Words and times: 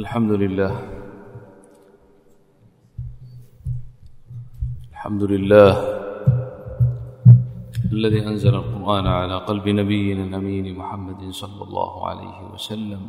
الحمد 0.00 0.32
لله 0.42 0.72
الحمد 4.92 5.22
لله 5.32 5.72
الذي 7.92 8.20
أنزل 8.30 8.54
القرآن 8.54 9.06
على 9.06 9.36
قلب 9.50 9.68
نبينا 9.68 10.22
الأمين 10.24 10.66
محمد 10.78 11.30
صلى 11.30 11.62
الله 11.62 11.92
عليه 12.08 12.38
وسلم 12.52 13.02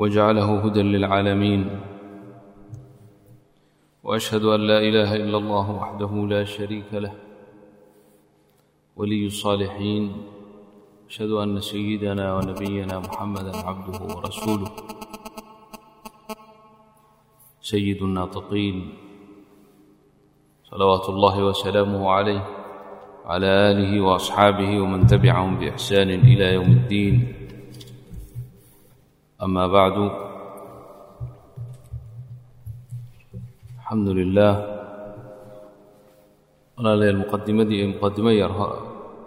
وجعله 0.00 0.48
هدى 0.64 0.82
للعالمين 0.82 1.62
وأشهد 4.04 4.44
أن 4.44 4.60
لا 4.60 4.78
إله 4.88 5.10
إلا 5.16 5.36
الله 5.38 5.66
وحده 5.70 6.12
لا 6.34 6.44
شريك 6.44 6.90
له 6.94 7.14
ولي 8.96 9.26
الصالحين 9.26 10.04
أشهد 11.08 11.30
أن 11.30 11.60
سيدنا 11.60 12.36
ونبينا 12.36 12.98
محمدا 12.98 13.56
عبده 13.56 13.98
ورسوله 14.14 14.70
سيد 17.60 18.02
الناطقين 18.02 18.76
صلوات 20.70 21.08
الله 21.08 21.44
وسلامه 21.44 22.10
عليه 22.10 22.42
وعلى 23.24 23.46
آله 23.70 24.00
وأصحابه 24.00 24.80
ومن 24.80 25.06
تبعهم 25.06 25.58
بإحسان 25.58 26.10
إلى 26.10 26.54
يوم 26.54 26.70
الدين 26.80 27.14
أما 29.42 29.66
بعد 29.66 29.96
الحمد 33.78 34.08
لله 34.08 34.52
walaalyaal 36.78 37.26
muqadimadii 37.26 37.74
iyo 37.82 37.86
muqadimo 37.98 38.30
yar 38.30 38.54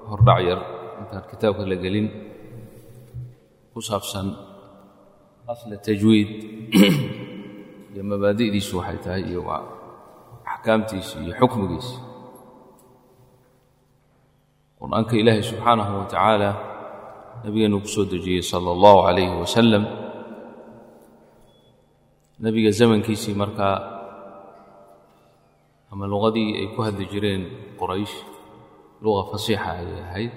hordhac 0.08 0.39
yar 0.48 0.59
intaan 1.02 1.23
kitaabka 1.32 1.64
la 1.72 1.76
gelin 1.84 2.08
ku 3.73 3.80
saabsan 3.90 4.28
asla 5.52 5.76
tajwiid 5.88 6.30
iyo 7.94 8.02
mabaadi'diisu 8.12 8.73
waxay 8.80 9.00
tahay 9.06 9.23
iyo 9.31 9.42
axkaamtiisi 10.52 11.16
iyo 11.23 11.34
xukmigiisi. 11.40 11.95
Qur'aanka 14.80 15.14
ilaahay 15.22 15.44
subxaanahu 15.45 15.94
wa 16.02 16.06
tacaala 16.12 16.50
nabigeenu 17.44 17.78
ku 17.84 17.90
soo 17.95 18.06
dejiyey 18.12 18.42
sala 18.52 18.70
allahu 18.75 19.00
calayhi 19.08 19.36
wasalam 19.44 19.84
nebiga 22.44 22.72
zamankiisii 22.80 23.36
markaa 23.38 23.78
ama 25.92 26.06
luqadii 26.12 26.50
ay 26.59 26.68
ku 26.73 26.80
hadli 26.86 27.06
jireen 27.14 27.44
quraysh 27.80 28.16
luqa 29.03 29.22
fasiixa 29.31 29.70
ayay 29.78 30.00
ahayd 30.08 30.34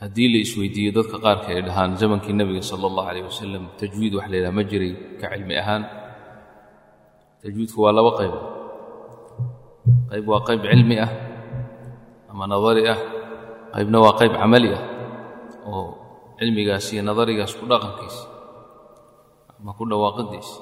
haddii 0.00 0.28
la 0.32 0.38
isweydiiyo 0.44 0.90
dadka 0.98 1.16
qaarka 1.24 1.48
ay 1.54 1.62
dhahaan 1.66 1.96
zamankii 2.00 2.34
nebiga 2.36 2.62
sala 2.64 2.88
allahu 2.90 3.08
alayh 3.10 3.24
wasalam 3.30 3.64
tajwiid 3.80 4.12
wax 4.18 4.26
la 4.32 4.50
ma 4.50 4.62
jiray 4.70 4.92
ka 5.20 5.26
cilmi 5.32 5.54
ahaan. 5.62 5.82
Tajwiidku 7.42 7.78
waa 7.84 7.92
laba 7.92 8.10
qayb. 8.20 8.34
Qayb 10.10 10.24
waa 10.30 10.40
qayb 10.48 10.60
cilmi 10.64 10.96
ah 11.06 11.12
ama 12.30 12.44
nadari 12.48 12.84
ah. 12.94 13.00
Qaybna 13.74 13.98
waa 13.98 14.14
qayb 14.14 14.32
camali 14.38 14.70
ah 14.70 14.82
oo 15.66 15.86
cilmigaas 16.38 16.86
iyo 16.94 17.02
nadarigaas 17.02 17.52
ku 17.58 17.66
dhaqankiisa 17.66 18.22
ama 19.58 19.74
ku 19.74 19.82
dhawaaqidiisa 19.90 20.56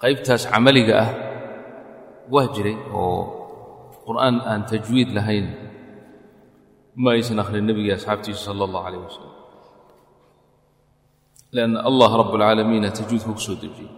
qaybtaas 0.00 0.48
camaliga 0.48 0.94
ah 1.04 1.10
waa 2.32 2.48
jiray 2.54 2.76
oo 2.96 3.20
qur'aan 4.06 4.40
aan 4.40 4.64
tajwiid 4.72 5.12
lahayn 5.12 5.46
ma 7.02 7.08
aysan 7.16 7.38
akhrin 7.42 7.64
nebigii 7.68 7.94
asxaabtiisa 7.98 8.40
sala 8.46 8.62
allahu 8.68 8.84
calayh 8.86 9.00
wasalam 9.08 9.34
lianna 11.54 11.78
allah 11.88 12.10
rabb 12.20 12.32
alcaalamiina 12.36 12.88
tajwiidka 12.98 13.30
ku 13.36 13.40
soo 13.46 13.56
dejiyey 13.62 13.90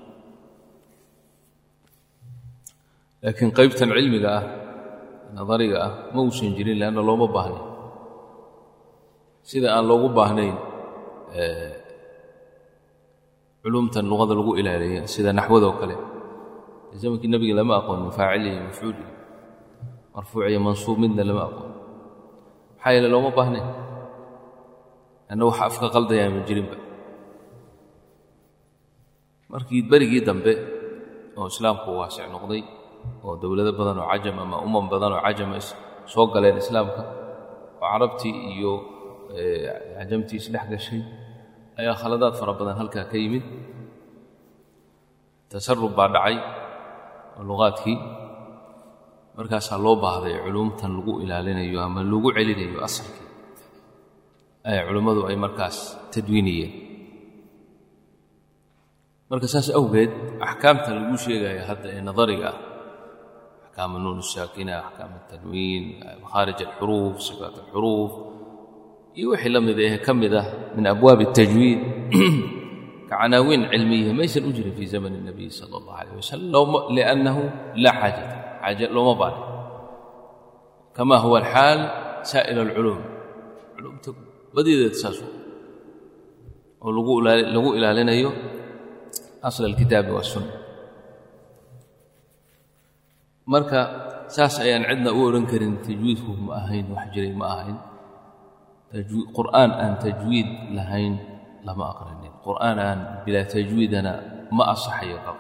laakiin 3.23 3.51
qaybtan 3.59 3.89
cilmiga 3.97 4.31
ah 4.39 4.45
nadariga 5.37 5.77
ah 5.87 5.93
ma 6.15 6.21
uusan 6.27 6.53
jirin 6.57 6.77
leanna 6.83 7.01
looma 7.09 7.27
baahnayn. 7.37 7.65
Sida 9.51 9.69
aan 9.75 9.85
loogu 9.91 10.09
baahnayn 10.19 10.57
culumtan 13.63 14.05
luqada 14.11 14.33
lagu 14.39 14.53
ilaaliya 14.61 15.03
sida 15.13 15.31
naxwadoo 15.39 15.75
kale. 15.81 15.97
Zamankii 17.01 17.31
nebiga 17.33 17.55
lama 17.61 17.73
aqoonin 17.81 18.11
faacil 18.19 18.45
iyo 18.47 18.61
mafcuul 18.69 18.97
iyo 19.01 19.09
marfuuc 20.15 20.45
iyo 20.51 20.61
mansuub 20.67 20.97
midna 21.03 21.23
lama 21.29 21.43
aqoon 21.49 21.72
maxaa 22.83 22.93
yeele 22.95 23.09
looma 23.15 23.31
baahnayn 23.39 23.67
anna 25.33 25.45
waxa 25.49 25.63
afka 25.71 25.87
qaldayaa 25.95 26.31
ma 26.37 26.41
jirinba 26.49 26.77
markii 29.53 29.83
berigii 29.91 30.23
dambe 30.29 30.53
oo 31.39 31.47
islaamku 31.53 31.89
waasic 32.01 32.27
noqday 32.35 32.63
oo 33.27 33.33
dowlado 33.43 33.73
badan 33.79 33.99
oo 34.03 34.09
cajam 34.13 34.37
ama 34.45 34.57
umam 34.67 34.85
badan 34.93 35.13
oo 35.17 35.23
cajama 35.27 35.57
soo 36.13 36.27
galeen 36.35 36.57
islaamka 36.63 37.03
oo 37.81 37.87
carabtii 37.93 38.35
iyo 38.55 38.73
cajamtii 39.99 40.39
isdhex 40.43 40.65
gashay 40.73 41.01
ayaa 41.81 41.95
khaladaad 42.03 42.35
fara 42.41 42.53
badan 42.61 42.77
halkaa 42.81 43.05
ka 43.11 43.17
yimid. 43.23 43.45
Tasarub 45.51 45.93
baa 45.99 46.09
dhacay 46.15 46.37
oo 47.39 47.43
luqaadkii 47.49 47.97
markaasaa 49.38 49.78
loo 49.86 49.96
baahday 50.04 50.36
culumtan 50.46 50.92
lagu 50.98 51.14
ilaalinayo 51.24 51.80
ama 51.88 52.02
lagu 52.12 52.30
celinayo 52.38 52.80
asalkii 52.88 53.28
ay 54.68 54.78
culimmadu 54.88 55.22
ay 55.30 55.38
markaas 55.46 55.78
tadwiiniyeen 56.14 56.72
marka 59.30 59.48
saas 59.54 59.68
awgeed 59.80 60.12
axkaamta 60.48 60.90
lagu 60.98 61.16
sheegaya 61.24 61.62
hadda 61.70 61.88
ee 61.96 62.02
nadariga 62.08 62.50
ah 62.52 62.58
axkaam 63.68 63.92
nuun 64.04 64.20
saakina 64.34 64.74
axkaam 64.88 65.12
atanwiin 65.20 65.84
makhaarij 66.24 66.60
alxuruuf 66.68 67.16
sifaat 67.28 67.56
alxuruuf 67.64 68.12
iyo 69.20 69.28
wixii 69.34 69.52
la 69.56 69.60
mid 69.68 69.78
ee 69.86 69.98
ka 70.06 70.12
mid 70.22 70.34
ah 70.42 70.48
min 70.78 70.86
abwaab 70.94 71.20
الtajwiid 71.28 71.80
kacanaawiin 73.10 73.62
cilmiya 73.72 74.12
maysan 74.20 74.44
u 74.50 74.52
jirin 74.58 74.74
fii 74.80 74.90
zaman 74.96 75.12
الnabiy 75.20 75.50
salى 75.60 75.76
اllah 75.80 75.96
alayh 76.02 76.14
wasalam 76.22 76.70
liannahu 76.98 77.42
laa 77.84 77.96
xaajata 78.02 78.36
xaaje 78.63 78.85
looma 78.95 79.15
baahna 79.21 79.41
kama 80.97 81.17
huwa 81.25 81.37
alxaal 81.43 81.81
saa'ir 82.31 82.57
alculuum 82.67 83.01
culumta 83.75 84.11
badideed 84.55 84.95
saas 85.03 85.19
oo 86.85 86.91
lagu 87.55 87.69
ilaalinayo 87.79 88.31
asl 89.49 89.63
alkitaabi 89.71 90.11
waالsunna 90.17 90.55
marka 93.53 93.81
saas 94.31 94.55
ayaan 94.65 94.87
cidna 94.89 95.11
u 95.11 95.21
odhan 95.29 95.45
karin 95.51 95.75
tajwiidku 95.87 96.31
ma 96.47 96.53
ahayn 96.63 96.87
wax 96.95 97.05
jiray 97.15 97.33
ma 97.41 97.47
ahayn 97.55 97.79
qur'aan 99.37 99.71
aan 99.83 99.95
tajwiid 100.05 100.49
lahayn 100.79 101.15
lama 101.67 101.85
aqrinin 101.93 102.33
qur'aan 102.47 102.77
aan 102.79 102.99
bilaa 103.25 103.47
tajwiidana 103.55 104.13
ma 104.57 104.65
asaxayo 104.75 105.19
ka 105.27 105.33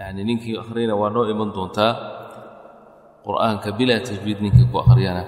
yacni 0.00 0.22
ninkii 0.28 0.56
akhriyana 0.62 0.94
waa 1.00 1.12
noo 1.14 1.28
iman 1.32 1.50
doontaa 1.56 1.92
qur'aanka 3.26 3.68
bilaa 3.78 4.00
tajwiid 4.08 4.38
ninkii 4.40 4.66
ku 4.72 4.76
akhriyana. 4.82 5.24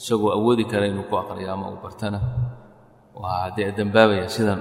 Isagoo 0.00 0.32
awoodi 0.32 0.64
kara 0.64 0.88
inuu 0.88 1.04
ku 1.10 1.14
akhriyo 1.22 1.52
ama 1.52 1.68
uu 1.72 1.78
bartana. 1.84 2.18
Waa 3.20 3.52
dee 3.56 3.68
dembaabaya 3.76 4.24
sidan 4.32 4.60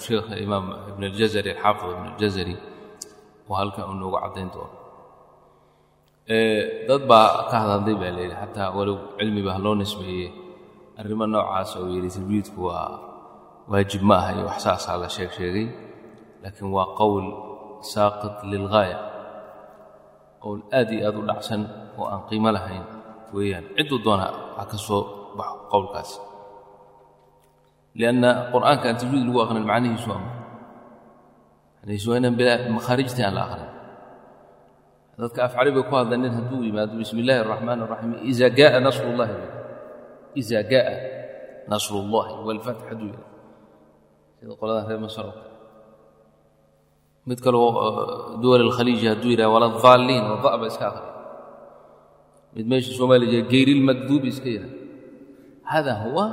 sheekha 0.00 0.34
imaam 0.44 0.66
ibn 0.90 1.02
aljazari 1.10 1.52
alxaafid 1.52 1.88
ibn 1.92 2.06
aljazari 2.16 2.54
oo 3.48 3.54
halkan 3.60 3.84
uu 3.90 3.96
noogu 4.00 4.16
caddayn 4.24 4.48
doono. 4.54 4.76
Dad 6.88 7.02
baa 7.10 7.28
ka 7.52 7.56
hadalday 7.62 7.96
baa 8.00 8.12
layidhi 8.16 8.36
xataa 8.42 8.72
walow 8.76 8.96
cilmi 9.20 9.40
baa 9.44 9.58
loo 9.64 9.76
arrimo 10.98 11.24
noocaas 11.30 11.76
oo 11.78 11.86
yidhi 11.94 12.10
tajwiidku 12.16 12.58
waa 12.68 12.90
waajib 13.70 14.02
ma 14.02 14.14
aha 14.18 14.30
iyo 14.34 14.44
wax 14.50 14.58
saasaa 14.66 14.96
la 15.02 15.08
sheeg 15.08 15.30
sheegay 15.38 15.66
laakiin 16.42 16.72
waa 16.74 16.88
qowl 16.98 17.24
saaqit 17.92 18.36
lilgaaya 18.50 18.98
qowl 20.42 20.60
aad 20.78 20.88
iyo 20.94 21.02
aad 21.08 21.16
u 21.20 21.22
dhacsan 21.28 21.62
oo 21.98 22.06
aan 22.12 22.22
qiimo 22.28 22.50
lahayn 22.56 22.84
weeyaan. 23.34 23.64
Cidduu 23.76 23.98
doona 24.04 24.26
ha 24.56 24.62
ka 24.70 24.76
soo 24.86 25.02
baxo 25.38 25.56
qowlkaas. 25.72 26.10
Lianna 27.98 28.30
qur'aanka 28.54 28.84
aan 28.88 28.96
tajwiid 29.00 29.24
lagu 29.26 29.38
aqrin 29.44 29.64
macnihiisu 29.70 30.08
ama? 30.16 30.30
Macnihiisu 31.82 32.08
inaan 32.18 32.34
bilaa 32.38 32.68
makhaarijtii 32.76 33.24
aan 33.26 33.34
la 33.38 33.42
aqrin 33.48 33.70
dadka 35.18 35.40
af 35.50 35.52
carabiga 35.58 35.82
ku 35.88 35.94
hadla 35.98 36.14
nin 36.16 36.30
hadduu 36.30 36.62
yimaado 36.62 36.94
bismi 37.00 37.20
illaahi 37.26 37.40
araxmaan 37.42 37.78
araxiim 37.86 38.12
iza 38.30 38.46
gaaa 38.58 38.78
nasru 38.86 39.10
llahi 39.18 39.34
iza 40.40 40.58
gaaa 40.72 40.96
nasru 41.70 41.98
llahi 42.12 42.32
walfatx 42.46 42.80
hadduu 42.90 43.08
yidhahdo 43.10 43.34
sida 44.38 44.52
qoladan 44.60 44.84
reer 44.88 45.00
masar 45.06 45.24
oo 45.26 45.34
kale 45.34 45.47
mid 47.28 47.38
kaloo 47.44 47.68
duwal 48.42 48.62
alkhaliiji 48.68 49.06
hadduu 49.12 49.30
yidhaha 49.34 49.50
wala 49.54 49.66
daalliin 49.84 50.24
wada 50.32 50.56
ba 50.62 50.66
iska 50.72 50.84
akhriya 50.90 51.12
mid 52.56 52.64
meesha 52.70 52.90
soomaaliya 52.98 53.30
jee 53.34 53.42
geyrilmakduubi 53.52 54.28
iska 54.34 54.48
yidhaha 54.54 54.74
hada 55.72 55.92
huwa 56.04 56.24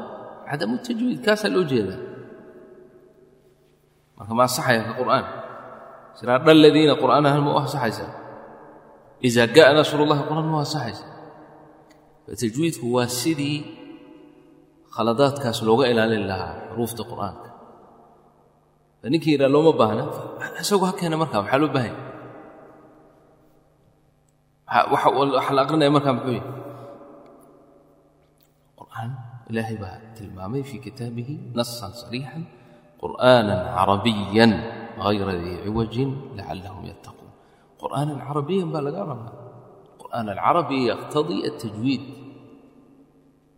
cadamu 0.50 0.76
tajwiid 0.88 1.20
kaasaa 1.26 1.52
loo 1.56 1.66
jeedaa. 1.72 2.00
Marka 4.18 4.34
ma 4.38 4.44
asaxaya 4.50 4.82
ka 4.88 4.94
qur'aan? 5.02 5.26
Siraadha 6.18 6.52
aladiina 6.56 6.94
qur'aanahan 7.04 7.42
ma 7.46 7.52
u 7.56 7.58
asaxaysaa 7.66 8.12
idaa 9.28 9.48
ja'a 9.58 9.72
nasrullahi 9.80 10.22
qur'aan 10.30 10.48
ma 10.52 10.58
u 10.60 10.64
asaxaysaa 10.68 11.12
tajwiidku 12.42 12.86
waa 12.96 13.10
sidii 13.22 13.58
khaladaadkaas 14.96 15.60
looga 15.68 15.86
ilaalin 15.92 16.24
lahaa 16.32 16.54
xuruufta 16.72 17.04
qur'aanka 17.12 17.50
ninkii 19.14 19.32
yidhaha 19.36 19.52
looma 19.56 19.72
baahna 19.82 20.04
isagoo 20.62 20.88
ha 20.90 20.94
keena 21.00 21.16
markaa 21.22 21.42
maxaa 21.44 21.62
loo 21.64 21.72
baahanya 21.76 22.02
waxa 25.36 25.52
la 25.58 25.62
aqrinaya 25.66 25.92
markaa 25.96 26.14
muxuu 26.18 26.34
yahay 26.38 26.50
qur'aan 28.80 29.10
ilaahay 29.50 29.78
baa 29.84 29.98
tilmaamay 30.18 30.62
fii 30.70 30.80
kitaabihi 30.88 31.34
nasan 31.58 31.92
sariixan 32.02 32.44
qur'aanan 33.02 33.60
carabiyan 33.78 34.52
غayra 35.06 35.34
dii 35.44 35.58
ciwajin 35.66 36.10
lacallahum 36.38 36.84
yattaquun 36.92 37.30
qur'aanan 37.82 38.18
carabiyan 38.28 38.68
baa 38.74 38.84
laga 38.88 39.02
rabaa. 39.12 39.32
Qur'aan 40.02 40.26
alcarabi 40.34 40.78
yaqtadii 40.92 41.40
altajwiid 41.50 42.04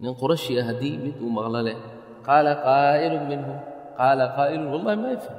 nin 0.01 0.11
qurashi 0.21 0.53
ah 0.61 0.65
haddii 0.69 0.95
mid 1.05 1.15
uu 1.23 1.31
maqlo 1.37 1.59
leh 1.67 1.77
qaala 2.27 2.51
qaa'ilun 2.67 3.23
minhum 3.31 3.57
qaala 3.99 4.23
qaa'ilun 4.37 4.67
wallahi 4.73 4.97
ma 5.03 5.09
yafham 5.15 5.37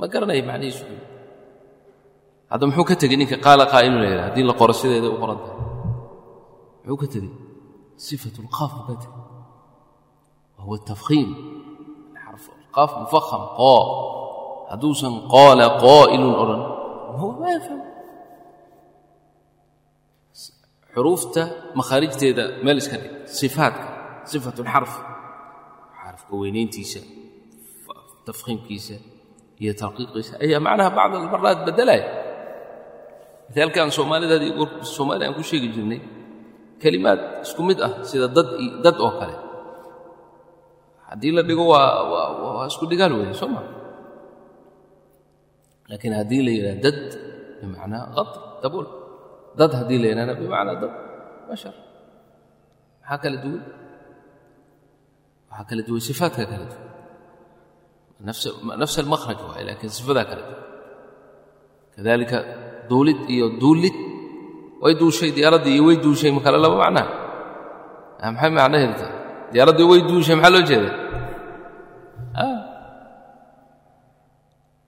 ma 0.00 0.04
garanaya 0.12 0.42
macnihiisu 0.50 0.84
hadda 2.52 2.64
muxuu 2.68 2.86
ka 2.90 2.94
tegey 3.02 3.16
ninka 3.20 3.36
qaala 3.46 3.64
qaa'ilun 3.74 3.98
la 4.04 4.08
yidhaha 4.10 4.26
haddii 4.28 4.44
la 4.50 4.54
qoro 4.60 4.72
sideeda 4.80 5.08
u 5.14 5.16
qoran 5.22 5.38
tahay 5.44 5.58
muxuu 6.84 6.98
ka 7.02 7.06
tegey 7.14 7.32
sifatu 8.06 8.38
lqaaf 8.46 8.70
buu 8.76 8.84
ka 8.90 8.94
tegey 9.02 9.20
wahuwa 10.56 10.78
tafkhiim 10.90 11.30
qaaf 12.76 12.90
mufakham 13.04 13.42
qoo 13.60 13.80
hadduusan 14.70 15.14
qoola 15.34 15.66
qaa'ilun 15.84 16.34
odhan 16.42 16.62
huwa 17.20 17.32
ma 17.40 17.48
yafham 17.56 17.80
xuruufta 20.94 21.42
makhaarijteeda 21.78 22.44
meel 22.64 22.78
iska 22.82 22.96
dhig 23.02 23.12
sifaadka 23.40 23.86
sifatu 24.32 24.60
lxarf 24.66 24.92
xarafka 26.00 26.32
weynayntiisa 26.42 27.00
tafkhiimkiisa 28.28 28.96
iyo 29.62 29.72
tarqiiqiisa 29.82 30.32
ayaa 30.44 30.60
macnaha 30.66 30.90
bacd 30.98 31.12
almaraat 31.20 31.58
beddelaya 31.68 32.04
mitaalkan 33.48 33.88
soomaalidadi 33.96 34.48
soomaaliya 34.96 35.26
aan 35.28 35.36
ku 35.38 35.42
sheegi 35.50 35.68
jirnay 35.76 36.00
kelimaad 36.82 37.20
isku 37.46 37.60
mid 37.68 37.78
ah 37.86 37.92
sida 38.10 38.26
dad 38.84 38.96
oo 39.06 39.12
kale 39.20 39.36
haddii 41.08 41.32
la 41.36 41.42
dhigo 41.48 41.64
waa 41.72 42.66
isku 42.70 42.84
dhigaal 42.90 43.12
weeye 43.18 43.34
soo 43.40 43.50
maa 43.54 43.66
laakiin 45.90 46.14
haddii 46.20 46.40
la 46.46 46.50
yidhaha 46.56 46.78
dad 46.86 46.98
bimacnaa 47.60 48.02
qad 48.16 48.30
dabool 48.62 48.86
dad 49.60 49.72
haddii 49.80 49.98
la 50.02 50.06
yidhahna 50.10 50.34
bimacnaa 50.40 50.76
dad 50.82 50.92
bashar 51.48 51.74
maxaa 53.00 53.18
kala 53.22 53.36
duwan 53.44 53.62
waxaa 55.50 55.64
kala 55.70 55.82
duwan 55.88 56.02
sifaadka 56.08 56.42
kala 56.50 56.64
duwan 56.70 56.91
nafs 58.80 58.94
almakhraj 59.02 59.38
waay 59.48 59.62
laakiin 59.68 59.92
sifadaa 59.98 60.26
duwan 60.30 60.44
kadalika 61.94 62.38
duulid 62.90 63.18
iyo 63.34 63.46
duulid 63.62 63.96
way 64.82 64.94
duushay 65.00 65.30
diyaaraddii 65.36 65.74
iyo 65.76 65.84
way 65.88 65.96
duushay 66.04 66.30
ma 66.36 66.40
kale 66.44 66.58
laba 66.64 66.76
macnaa 66.82 67.06
maxay 68.34 68.50
macnaheedu 68.58 68.94
tahay 69.00 69.14
diyaaraddii 69.52 69.86
way 69.90 70.00
duushay 70.10 70.34
maxaa 70.38 70.54
loo 70.54 70.64
jeeda 70.70 70.90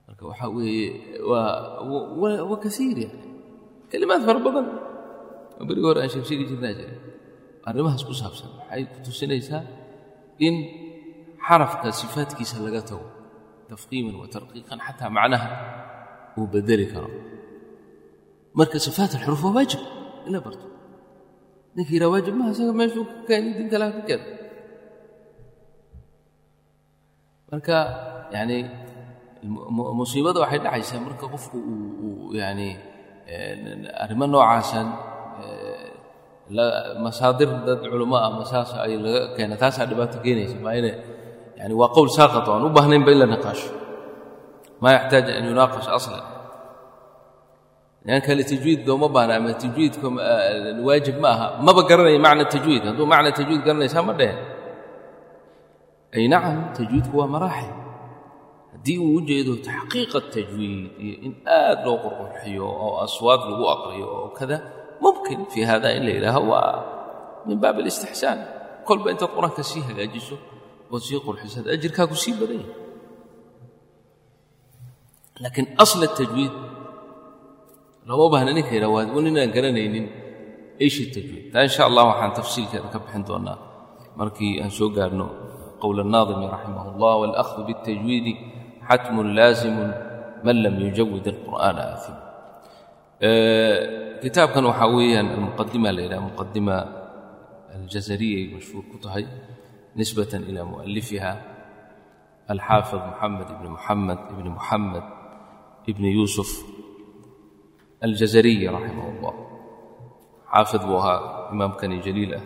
marka 0.07 0.23
waxaa 0.29 0.49
weeye 0.57 0.87
waa 1.29 1.53
waa 2.49 2.57
kasiir 2.65 2.97
yani 3.05 3.19
kelimaad 3.91 4.21
fara 4.27 4.39
badan 4.47 4.67
oo 5.59 5.63
berigi 5.69 5.85
hore 5.89 5.99
aan 6.03 6.11
sheeg 6.13 6.25
sheegi 6.29 6.45
jirnaa 6.51 6.73
jira 6.79 6.93
arrimahaas 7.67 8.03
ku 8.09 8.13
saabsan 8.21 8.49
waxay 8.59 8.83
ku 8.93 8.99
in 10.47 10.55
xarafka 11.47 11.87
sifaadkiisa 12.01 12.55
laga 12.65 12.81
tago 12.89 13.05
tafqiiman 13.71 14.15
wa 14.21 14.27
tarqiiqan 14.35 14.79
xataa 14.87 15.09
macnaha 15.17 15.47
uu 16.37 16.47
bedeli 16.53 16.85
karo. 16.93 17.09
Marka 18.59 18.77
sifaat 18.85 19.11
alxuruuf 19.17 19.41
waa 19.45 19.53
waajib 19.57 19.81
in 20.27 20.31
la 20.35 20.39
barto. 20.45 20.67
Ninka 21.75 21.91
yidhaha 21.95 22.11
waajib 22.15 22.33
maha 22.39 22.49
isaga 22.55 22.73
meeshuu 22.79 23.03
ka 23.09 23.15
keeni 23.27 23.49
din 23.57 23.67
kalaha 23.73 23.91
ka 23.97 24.01
keena 24.09 24.25
marka 27.51 27.77
yani 28.35 28.57
musiibada 29.99 30.39
waxay 30.43 30.59
dhacaysaa 30.65 30.99
marka 31.07 31.25
qofku 31.33 31.57
uu 32.05 32.33
yani 32.41 32.69
arrimo 34.03 34.25
noocaasan 34.33 34.87
masaadir 37.05 37.49
dad 37.67 37.79
culamo 37.91 38.15
ah 38.25 38.31
masaas 38.39 38.69
ay 38.85 38.93
laga 39.03 39.21
keena 39.37 39.55
taasaa 39.61 39.85
dhibaato 39.89 40.17
keenaysa 40.25 40.57
maa 40.65 40.75
ina 40.79 40.91
yani 41.65 41.73
waa 41.81 41.89
qowl 41.95 42.09
saaqat 42.17 42.45
oo 42.47 42.53
aan 42.61 42.65
u 42.69 42.69
baahnaynba 42.77 43.09
in 43.13 43.19
la 43.25 43.27
niqaasho 43.33 43.69
maa 44.81 44.93
yaxtaaj 44.97 45.27
an 45.37 45.43
yunaaqash 45.49 45.89
aslan 45.97 46.21
nian 48.05 48.21
kale 48.25 48.43
tajwiid 48.51 48.79
dooma 48.87 49.07
baahna 49.15 49.33
ama 49.41 49.49
tajwiidka 49.63 50.05
waajib 50.85 51.17
ma 51.23 51.29
aha 51.33 51.47
maba 51.65 51.81
garanaya 51.89 52.19
macna 52.25 52.45
tajwiid 52.53 52.83
hadduu 52.87 53.05
macna 53.13 53.29
tajwiid 53.37 53.61
garanaysaa 53.65 54.03
ma 54.07 54.13
dhehen 54.19 54.37
ay 56.15 56.25
nacam 56.33 56.55
tajwiidku 56.77 57.13
waa 57.19 57.29
maraaxil 57.35 57.73
haddii 58.77 58.97
uu 59.05 59.17
u 59.17 59.21
jeedo 59.29 59.53
taxqiiqa 59.67 60.19
tajwiid 60.35 60.85
iyo 61.05 61.15
in 61.27 61.33
aad 61.57 61.79
loo 61.85 61.97
qurqurxiyo 62.03 62.65
oo 62.85 62.93
aswaad 63.05 63.41
lagu 63.49 63.65
aqriyo 63.75 64.07
oo 64.17 64.27
kada 64.37 64.57
mumkin 65.03 65.39
fii 65.51 65.65
hada 65.71 65.89
in 65.97 66.03
la 66.07 66.11
yidhaaho 66.17 66.41
waa 66.51 66.71
min 67.49 67.57
baab 67.63 67.77
alistixsaan 67.81 68.39
kolba 68.87 69.07
intaad 69.13 69.31
qur'aanka 69.35 69.63
sii 69.69 69.81
hagaajiso 69.89 70.35
ood 70.94 71.02
sii 71.08 71.20
qurxisad 71.26 71.64
ajirkaaku 71.74 72.14
sii 72.22 72.34
badan 72.40 72.60
yahay 72.62 72.76
laakiin 75.42 75.66
asla 75.84 76.06
tajwiid 76.20 76.54
lama 78.08 78.24
baahna 78.32 78.50
ninka 78.56 78.72
yidhaha 78.76 78.92
waa 78.96 79.22
ninaan 79.26 79.50
garanaynin 79.56 80.06
ishi 80.86 81.04
tajwiid 81.16 81.44
taa 81.52 81.62
insha 81.68 81.82
allah 81.88 82.04
waxaan 82.10 82.32
tafsiilkeeda 82.38 82.88
ka 82.94 82.98
bixin 83.04 83.22
doonaa 83.28 83.58
markii 84.20 84.52
aan 84.62 84.72
soo 84.78 84.90
gaarno 84.96 85.26
qowl 85.82 85.96
الnaadimi 86.04 86.44
raximah 86.54 86.84
اllah 86.92 87.14
wاlأkhdu 87.22 87.60
bالtajwiidi 87.68 88.32
xatm 88.88 89.16
laazimu 89.38 89.84
man 90.46 90.56
lam 90.64 90.74
yujawid 90.84 91.24
الqur'ana 91.34 91.82
aafim 91.92 92.16
kitaabkan 94.22 94.64
waxaa 94.70 94.88
weeyaan 94.96 95.28
almuqadima 95.36 95.88
la 95.96 96.00
yidhaha 96.04 96.22
muqadima 96.28 96.76
aljazariya 97.76 98.36
ay 98.40 98.46
mashhuur 98.56 98.84
ku 98.92 98.96
tahay 99.04 99.24
ibni 103.55 103.69
moxamed 103.75 104.19
ibni 104.33 104.49
moxamed 104.57 105.05
ibni 105.91 106.09
yuusuf 106.17 106.49
aljazariyi 108.07 108.67
raximah 108.75 109.05
اllah 109.13 109.33
xaafid 110.53 110.81
buu 110.87 110.99
ahaa 111.01 111.19
imaamkani 111.53 111.97
jaliil 112.07 112.33
ah. 112.39 112.43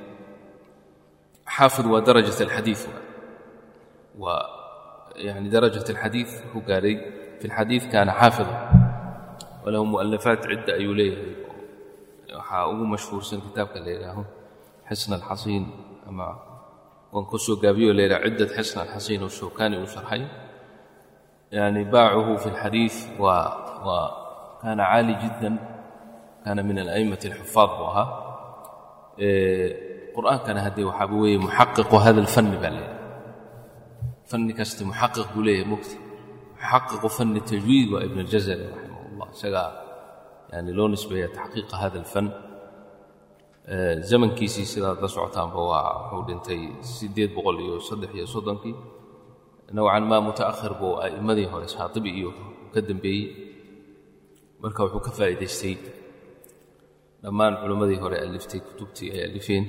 Xaafid 1.55 1.85
waa 1.91 2.01
darajat 2.01 2.39
alxadiid 2.45 2.81
waa 4.21 4.41
yani 5.17 5.49
darajat 5.49 5.89
alxadiid 5.93 6.29
wuxuu 6.29 6.61
gaaray 6.69 6.95
fi 7.39 7.45
alxadiid 7.49 7.83
kaana 7.91 8.11
xaafida 8.21 8.55
walahu 9.63 9.85
mu'alafaat 9.93 10.39
cidda 10.45 10.71
ayuu 10.79 10.93
leeyahay 10.99 11.33
waxaa 12.37 12.63
ugu 12.71 12.85
mashhuursan 12.93 13.39
kitaabka 13.45 13.77
la 13.85 13.91
yidhaaho 13.95 14.23
xisn 14.89 15.11
alxasiin 15.19 15.65
waan 17.13 17.25
ku 17.31 17.37
soo 17.45 17.57
gaabiyo 17.63 17.93
la 17.97 18.01
yidhaha 18.05 18.25
ciddat 18.25 18.49
xisn 18.57 18.77
alxasiin 18.85 19.21
oo 19.25 19.31
shawkani 19.39 19.75
uu 19.81 19.89
sharxay. 19.95 20.23
Yani 21.57 21.81
baacuhu 21.93 22.37
fi 22.43 22.49
waa 23.23 24.07
kaana 24.61 24.83
caali 24.91 25.13
jiddan 25.23 25.55
kaana 26.43 26.61
min 26.69 26.77
ala'immati 26.83 27.25
alxufaad 27.31 27.69
buu 27.77 27.87
ahaa. 27.91 28.07
Qur'aankana 30.15 30.59
haddee 30.65 30.85
waxaaba 30.89 31.15
weeye 31.23 31.39
muxaqiqu 31.47 31.95
hada 32.05 32.19
alfanni 32.25 32.57
baa 32.63 32.71
la 32.75 32.81
yidhaha. 32.83 32.97
Fanni 34.29 34.53
kasta 34.59 34.81
muxaqiq 34.91 35.27
buu 35.33 35.43
leeyahay 35.47 35.69
mugti 35.73 35.95
muxaqiqu 36.59 37.07
fanni 37.17 37.41
tajwiid 37.51 37.87
waa 37.93 38.03
ibn 38.07 38.17
aljazari 38.25 38.63
raximah 38.69 39.29
isagaa 39.35 39.69
yani 40.53 40.71
loo 40.77 40.87
nisbeeya 40.93 41.27
taxqiiqa 41.37 41.75
hada 41.81 41.97
alfan 42.03 42.27
zamankiisii 44.09 44.65
sidaad 44.65 44.97
la 45.03 45.07
socotaanba 45.15 45.59
waa 45.71 45.89
wuxuu 46.09 46.23
dhintay 46.27 46.61
siddeed 46.81 47.31
boqol 47.35 47.57
iyo 47.65 47.75
saddex 47.89 48.11
iyo 48.17 48.27
soddonkii. 48.35 48.75
Nowcan 49.75 50.03
maa 50.09 50.21
muta'akhir 50.27 50.73
buu 50.79 50.93
a'immadii 51.03 51.45
hore 51.51 51.67
shaatibi 51.75 52.09
iyo 52.19 52.29
ka 52.73 52.79
dambeeyey. 52.81 53.25
Marka 54.61 54.79
wuxuu 54.85 55.01
ka 55.05 55.11
faa'iidaystay 55.17 55.75
dhammaan 57.23 57.53
culimmadii 57.61 57.99
hore 58.03 58.17
aliftay 58.25 58.59
kutubtii 58.67 59.09
ay 59.15 59.21
alifeen 59.29 59.65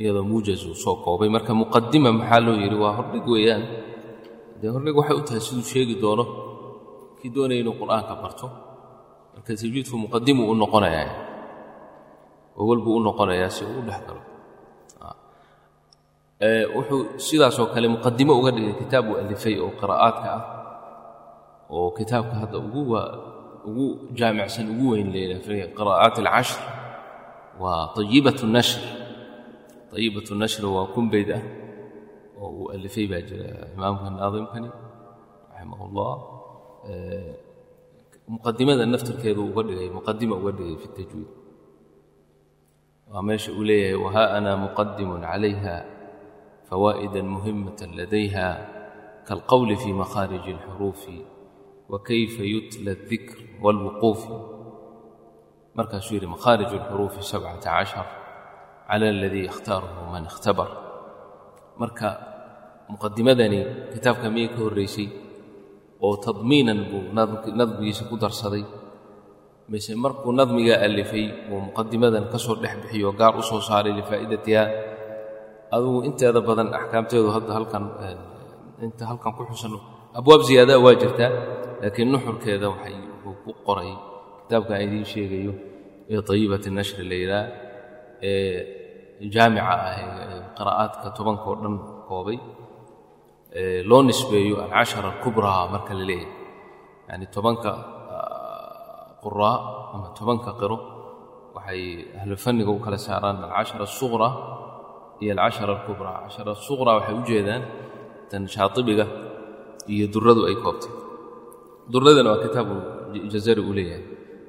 iyadoo 0.00 0.24
muujaz 0.30 0.62
uu 0.64 0.74
soo 0.84 0.96
koobay. 1.04 1.28
Marka 1.36 1.52
muqadima 1.60 2.10
maxaa 2.18 2.40
loo 2.46 2.56
yidhi? 2.62 2.76
Waa 2.82 2.94
hordhig 2.98 3.26
weeyaan. 3.32 3.62
Dee 4.60 4.70
hordhig 4.74 4.96
waxay 5.00 5.16
u 5.20 5.22
tahay 5.28 5.40
siduu 5.46 5.66
sheegi 5.72 5.94
doono 6.02 6.24
kii 7.20 7.30
doonaya 7.34 7.60
inuu 7.62 7.76
qur'aanka 7.80 8.14
barto. 8.22 8.46
Marka 9.34 9.50
tajwiidku 9.60 9.96
muqadimu 10.04 10.42
u 10.50 10.54
noqonayaa 10.62 11.08
ogol 12.60 12.80
buu 12.84 12.96
u 12.98 13.02
noqonayaa 13.06 13.50
si 13.56 13.62
uu 13.64 13.78
u 13.80 13.86
dhex 13.88 14.00
galo. 14.08 14.22
Wuxuu 16.74 17.00
sidaasoo 17.26 17.66
kale 17.74 17.86
muqadimo 17.94 18.32
uga 18.40 18.50
dhigay 18.56 18.74
kitaab 18.80 19.04
uu 19.10 19.16
alifay 19.22 19.54
oo 19.64 19.70
qiraa'aadka 19.80 20.28
ah 20.36 20.42
oo 21.76 21.88
kitaabka 21.98 22.34
hadda 22.42 22.56
ugu 23.68 23.86
jaamicsan 24.18 24.66
ugu 24.72 24.86
weyn 24.96 25.08
leeyahay 25.14 25.68
qiraa'aat 25.78 26.14
alcashr 26.22 26.60
waa 27.62 27.92
tayibat 27.96 28.38
nashr. 28.56 28.80
Tayibat 29.92 30.28
nashr 30.42 30.62
waa 30.74 30.86
kun 30.94 31.06
bayd 31.12 31.28
ah 31.38 31.42
oo 32.40 32.48
uu 32.58 32.66
alifay 32.74 33.04
baa 33.12 33.22
jira 33.28 33.46
imaamka 33.76 34.06
naadimkani 34.16 34.68
raximah 35.52 35.80
ullah 35.86 36.12
muqadimada 38.32 38.84
naftirkeedu 38.92 39.40
uga 39.50 39.62
dhigay 39.68 39.88
muqadima 39.98 40.34
uga 40.40 40.50
dhigay 40.58 40.76
fi 40.82 40.88
tajwiid 40.96 41.28
waa 43.11 43.21
meesha 43.27 43.51
uu 43.51 43.63
leeyahay 43.63 43.95
waha 44.05 44.23
ana 44.37 44.51
muqadimun 44.57 45.21
calayha 45.21 45.77
فوائدا 46.69 47.21
مهمة 47.21 47.79
لديها 47.97 48.49
كالقول 49.27 49.75
في 49.77 49.93
مخارج 49.93 50.49
الحروف 50.49 51.01
وكيف 51.89 52.39
يتلى 52.39 52.91
الذكر 52.91 53.37
والوقوف 53.61 54.21
مركز 55.75 55.99
شيري 55.99 56.25
مخارج 56.27 56.65
الحروف 56.73 57.23
سبعة 57.23 57.61
عشر 57.67 58.05
على 58.87 59.09
الذي 59.09 59.45
يختاره 59.45 60.09
من 60.13 60.25
اختبر 60.25 60.67
مركا 61.77 62.09
مقدمدني 62.89 63.61
كتاب 63.93 64.15
كمية 64.15 64.49
الرئيسي 64.57 65.09
وتضمينا 66.01 66.73
نظمي 67.47 67.91
سكودر 67.91 68.29
صدي 68.29 68.65
mise 69.72 69.92
markuu 70.04 70.32
nadmigaa 70.38 70.78
alifay 70.86 71.26
uu 71.50 71.60
muqadimadan 71.68 72.24
ka 72.32 72.38
soo 72.44 72.56
dhex 72.62 72.74
bixiyo 72.82 73.08
gaar 73.20 73.34
u 73.40 73.42
soo 73.50 73.60
saaray 73.68 73.92
lifaa'idatiha 74.00 74.62
adugu 75.76 75.98
inteeda 76.08 76.40
badan 76.48 76.68
axkaamteedu 76.78 77.28
hadda 77.36 77.50
halkan 77.58 77.84
inta 78.86 79.02
halkan 79.10 79.32
ku 79.36 79.42
xusan 79.50 79.72
abwaab 80.18 80.42
ziyaadaa 80.48 80.78
waa 80.84 80.94
jirtaa 81.02 81.30
laakiin 81.82 82.08
nuxurkeeda 82.14 82.66
waxay 82.72 82.96
uu 83.26 83.34
ku 83.44 83.50
qoray. 83.66 83.92
Kitaabkan 84.44 84.78
idiin 84.84 85.06
sheegayo 85.12 85.52
ee 86.12 86.20
tayibati 86.28 86.68
nashri 86.78 87.04
la 87.10 87.16
yidhaah 87.22 87.46
ee 88.30 88.58
jaamica 89.34 89.64
ah 89.74 89.94
ee 90.02 90.38
qiraa'aadka 90.56 91.06
tobanka 91.18 91.44
oo 91.50 91.56
dhan 91.62 91.74
koobay 92.08 92.38
loo 93.90 94.02
nisbeeyo 94.08 94.54
alcashara 94.64 95.08
alkubraa 95.12 95.62
marka 95.74 95.92
la 95.98 96.04
leeyahay. 96.10 96.32
Yani 97.08 97.26
tobanka 97.34 97.70
quraa 99.22 99.56
ama 99.94 100.08
tobanka 100.18 100.50
qiro. 100.60 100.76
Waxay 101.56 101.82
ahlu 102.20 102.34
fanniga 102.44 102.70
u 102.76 102.78
kala 102.84 102.98
saaraan 103.06 103.36
alcashara 103.46 103.84
asuqra 103.90 104.28
iyo 105.22 105.30
alcashara 105.36 105.72
alkubraa 105.76 106.16
cashara 106.24 106.50
asuqraa 106.58 106.94
waxay 106.98 107.14
u 107.20 107.22
jeedaan 107.30 107.62
tan 108.30 108.42
shaatibiga 108.54 109.04
iyo 109.94 110.06
duradu 110.14 110.42
ay 110.50 110.56
koobtay. 110.64 110.92
Duradana 111.92 112.28
waa 112.32 112.42
kitaabu 112.44 112.74
jazari 113.32 113.60
uu 113.68 113.74
leeyahay. 113.78 114.04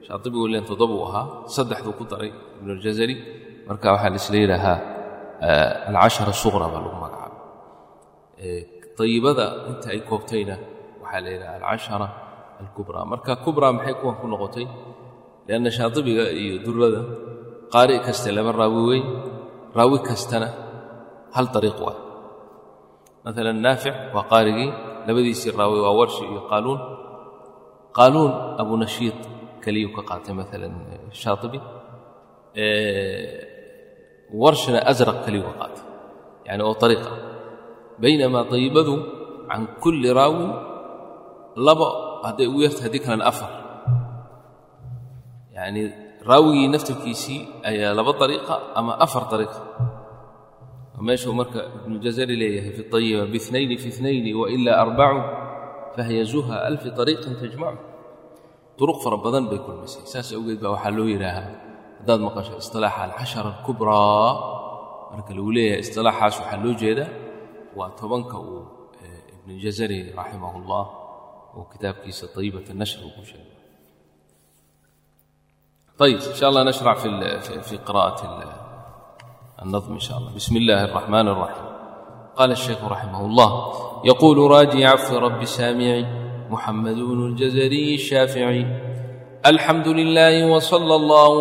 Shaatibigu 0.05 0.45
len 0.53 0.63
toddoba 0.69 0.93
uu 0.99 1.05
ahaa 1.09 1.25
saddexduu 1.55 1.93
ku 1.99 2.03
daray 2.11 2.31
ibnuljazari 2.59 3.15
marka 3.67 3.87
waxaa 3.95 4.11
laisla 4.15 4.37
yidhaahaa 4.43 4.77
alcashara 5.89 6.31
asuqra 6.37 6.65
baa 6.73 6.81
lagu 6.85 6.97
magacaabay. 7.03 7.39
Ayibada 9.01 9.45
inta 9.69 9.87
ay 9.95 9.99
koobtayna 10.09 10.55
waxaa 11.03 11.21
la 11.25 11.29
yidhaha 11.33 11.53
alcashara 11.59 12.07
alkubraa 12.61 13.05
marka 13.11 13.31
kubraa 13.45 13.71
maxay 13.77 13.95
kuwan 14.01 14.15
ku 14.21 14.25
noqotay 14.33 14.65
lianna 15.47 15.69
shaatibiga 15.77 16.23
iyo 16.41 16.55
durada 16.65 17.01
qaari 17.73 17.95
kaste 18.05 18.29
laba 18.37 18.51
raawi 18.61 18.81
weyn 18.89 19.05
raawi 19.77 19.97
kastana 20.09 20.47
hal 21.35 21.47
ariiq 21.57 21.77
waa 21.87 21.97
maalan 23.23 23.57
naafic 23.65 23.95
waa 24.15 24.25
qaarigii 24.31 24.69
labadiisii 25.07 25.51
raawi 25.59 25.77
waa 25.85 25.93
warshi 25.99 26.23
iyo 26.31 26.41
qaaluun 26.51 26.79
qaaluun 27.97 28.31
abunashiid 28.61 29.17
keliyuu 29.63 29.93
ka 29.97 30.01
qaatay 30.09 30.33
maalan 30.39 30.73
shaatibi 31.21 31.59
warshina 34.41 34.79
asraq 34.91 35.17
keliyuu 35.25 35.47
ka 35.49 35.53
qaatay 35.61 35.83
yani 36.47 36.61
oo 36.67 36.75
ariiqa 36.85 37.11
baynamaa 38.03 38.43
dayibadu 38.53 38.93
can 39.49 39.61
kulli 39.83 40.09
raawin 40.19 40.51
laba 41.67 41.87
hadday 42.27 42.47
ugu 42.51 42.59
yarta 42.65 42.81
haddii 42.85 43.01
kalena 43.05 43.25
afar. 43.31 43.51
Yani 45.57 45.81
raawigii 46.29 46.67
naftirkiisii 46.73 47.39
ayaa 47.69 47.93
laba 47.97 48.13
ariiqa 48.25 48.55
ama 48.79 48.93
afar 49.05 49.23
ariiqa 49.35 49.59
meeshuu 51.07 51.33
marka 51.39 51.59
ibnujazari 51.81 52.35
leeyahay 52.41 52.71
fi 52.77 52.83
ayiba 52.97 53.23
biinayni 53.33 53.75
fi 53.83 53.89
inayni 53.99 54.31
wailaa 54.41 54.77
arbacu 54.85 55.19
fahiya 55.95 56.23
zuha 56.33 56.55
alfi 56.69 56.89
ariiqin 57.03 57.33
tajmacu 57.41 57.81
duruq 58.77 58.97
fara 59.03 59.17
badan 59.25 59.45
bay 59.51 59.59
kulmisay. 59.65 60.03
Saas 60.11 60.29
awgeed 60.37 60.59
baa 60.63 60.71
waxaa 60.77 60.93
loo 60.97 61.07
yidhaahaa 61.13 61.49
haddaad 61.99 62.19
maqasho 62.27 62.53
isilaaxa 62.61 63.01
alcashara 63.09 63.49
alkubraa 63.53 64.29
marka 65.11 65.31
lagu 65.37 65.51
leeyahay 65.57 65.81
isilaaxaas 65.85 66.35
waxaa 66.41 66.59
loo 66.63 66.73
jeedaa 66.81 67.09
waa 67.77 67.89
tobanka 67.99 68.37
uu 68.49 68.61
ibnujazari 69.35 69.99
raximah 70.19 70.51
ullah 70.59 70.83
oo 71.55 71.67
kitaabkiisa 71.71 72.31
طayibaة 72.35 72.67
الnashri 72.73 73.03
uu 73.03 73.13
ku 73.15 73.23
sheegay 73.27 73.59
ayb 76.01 76.17
in 76.17 76.33
shaء 76.33 76.49
allah 76.49 76.63
nashrac 76.65 76.97
fi 77.67 77.75
qira'aة 77.87 78.21
الnظm 79.63 79.93
in 79.93 79.99
shaء 79.99 80.17
allah 80.17 80.31
bismi 80.33 80.57
اllahi 80.63 80.83
الرaحman 80.89 81.27
الرaحيم 81.27 81.67
qala 82.37 82.53
الشheikhu 82.57 82.89
raximah 82.89 83.21
الlah 83.29 83.49
yquل 84.11 84.37
raajic 84.49 84.97
fi 85.05 85.13
rabi 85.19 85.45
saamici 85.45 86.07
muxamed 86.49 86.97
bn 86.97 87.19
اljazriي 87.31 87.95
الshaafiعي 88.01 88.63
alxamdu 89.45 89.91
لlah 89.93 90.35
وslى 90.53 90.93
اllah 91.01 91.33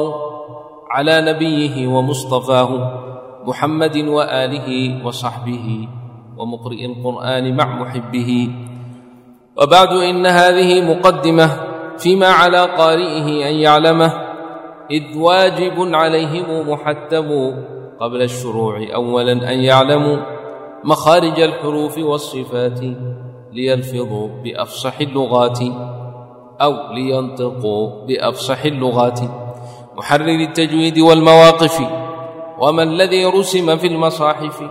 عlى 0.90 1.16
nabiyih 1.30 1.74
وmuصطafaahu 1.88 2.76
muxamadi 3.48 4.04
وآlih 4.04 5.00
وصaxbih 5.06 5.66
وmuqri'i 6.36 6.84
الqur'an 6.90 7.44
mac 7.56 7.70
muxibihi 7.80 8.69
وبعد 9.60 9.88
إن 9.88 10.26
هذه 10.26 10.80
مقدمة 10.90 11.50
فيما 11.98 12.28
على 12.28 12.64
قارئه 12.64 13.48
أن 13.48 13.54
يعلمه 13.54 14.12
إذ 14.90 15.18
واجب 15.18 15.94
عليهم 15.94 16.70
محتم 16.70 17.28
قبل 18.00 18.22
الشروع 18.22 18.86
أولا 18.94 19.32
أن 19.32 19.60
يعلموا 19.60 20.16
مخارج 20.84 21.40
الحروف 21.40 21.98
والصفات 21.98 22.80
ليلفظوا 23.52 24.28
بافصح 24.44 25.00
اللغات 25.00 25.58
او 26.60 26.92
لينطقوا 26.92 28.06
بأفصح 28.06 28.64
اللغات 28.64 29.20
محرر 29.96 30.40
التجويد 30.48 30.98
والمواقف 30.98 31.80
وما 32.58 32.82
الذي 32.82 33.24
رسم 33.24 33.76
في 33.76 33.86
المصاحف 33.86 34.62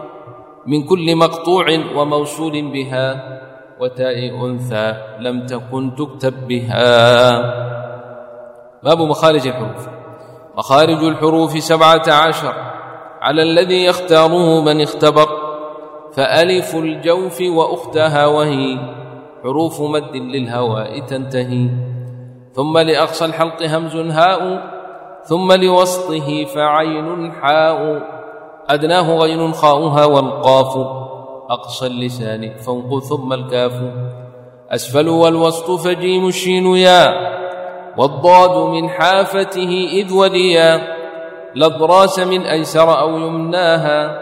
من 0.67 0.83
كل 0.83 1.15
مقطوع 1.15 1.65
وموصول 1.95 2.71
بها 2.71 3.38
وتاء 3.79 4.45
أنثى 4.45 4.93
لم 5.19 5.45
تكن 5.45 5.95
تكتب 5.95 6.47
بها 6.47 7.39
باب 8.83 9.01
مخارج 9.01 9.47
الحروف 9.47 9.87
مخارج 10.57 11.03
الحروف 11.03 11.51
سبعة 11.63 12.03
عشر 12.07 12.53
على 13.21 13.43
الذي 13.43 13.85
يختاره 13.85 14.61
من 14.61 14.81
اختبر 14.81 15.27
فألف 16.13 16.75
الجوف 16.75 17.41
وأختها 17.41 18.25
وهي 18.25 18.77
حروف 19.43 19.81
مد 19.81 20.15
للهواء 20.15 20.99
تنتهي 21.05 21.69
ثم 22.53 22.77
لأقصى 22.77 23.25
الحلق 23.25 23.63
همز 23.63 23.95
هاء 23.95 24.61
ثم 25.23 25.51
لوسطه 25.51 26.45
فعين 26.45 27.31
حاء 27.31 28.01
أدناه 28.69 29.17
غين 29.17 29.53
خاؤها 29.53 30.05
والقاف 30.05 30.77
أقصى 31.49 31.87
اللسان 31.87 32.57
فوق 32.57 32.99
ثم 32.99 33.33
الكاف 33.33 33.81
أسفل 34.71 35.07
والوسط 35.09 35.71
فجيم 35.71 36.27
الشين 36.27 36.65
يا 36.65 37.29
والضاد 37.97 38.69
من 38.73 38.89
حافته 38.89 39.87
إذ 39.91 40.13
وليا 40.13 40.81
لضراس 41.55 42.19
من 42.19 42.41
أيسر 42.41 42.99
أو 42.99 43.17
يمناها 43.17 44.19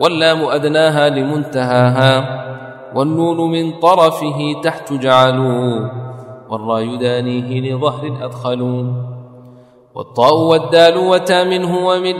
واللام 0.00 0.44
أدناها 0.44 1.08
لمنتهاها 1.08 2.46
والنون 2.94 3.50
من 3.50 3.80
طرفه 3.80 4.60
تحت 4.64 4.92
جعلوا 4.92 5.88
والراء 6.50 6.80
يدانيه 6.82 7.60
لظهر 7.60 8.24
أدخلوا 8.24 8.84
والطاء 9.94 10.34
والدال 10.34 10.96
وتا 10.96 11.44
منه 11.44 11.86
ومن 11.86 12.14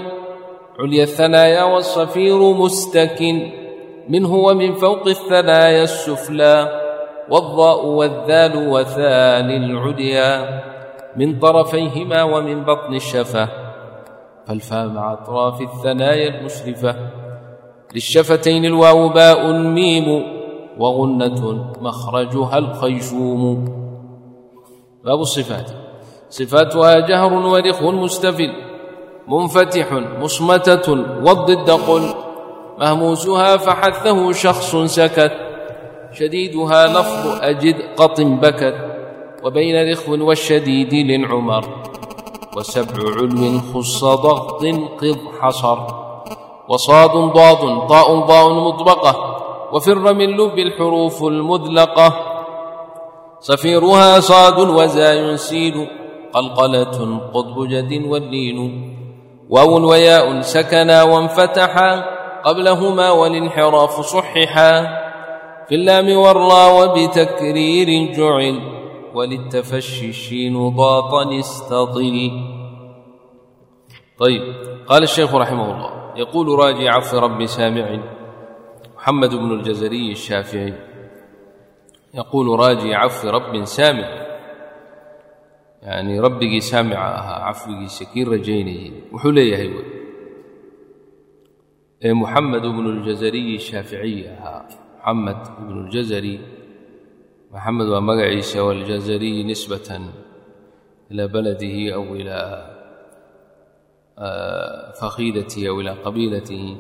عليا 0.81 1.03
الثنايا 1.03 1.65
والصفير 1.65 2.53
مستكن 2.53 3.66
منه 4.09 4.35
ومن 4.35 4.75
فوق 4.75 5.07
الثنايا 5.07 5.83
السفلى 5.83 6.69
والضاء 7.31 7.87
والذال 7.87 8.69
وثال 8.69 9.51
العليا 9.51 10.63
من 11.17 11.39
طرفيهما 11.39 12.23
ومن 12.23 12.65
بطن 12.65 12.95
الشفة 12.95 13.49
فالفاء 14.47 14.87
مع 14.87 15.13
أطراف 15.13 15.61
الثنايا 15.61 16.29
المشرفة 16.29 16.97
للشفتين 17.95 18.65
الواو 18.65 19.09
باء 19.09 19.53
ميم 19.53 20.23
وغنة 20.79 21.73
مخرجها 21.81 22.59
الخيشوم 22.59 23.65
باب 25.05 25.21
الصفات 25.21 25.71
صفاتها 26.31 27.01
جهر 27.01 27.33
ورخ 27.33 27.83
مستفل 27.83 28.53
منفتح 29.29 29.93
مصمتة 29.93 30.93
والضد 31.25 31.71
قل 31.71 32.26
مهموسها 32.79 33.57
فحثه 33.57 34.33
شخص 34.33 34.77
سكت 34.77 35.33
شديدها 36.13 36.87
لفظ 36.87 37.39
أجد 37.43 37.77
قط 37.97 38.21
بكت 38.21 38.77
وبين 39.45 39.77
الإخو 39.77 40.13
والشديد 40.29 40.95
لنعمر 40.95 41.65
وسبع 42.57 43.03
علو 43.17 43.61
خص 43.75 44.05
ضغط 44.05 44.65
قض 45.01 45.19
حصر 45.41 45.79
وصاد 46.69 47.11
ضاد 47.11 47.89
طاء 47.89 48.21
ضاء 48.21 48.53
مطبقة 48.53 49.37
وفر 49.73 50.15
من 50.15 50.37
لب 50.37 50.59
الحروف 50.59 51.23
المذلقة 51.23 52.15
صفيرها 53.41 54.21
صاد 54.21 54.59
وزاي 54.59 55.37
سيل 55.37 55.89
قلقلة 56.33 57.21
قطب 57.35 57.69
جد 57.69 58.07
واللين 58.07 58.59
واو 59.51 59.89
وياء 59.91 60.41
سكنا 60.41 61.03
وانفتحا 61.03 62.17
قبلهما 62.47 63.11
والانحراف 63.11 64.01
صححا 64.01 64.73
في 65.69 65.75
اللام 65.75 66.17
والراء 66.17 66.71
وبتكرير 66.79 68.13
جعل 68.13 68.61
وللتفشي 69.15 70.09
الشين 70.09 70.69
ضاطا 70.71 71.39
استطل 71.39 72.31
طيب 74.19 74.43
قال 74.87 75.03
الشيخ 75.03 75.35
رحمه 75.35 75.75
الله 75.75 76.13
يقول 76.17 76.59
راجي 76.59 76.89
عفو 76.89 77.19
رب 77.19 77.47
سامع 77.47 78.01
محمد 78.97 79.35
بن 79.35 79.53
الجزري 79.53 80.13
الشافعي 80.13 80.75
يقول 82.15 82.61
راجي 82.61 82.95
عفو 82.95 83.29
رب 83.29 83.65
سامع 83.65 84.27
يعني 85.83 86.21
ربي 86.21 86.61
سامع 86.61 86.99
عفوي 87.49 87.89
سكير 87.89 88.29
رجيني 88.29 88.93
وحليه 89.13 89.96
ee 92.05 92.13
muxamed 92.13 92.65
bnu 92.77 92.89
اljazariyi 92.97 93.57
shaaficiyi 93.69 94.29
ahaa 94.35 94.61
muxamed 94.69 95.41
ibnu 95.63 95.79
اljazari 95.87 96.35
maxamed 97.53 97.89
waa 97.93 98.05
magaciisa 98.11 98.59
waljazariyi 98.69 99.43
nisbatan 99.51 100.05
ilaa 101.11 101.29
baladihi 101.35 101.85
aw 101.97 102.05
ilaa 102.21 102.51
fakhiidatihi 105.01 105.67
aw 105.71 105.77
ilaa 105.81 106.01
qabiilatihi. 106.05 106.73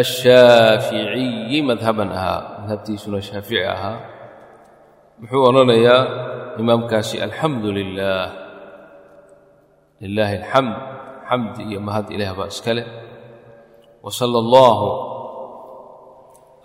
Ashaaficiyi 0.00 1.58
madhaban 1.70 2.10
ahaa 2.18 2.40
madhabtiisuna 2.60 3.20
shaafici 3.28 3.64
ahaa 3.64 3.96
muxuu 5.20 5.42
odhanayaa 5.48 6.02
imaamkaasi 6.60 7.16
alxamdu 7.26 7.68
lilaah 7.72 8.28
lilaahi 10.02 10.36
alxamd 10.44 10.74
xamd 11.28 11.54
iyo 11.68 11.80
mahad 11.80 12.06
ilaah 12.14 12.32
baa 12.38 12.52
iska 12.52 12.72
leh 12.76 12.86
wa 14.04 14.10
sala 14.18 14.36
allaahu 14.44 14.88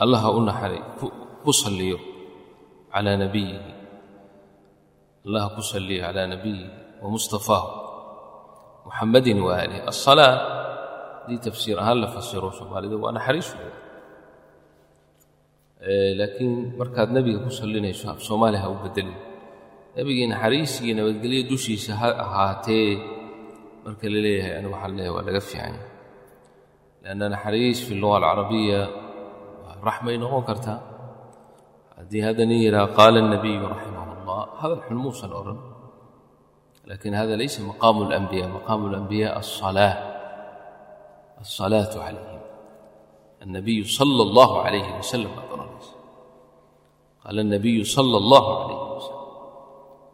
allaha 0.03 0.27
u 0.37 0.39
naxaray 0.49 0.81
ku 1.43 1.51
salliyo 1.63 1.97
calaa 2.93 3.17
nabiyihi. 3.23 3.71
Allaha 5.25 5.47
ku 5.55 5.61
salliyo 5.71 5.99
calaa 6.05 6.27
nabiyihi 6.33 6.67
wa 7.03 7.07
mustafaahu 7.15 7.69
muxamadin 8.87 9.37
wa 9.45 9.51
aalih 9.59 9.79
asalaa 9.91 10.33
haddii 11.23 11.39
tafsiir 11.47 11.77
ahaan 11.79 11.97
la 12.03 12.07
fasiro 12.15 12.49
soomaalida 12.59 12.95
waa 13.03 13.15
naxariis 13.17 13.49
weeye 13.55 13.75
laakiin 16.19 16.53
markaad 16.79 17.09
nebiga 17.15 17.39
ku 17.45 17.51
sallinayso 17.59 18.05
af 18.13 18.19
soomaali 18.27 18.57
ha 18.63 18.67
u 18.73 18.75
bedelin 18.83 19.17
nebigii 19.95 20.27
naxariis 20.33 20.73
nabadgelyo 20.99 21.41
dushiisa 21.51 21.91
ha 22.01 22.07
ahaatee 22.25 22.89
marka 23.85 24.05
la 24.13 24.19
leeyahay 24.25 24.53
anigu 24.59 24.73
waxaan 24.75 24.99
waa 25.15 25.23
laga 25.27 25.41
fiicanya 25.47 25.81
لأن 27.03 27.19
naxariis 27.35 27.83
fi 27.83 27.91
اluغa 27.99 28.17
الcarabiya 28.19 28.81
raxmay 29.83 30.15
noqon 30.23 30.43
kartaa 30.49 30.79
haddii 31.99 32.23
hadani 32.27 32.55
yihaa 32.63 32.87
qaala 32.97 33.17
الnabiyu 33.23 33.63
raximah 33.73 34.05
اllah 34.15 34.41
hadalxun 34.61 34.97
muusan 35.05 35.31
odhan 35.39 35.59
laakiin 36.89 37.15
hada 37.21 37.35
laysa 37.41 37.59
maqaamu 37.71 37.99
اlanbiya 38.07 38.45
maqaamu 38.57 38.83
اlanbiya 38.89 39.27
aلصalaaة 39.39 39.97
aلصalaaةu 41.43 41.95
calayhim 42.05 42.41
الnabiyu 43.45 43.83
salى 43.97 44.21
اllah 44.27 44.49
عalayh 44.65 44.85
wasalam 44.99 45.31
baad 45.37 45.47
odhanaysa 45.55 45.93
qaala 47.23 47.39
الnabiyu 47.45 47.83
salى 47.95 48.17
اllah 48.23 48.43
عalayh 48.59 48.79
wasalam 48.95 49.23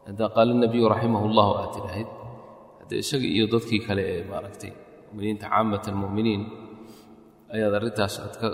haddaa 0.08 0.30
qaala 0.36 0.52
الnabiyu 0.56 0.86
raximah 0.94 1.22
اllah 1.30 1.48
aad 1.62 1.70
tidhaahid 1.78 2.10
haddee 2.82 3.00
isaga 3.06 3.28
iyo 3.36 3.46
dadkii 3.54 3.82
kale 3.88 4.04
ee 4.14 4.22
maaragtay 4.32 4.72
muminiinta 5.10 5.46
caamata 5.54 5.88
اlmuminiin 5.94 6.42
ayaad 7.55 7.73
arrintaas 7.79 8.15
aad 8.25 8.35
ka 8.43 8.49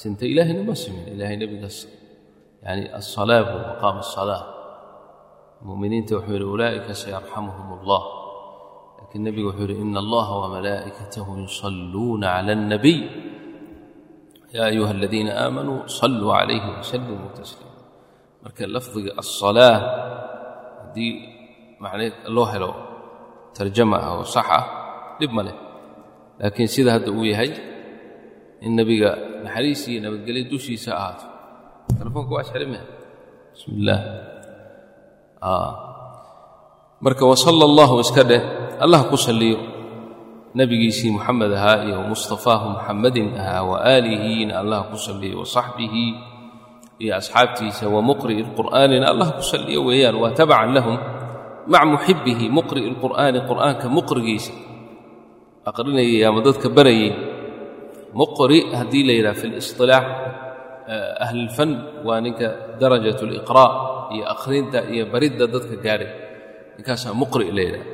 sintay 0.00 0.28
ilaahayna 0.34 0.62
ma 0.70 0.74
simin 0.82 1.06
ilaahay 1.14 1.36
nebigaas 1.42 1.78
yani 2.64 2.84
aلصalaa 2.98 3.42
buu 3.48 3.60
maqaam 3.70 3.96
الصalaaة 4.04 4.44
muminiinta 5.68 6.12
wuxuu 6.18 6.34
yidhi 6.36 6.46
ulaa'ika 6.56 6.92
sayarxamuhum 7.02 7.68
اllah 7.78 8.02
laakiin 8.98 9.22
nebigu 9.28 9.48
wuxuu 9.50 9.64
yidhi 9.68 9.82
ina 9.86 9.98
allaha 10.04 10.32
wamalaa'ikatahu 10.42 11.30
yusalluuna 11.44 12.26
cala 12.34 12.52
الnabiy 12.58 13.00
yaa 14.54 14.66
ayuha 14.72 14.90
aladiina 14.96 15.30
aamanuu 15.44 15.88
saluu 16.00 16.32
calayhi 16.36 16.68
wasalimuu 16.78 17.30
tasliima 17.38 17.80
marka 18.44 18.62
lafdiga 18.76 19.10
aلصalaaة 19.22 19.78
haddii 20.82 21.12
macneed 21.84 22.14
loo 22.36 22.46
helo 22.52 22.70
tarjama 23.56 23.96
ah 24.06 24.10
oo 24.18 24.24
sax 24.34 24.46
ah 24.58 24.64
dhib 25.18 25.30
ma 25.36 25.42
leh 25.46 25.56
laakiin 26.40 26.68
sida 26.74 26.90
hadda 26.96 27.10
uu 27.18 27.24
yahay 27.32 27.50
in 28.65 28.75
nebiga 28.75 29.41
naxariis 29.43 29.87
iyo 29.87 29.99
nabadgelyo 30.03 30.51
dushiisa 30.51 30.91
ahaato. 30.95 31.25
Telefoonka 31.99 32.31
waa 32.35 32.43
isxirime 32.45 32.79
bismi 33.53 33.73
illaah 33.81 34.01
marka 36.99 37.23
wasala 37.23 37.63
allahu 37.63 38.03
iska 38.03 38.23
dheh. 38.23 38.43
Allah 38.79 39.07
ku 39.11 39.15
salliyo 39.19 39.59
nebigiisii 40.55 41.11
muxamed 41.15 41.51
ahaa 41.53 41.87
iyo 41.87 41.97
mustafaahu 42.07 42.79
muxamadin 42.79 43.35
ahaa 43.37 43.63
wa 43.63 43.77
aalihiina 43.83 44.59
allah 44.59 44.87
ku 44.91 44.97
salliyo 44.97 45.43
wasaxbihi 45.43 46.05
iyo 46.99 47.11
asxaabtiisa 47.15 47.87
wa 47.87 48.01
muqri'i 48.03 48.43
lqur'aanina 48.43 49.13
allah 49.13 49.35
ku 49.39 49.43
salliyo 49.45 49.85
weeyaan 49.87 50.15
waa 50.19 50.35
tabacan 50.35 50.73
lahum 50.75 50.95
maca 51.69 51.85
muxibihi 51.85 52.49
muqri'i 52.51 52.91
lqur'aani 52.97 53.45
qur'aanka 53.47 53.87
muqrigiisa. 53.87 54.51
Aqrinayay 55.69 56.25
ama 56.25 56.41
dadka 56.41 56.67
barayay 56.71 57.28
muqri 58.13 58.59
haddii 58.79 59.03
la 59.07 59.13
yidhaha 59.17 59.35
fi 59.41 59.45
lisilaax 59.53 60.05
ahlilfan 61.25 61.71
waa 62.07 62.19
ninka 62.25 62.47
darajat 62.81 63.19
liqraa 63.21 63.71
iyo 64.15 64.23
akhrinta 64.33 64.79
iyo 64.93 65.05
baridda 65.13 65.45
dadka 65.53 65.75
gaadhay. 65.85 66.11
Ninkaasaa 66.77 67.13
muqri 67.21 67.45
la 67.57 67.61
yidhaha. 67.67 67.85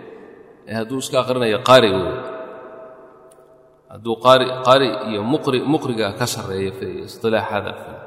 Ee 0.69 0.73
hadduu 0.79 0.99
iska 1.03 1.17
akhrinayo 1.23 1.59
qaari 1.67 1.89
wey 1.91 2.13
hadduu 3.91 4.15
qaari 4.23 4.89
iyo 5.11 5.21
muqri 5.33 5.59
muqriga 5.73 6.07
ka 6.19 6.25
sarreeya 6.33 6.71
fi 6.79 6.87
isilaax 7.07 7.45
hada 7.51 7.69
alfan 7.75 7.97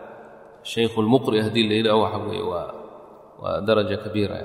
shaykhu 0.73 0.99
lmuqri 1.07 1.39
haddii 1.45 1.65
la 1.71 1.75
yidhaha 1.79 1.99
waxa 2.05 2.19
weeye 2.29 2.45
waa 2.53 2.69
waa 3.43 3.57
daraja 3.67 3.97
kabiira. 4.05 4.39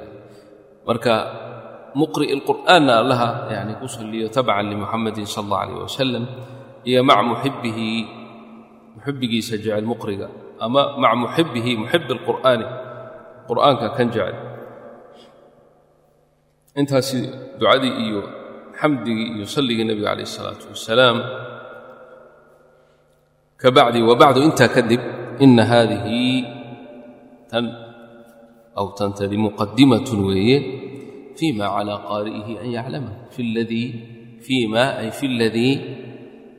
Marka 0.88 1.14
muqri'i 1.96 2.36
lqur'aanna 2.42 2.94
allaha 3.02 3.30
yani 3.56 3.74
ku 3.80 3.88
salliyo 3.88 4.28
tabcan 4.36 4.66
limuxamadin 4.72 5.26
sala 5.26 5.42
allah 5.46 5.60
alayh 5.64 5.76
wasalam 5.88 6.24
iyo 6.89 7.01
maca 7.05 7.23
muxibihi 7.23 7.91
muxibigiisa 8.97 9.57
jecel 9.63 9.87
muqriga 9.87 10.29
ama 10.61 10.99
maca 10.99 11.17
muxibihi 11.23 11.73
muxibi 11.83 12.11
alqur'aani 12.19 12.67
qur'aanka 13.49 13.87
kan 13.97 14.07
jecel 14.15 14.37
intaasi 16.81 17.19
ducadii 17.59 17.95
iyo 18.07 18.21
xamdigii 18.81 19.29
iyo 19.39 19.45
salligii 19.47 19.87
nebiga 19.89 20.15
calayh 20.15 20.27
isalaatu 20.31 20.65
wasalaam 20.73 21.19
ka 23.59 23.69
bacdi 23.75 24.01
wa 24.03 24.15
bacdu 24.15 24.41
intaa 24.47 24.71
kadib 24.71 25.03
ina 25.45 25.63
haadihi 25.67 26.23
tan 27.51 27.65
aw 28.79 28.87
tantadi 28.99 29.37
muqadimatun 29.37 30.21
weeye 30.31 30.59
فيما 31.39 31.65
على 31.65 31.95
قارئه 31.95 32.49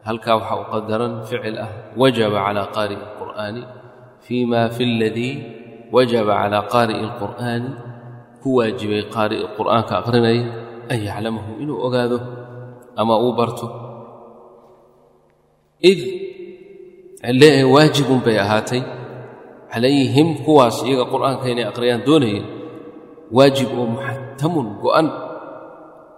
هل 0.02 0.18
كاوحا 0.18 0.56
قدرا 0.56 1.22
فعل 1.22 1.66
وجب 1.96 2.34
على 2.34 2.62
قارئ 2.62 2.94
القرآن 2.94 3.64
فيما 4.20 4.68
في 4.68 4.84
الذي 4.84 5.56
وجب 5.92 6.30
على 6.30 6.58
قارئ 6.58 7.00
القرآن 7.00 7.74
هو 8.46 8.52
واجب 8.56 9.04
قارئ 9.10 9.36
القرآن 9.36 9.82
كأقرني 9.82 10.52
أن 10.90 10.98
يعلمه 10.98 11.56
إنه 11.60 11.74
أغاذه 11.74 12.46
أما 12.98 13.14
أوبرته 13.14 13.70
إذ 15.84 16.04
واجب 17.64 18.24
بيهاتي 18.24 18.82
عليهم 19.70 20.44
كواس 20.44 20.84
إيغا 20.84 21.04
قرآن 21.04 21.36
كين 21.36 21.58
أقريان 21.58 22.04
دونه 22.04 22.55
waajib 23.35 23.69
oo 23.79 23.85
muxatamun 23.95 24.67
go'an 24.83 25.07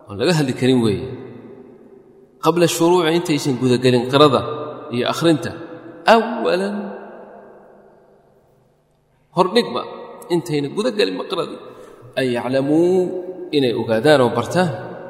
oon 0.08 0.16
laga 0.22 0.34
hadli 0.40 0.54
karin 0.60 0.80
weeye. 0.86 1.10
Qabla 2.46 2.66
shuruuci 2.76 3.10
intaysan 3.18 3.56
gudagelin 3.62 4.04
qirada 4.12 4.42
iyo 4.96 5.06
akhrinta 5.14 5.52
awalan 6.16 6.76
hordhigba 9.38 9.82
intayna 10.34 10.68
gudagelinba 10.78 11.24
qiradii 11.32 11.60
an 12.20 12.26
yaclamuu 12.36 12.94
inay 13.58 13.74
ogaadaan 13.82 14.22
oo 14.26 14.32
bartaan 14.38 14.70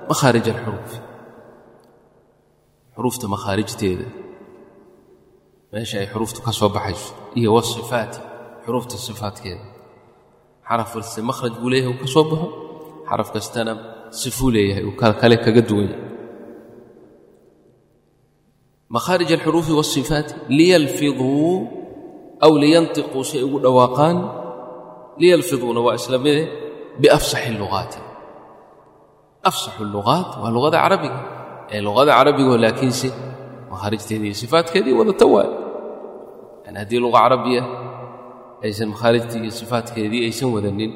makhaarij 0.09 0.47
alxuruuf 0.53 0.91
xuruufta 2.95 3.25
makhaarijteeda 3.35 4.07
meesha 5.71 5.95
ay 6.01 6.07
xuruuftu 6.13 6.39
ka 6.45 6.51
soo 6.59 6.69
baxayso 6.75 7.11
iyo 7.39 7.49
wasifaati 7.57 8.19
xuruufta 8.65 8.95
sifaatkeeda 9.07 9.65
xaraf 10.69 10.89
kaste 10.95 11.19
makhraj 11.29 11.53
buu 11.61 11.69
leeyahay 11.73 11.91
uu 11.93 11.99
ka 12.03 12.07
soo 12.13 12.25
baxo. 12.31 12.47
Xaraf 13.09 13.29
kastana 13.35 13.73
sifuu 14.21 14.49
leeyahay 14.55 14.83
uu 14.89 14.95
kale 15.21 15.35
kaga 15.45 15.61
duwan 15.69 15.87
yahay. 15.91 16.03
Makhaarij 18.95 19.31
alxuruufi 19.37 19.71
waasifaati 19.79 20.33
liyalfiduu 20.57 21.53
aw 22.45 22.51
liyantiquu 22.63 23.19
say 23.29 23.41
ugu 23.47 23.57
dhawaaqaan. 23.65 24.17
Liyalfiduuna 25.21 25.79
waa 25.85 25.95
isla 25.99 26.17
biafsaxi 27.01 27.51
luqaati 27.61 27.99
afsaxu 29.49 29.83
luqaat 29.95 30.29
waa 30.41 30.51
luqada 30.55 30.77
carabiga. 30.83 31.19
Ee 31.73 31.81
luqada 31.87 32.11
carabigaoo 32.19 32.57
laakiinse 32.65 33.07
makhaarijteedii 33.71 34.27
iyo 34.31 34.37
sifaadkeedii 34.43 34.95
wadata 34.99 35.25
waay 35.33 35.49
yani 36.65 36.77
haddii 36.81 36.99
luqa 37.05 37.19
carabiya 37.25 37.63
aysan 38.63 40.49
wadanin. 40.55 40.91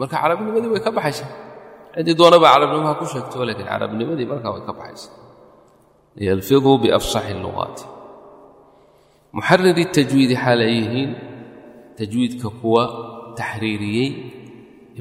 Marka 0.00 0.16
carabnimadii 0.22 0.70
way 0.74 0.80
ka 0.86 0.90
baxaysaa. 0.90 1.30
Ciddii 1.94 2.16
doonaba 2.20 2.46
carabnimaha 2.54 2.94
ku 3.00 3.04
sheegto 3.12 3.44
laakiin 3.48 3.68
carabnimadii 3.72 4.26
markaa 4.32 4.52
way 4.54 4.62
ka 4.68 4.72
baxaysaa. 4.78 5.14
Yalfiduu 6.26 6.76
biafsaxi 6.82 7.34
lugaati 7.44 7.84
muxariri 9.36 9.84
tajwiidi 9.96 10.34
xaal 10.42 10.60
tajwiidka 11.98 12.48
kuwa 12.60 12.82
taxriiriyey 13.38 14.10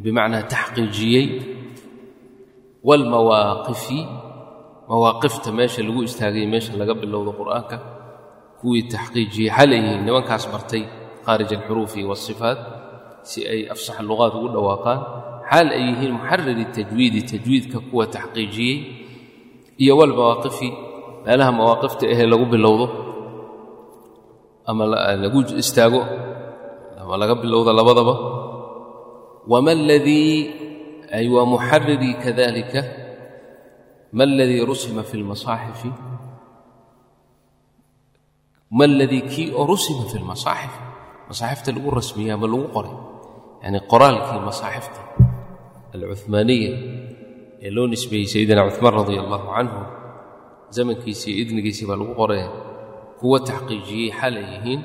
bimacnaa 0.03 0.43
taxqiijiyey 0.53 1.27
walmawaaqifi 2.87 3.99
mawaaqifta 4.89 5.51
meesha 5.51 5.81
lagu 5.87 6.03
istaagay 6.03 6.45
meesha 6.53 6.73
laga 6.81 6.93
bilowdo 7.01 7.31
qur'aanka 7.39 7.77
kuwii 8.59 8.83
taxqiijiyey 8.93 9.51
yihiin 9.85 10.01
nimankaas 10.05 10.45
bartay 10.51 10.83
خارج 11.26 11.52
الحروف 11.54 11.98
والصفات 11.98 12.58
سي 13.22 13.50
أي 13.50 13.72
أفصح 13.72 14.00
اللغات 14.00 14.34
ودواقان 14.34 15.02
حال 15.44 15.70
أيهن 15.70 16.12
محرر 16.12 16.50
التجويد 16.50 17.14
التجويد 17.14 17.72
كقوة 17.72 18.04
تحقيقية 18.04 18.82
هي 19.80 19.90
والمواقف 19.90 20.62
ما 21.26 21.36
لها 21.36 21.50
مواقف 21.50 21.94
تأهي 21.94 22.26
لغو 22.26 22.44
باللوضة 22.44 22.90
أما 24.68 24.84
لغو 25.16 25.40
استاغو 25.40 26.02
أما 27.00 27.16
لغو 27.16 27.34
باللوضة 27.34 27.72
لبضبة 27.72 28.18
وما 29.48 29.72
الذي 29.72 30.50
أي 31.14 31.28
ومحرر 31.28 32.12
كذلك 32.12 32.98
ما 34.12 34.24
الذي 34.24 34.60
رسم 34.60 35.02
في 35.02 35.14
المصاحف 35.14 35.86
ما 38.70 38.84
الذي 38.84 39.20
كي 39.20 39.52
رسم 39.58 40.08
في 40.08 40.18
المصاحف 40.18 40.70
مصاحفته 40.70 40.72
lagu 40.72 40.72
rasmiya 40.72 40.85
ama 41.27 42.47
lagu 42.53 42.67
qoray 42.75 42.95
yani 43.63 43.79
qoraalkii 43.91 44.39
masaaxifta 44.49 44.99
alcuhmaaniya 45.95 46.71
ee 47.65 47.71
loo 47.75 47.87
nisbeeyey 47.93 48.27
sayidina 48.33 48.61
cuhmaan 48.69 48.93
radia 49.01 49.19
allahu 49.25 49.47
canhu 49.55 49.81
zamankiisii 50.75 51.33
idnigiisii 51.41 51.85
baa 51.89 51.97
lagu 52.01 52.13
qoraya 52.21 52.47
kuwa 53.19 53.37
taxqiijiyey 53.49 54.09
xal 54.19 54.35
ay 54.41 54.47
yihiin. 54.53 54.81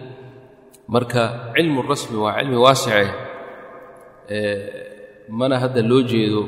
Marka 0.94 1.22
cilmu 1.54 1.80
rasmi 1.92 2.16
waa 2.24 2.34
cilmi 2.38 2.56
waasice 2.64 3.00
mana 5.38 5.54
hadda 5.62 5.80
loo 5.90 6.02
jeedo 6.12 6.42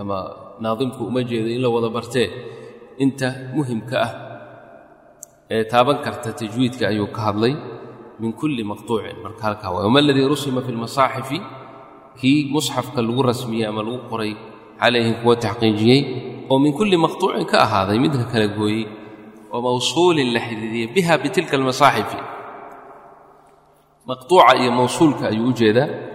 ama 0.00 0.18
naadimku 0.64 1.04
uma 1.10 1.22
jeedo 1.30 1.48
in 1.54 1.60
la 1.64 1.68
wada 1.74 1.88
bartee 1.96 2.28
inta 3.04 3.28
muhimka 3.56 3.96
ah 4.06 4.12
ee 5.54 5.64
taaban 5.72 5.98
karta 6.04 6.28
tajwiidka 6.40 6.84
ayuu 6.92 7.08
ka 7.16 7.20
hadlay 7.28 7.54
من 8.19 8.31
كل 8.31 8.63
مقطوع 8.65 9.03
مركالك 9.23 9.65
وما 9.65 9.99
الذي 9.99 10.25
رسم 10.25 10.61
في 10.61 10.69
المصاحف 10.69 11.41
كي 12.21 12.49
مصحف 12.53 12.95
كاللغو 12.95 13.21
رسمية 13.21 13.69
أما 13.69 13.81
لغو 13.81 13.97
قري 14.11 14.37
عليه 14.79 15.23
قوة 15.23 15.35
تحقيقية 15.35 16.27
ومن 16.49 16.71
كل 16.71 16.97
مقطوع 16.97 17.43
كهذا 17.43 17.93
يمدك 17.93 18.31
كالقوي 18.31 18.87
وموصول 19.53 20.33
لحديدية 20.33 20.93
بها 20.93 21.15
بتلك 21.15 21.53
المصاحف 21.53 22.17
مقطوع 24.07 24.51
أي 24.51 24.69
موصول 24.69 25.13
كيوجد 25.13 26.07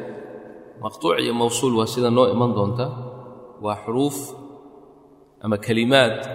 مقطوع 0.80 1.16
أي 1.16 1.32
موصول 1.32 1.74
وسيدا 1.74 2.10
نوع 2.10 2.32
من 2.32 2.54
دونتا 2.54 3.12
وحروف 3.62 4.34
أما 5.44 5.56
كلمات 5.56 6.26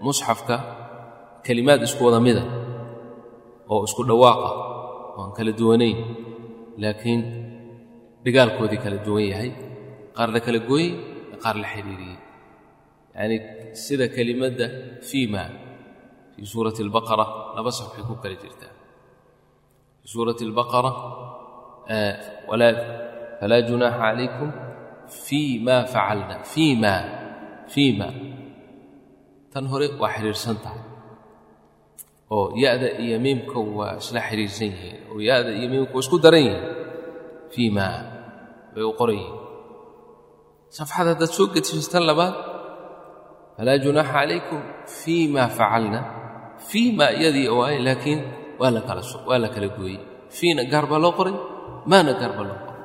مصحفك 0.00 0.60
كلمات 1.46 1.80
اسكو 1.80 2.18
مدى 2.18 2.42
oo 3.73 3.81
isku 3.87 4.01
dhawaaqa 4.09 4.49
oo 5.15 5.21
aan 5.25 5.31
kala 5.37 5.51
duwanayn 5.59 5.97
laakiin 6.83 7.21
dhigaalkoodii 8.25 8.81
kala 8.85 8.97
duwan 9.07 9.25
yahay 9.31 9.51
qaar 10.17 10.29
la 10.35 10.39
kala 10.45 10.59
gooyey 10.69 10.89
qaar 11.43 11.55
la 11.63 11.67
xidhiiriyey 11.73 12.17
yacni 13.15 13.37
sida 13.85 14.05
kelimadda 14.15 14.65
fiima 15.09 15.43
fii 16.33 16.45
suurati 16.53 16.79
albaqara 16.85 17.25
laba 17.55 17.71
safxay 17.79 18.03
ku 18.09 18.13
kala 18.23 18.35
jirtaa 18.43 18.73
fii 20.01 20.09
suurati 20.13 20.43
albaqara 20.49 20.91
falaa 22.47 23.61
junaaxa 23.69 23.99
calaykum 24.03 24.49
fiima 25.25 25.75
facalna 25.93 26.35
fiima 26.53 26.93
fiima. 27.73 28.07
Tan 29.53 29.65
hore 29.71 29.87
waa 30.01 30.11
xidhiirsan 30.15 30.57
tahay 30.63 30.82
oo 32.35 32.45
ya-da 32.63 32.87
iyo 33.03 33.17
miimka 33.25 33.57
waa 33.77 33.93
isla 34.01 34.19
xiriirsan 34.27 34.69
yihiin 34.73 34.97
oo 35.11 35.19
ya-da 35.29 35.51
iyo 35.57 35.67
miimka 35.73 35.93
waa 35.95 36.03
isku 36.05 36.17
daran 36.23 36.43
yihiin 36.47 36.63
fii 37.53 37.69
ma 37.77 37.85
bay 38.73 38.83
u 38.89 38.93
qoran 38.99 39.17
yihiin. 39.21 39.37
Safxada 40.77 41.09
haddaad 41.13 41.31
soo 41.37 41.47
gediso 41.53 41.85
tan 41.93 42.03
labaad 42.09 42.35
falaa 43.57 43.77
junaaxa 43.83 44.13
calaykum 44.17 44.59
fii 44.99 45.23
ma 45.35 45.43
facalna 45.57 45.99
fii 46.69 46.89
ma 46.97 47.05
iyadii 47.19 47.47
waaye 47.59 47.77
laakiin 47.87 48.19
waa 48.59 48.71
la 48.75 48.81
kala 48.87 49.01
waa 49.29 49.39
la 49.43 49.49
kala 49.55 49.67
gooyey. 49.77 49.99
Fiina 50.37 50.61
gaar 50.71 50.85
baa 50.91 50.99
loo 51.03 51.13
qoray 51.19 51.35
maana 51.91 52.11
gaar 52.21 52.31
baa 52.37 52.45
loo 52.49 52.57
qoray. 52.65 52.81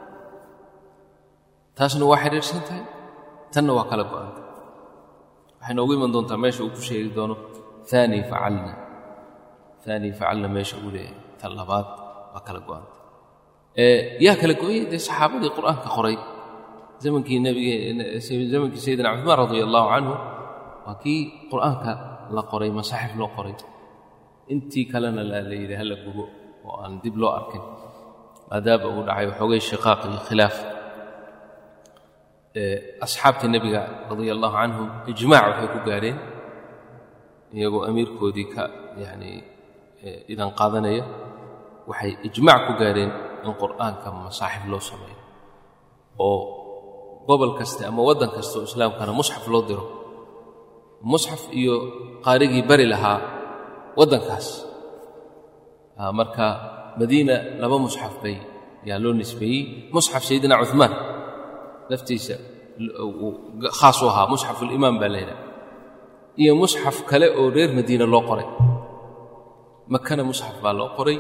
Taasna 1.77 2.05
waa 2.11 2.21
xiriirsan 2.23 2.61
tahay 2.69 2.85
tanna 3.55 3.73
waa 3.79 3.87
kala 3.91 4.05
go-anta 4.11 4.41
waxay 5.59 5.75
noogu 5.77 5.93
iman 5.97 6.11
doontaa 6.15 6.39
meesha 6.43 6.61
uu 6.67 6.73
ku 6.77 6.81
sheegi 6.89 7.11
doono 7.17 7.35
aani 7.99 8.19
facalna 8.31 8.73
aani 9.93 10.09
facalna 10.21 10.49
meesha 10.57 10.77
uu 10.85 10.91
leeyahay 10.95 11.17
tan 11.41 11.53
labaad 11.59 11.87
waa 12.35 12.43
kala 12.47 12.61
go-anta 12.67 12.97
yaa 14.27 14.37
kala 14.41 14.55
gooyey 14.63 14.83
dee 14.93 15.01
saxaabadii 15.09 15.51
qur'aanka 15.59 15.89
qoray. 15.97 16.17
Zamankii 17.05 17.39
nabige 17.47 17.75
zamankii 18.53 18.83
sayidina 18.87 19.09
cuثmaan 19.15 19.39
radia 19.43 19.63
allahu 19.69 19.87
canhu 19.95 20.15
waa 20.87 20.97
kii 21.03 21.21
qur'aanka 21.53 21.91
la 22.37 22.43
qoray 22.51 22.71
masaaxif 22.79 23.13
loo 23.21 23.31
qoray. 23.37 23.55
Intii 24.53 24.85
kalena 24.93 25.23
la 25.31 25.39
yidhi 25.63 25.75
hala 25.81 25.95
gubo 26.05 26.25
oo 26.67 26.75
aan 26.83 26.93
dib 27.03 27.15
loo 27.23 27.31
arkin. 27.39 27.63
Maadaama 28.51 28.87
uu 28.95 29.03
dhacay 29.09 29.27
waxoogay 29.31 29.61
shiqaaq 29.71 30.01
iyo 30.11 30.21
khilaaf. 30.29 30.57
Asxaabtii 33.05 33.49
nebiga 33.55 33.81
radia 34.11 34.33
allahu 34.37 34.55
canhum 34.61 34.89
ijmaac 35.13 35.45
waxay 35.51 35.69
ku 35.75 35.79
gaadheen 35.89 36.19
iyagoo 37.57 37.83
amiirkoodii 37.89 38.47
ka 38.55 38.63
yacni 39.03 39.31
idan 40.33 40.51
qaadanaya 40.59 41.05
waxay 41.91 42.13
ijmaac 42.29 42.61
ku 42.67 42.73
gaareen 42.81 43.11
in 43.47 43.53
qur'aanka 43.63 44.09
masaaxif 44.25 44.65
loo 44.73 44.83
sameeyo 44.91 45.19
oo 46.27 46.39
gobol 47.29 47.53
kaste 47.59 47.83
ama 47.91 48.01
waddan 48.09 48.31
kasta 48.37 48.55
oo 48.59 48.65
islaamkana 48.71 49.13
musxaf 49.21 49.45
loo 49.53 49.63
diro. 49.69 49.85
Musxaf 51.13 51.43
iyo 51.61 51.75
qaarigii 52.25 52.65
bari 52.71 52.87
lahaa 52.93 53.19
waddankaas. 53.99 54.47
Marka 56.19 56.47
madiina 56.99 57.35
laba 57.63 57.77
musxaf 57.87 58.15
bay 58.23 58.37
yaa 58.89 58.99
loo 59.05 59.13
nisbeeyey. 59.21 59.63
Musxaf 59.95 60.23
sayidina 60.29 60.55
cumaan 60.71 60.93
laftiisa 61.91 62.35
khaas 63.79 63.99
u 64.03 64.07
ahaa 64.11 64.27
musxafulimaam 64.33 64.97
baa 65.03 65.11
laydhaha 65.15 65.43
iyo 66.43 66.53
musxaf 66.63 66.97
kale 67.11 67.27
oo 67.39 67.47
reer 67.57 67.71
madiina 67.79 68.05
loo 68.13 68.23
qoray 68.29 68.49
makana 69.93 70.23
musxaf 70.29 70.57
baa 70.65 70.75
loo 70.79 70.89
qoray. 70.97 71.19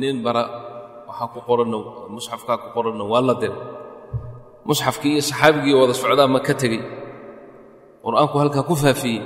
Nin 0.00 0.16
bara 0.26 0.42
waxaa 1.08 1.28
ku 1.34 1.38
qoranna 1.48 1.78
musxafkaa 2.14 2.56
ku 2.62 2.68
qoranna 2.76 3.04
waa 3.12 3.22
la 3.28 3.34
diray. 3.42 3.58
Musxafkii 4.68 5.12
iyo 5.16 5.22
saxaabigii 5.30 5.74
wada 5.80 5.94
socdaa 6.00 6.28
ma 6.34 6.40
ka 6.46 6.54
tegey. 6.60 6.82
Qur'aanku 8.04 8.34
halkaa 8.42 8.62
ku 8.68 8.74
faafiyey. 8.82 9.20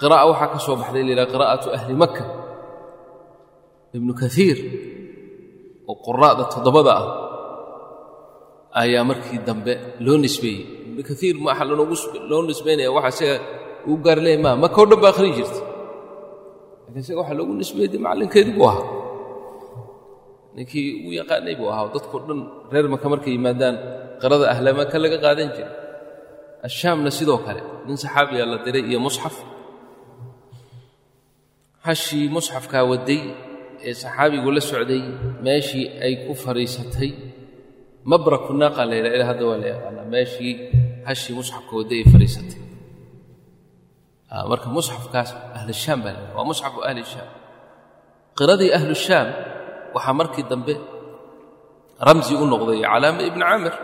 Qiraa'a 0.00 0.24
waxaa 0.30 0.48
ka 0.54 0.58
soo 0.64 0.76
baxday 0.80 1.02
layidhaha 1.06 1.30
qiraa'atu 1.32 1.66
ahli 1.76 1.94
makka. 2.02 2.24
Ibnu 3.96 4.12
kaiir 4.20 4.58
oo 5.90 5.96
quraa'da 6.06 6.44
toddobada 6.52 6.92
ah 7.00 7.06
ayaa 8.82 9.04
markii 9.10 9.38
dambe 9.48 9.72
loo 10.04 10.16
nisbeeyey. 10.24 10.62
Ibnu 10.92 11.02
kaiir 11.08 11.36
maaha 11.44 11.62
loo 12.30 12.42
nisbaynaya 12.50 12.90
waxa 12.96 13.10
isaga 13.14 13.36
uu 13.90 13.96
gaar 14.04 14.18
leeya 14.24 14.38
maa 14.44 14.56
maka 14.62 14.76
o 14.82 14.84
dhan 14.90 15.00
ba 15.02 15.08
akhrin 15.12 15.32
jirta 15.38 15.60
lakiin 16.88 17.02
isaga 17.04 17.20
waxaa 17.22 17.38
loogu 17.40 17.52
nisbeeyey 17.60 17.90
dee 17.92 18.00
macallinkeedii 18.04 18.54
buu 18.58 18.68
ahaa. 18.72 18.86
Ninkii 20.56 20.86
ugu 21.04 21.10
yaqaanay 21.20 21.54
buu 21.60 21.68
ahaa 21.72 21.86
dadkao 21.94 22.18
dhan 22.28 22.40
reer 22.72 22.86
maka 22.94 23.06
markay 23.12 23.32
yimaadaan 23.36 23.74
qirada 24.20 24.46
ahla 24.54 24.70
maka 24.80 24.96
laga 25.04 25.18
qaadan 25.24 25.48
jiray. 25.56 25.72
Ashaamna 26.68 27.10
sidoo 27.18 27.38
kale 27.46 27.62
nin 27.86 27.96
saxaabiyaa 28.02 28.46
la 28.52 28.56
diray 28.64 28.84
iyo 28.90 28.98
musxaf. 29.06 29.34
Hashii 31.86 32.26
musxafkaa 32.36 32.84
waday 32.92 33.20
ee 33.88 33.94
saxaabigu 34.02 34.48
la 34.56 34.60
socday 34.70 35.02
meeshii 35.46 35.86
ay 36.04 36.14
ku 36.26 36.32
fadhiisatay 36.44 37.10
mabraku 38.10 38.52
naaqa 38.60 38.82
la 38.90 38.94
ilaa 38.98 39.28
hadda 39.30 39.44
waa 39.50 39.58
la 39.62 39.66
yaqaanaa 39.72 40.06
meeshii 40.14 40.54
hashii 41.08 41.34
musxafka 41.38 41.72
waday 41.80 41.98
ay 42.02 42.06
fadhiisatay 42.12 42.60
marka 44.50 44.68
musxafkaas 44.76 45.30
ahlushaam 45.58 45.98
baa 46.04 46.14
waa 46.36 46.44
musxafu 46.50 46.78
ahli 46.88 47.02
shaam. 47.12 47.28
Qiradii 48.38 48.70
ahlushaam 48.78 49.28
waxaa 49.94 50.14
markii 50.20 50.44
dambe 50.50 50.74
ramsi 52.06 52.32
u 52.36 52.44
noqday 52.52 52.78
calaama 52.84 53.22
ibni 53.28 53.42
caamir. 53.48 53.74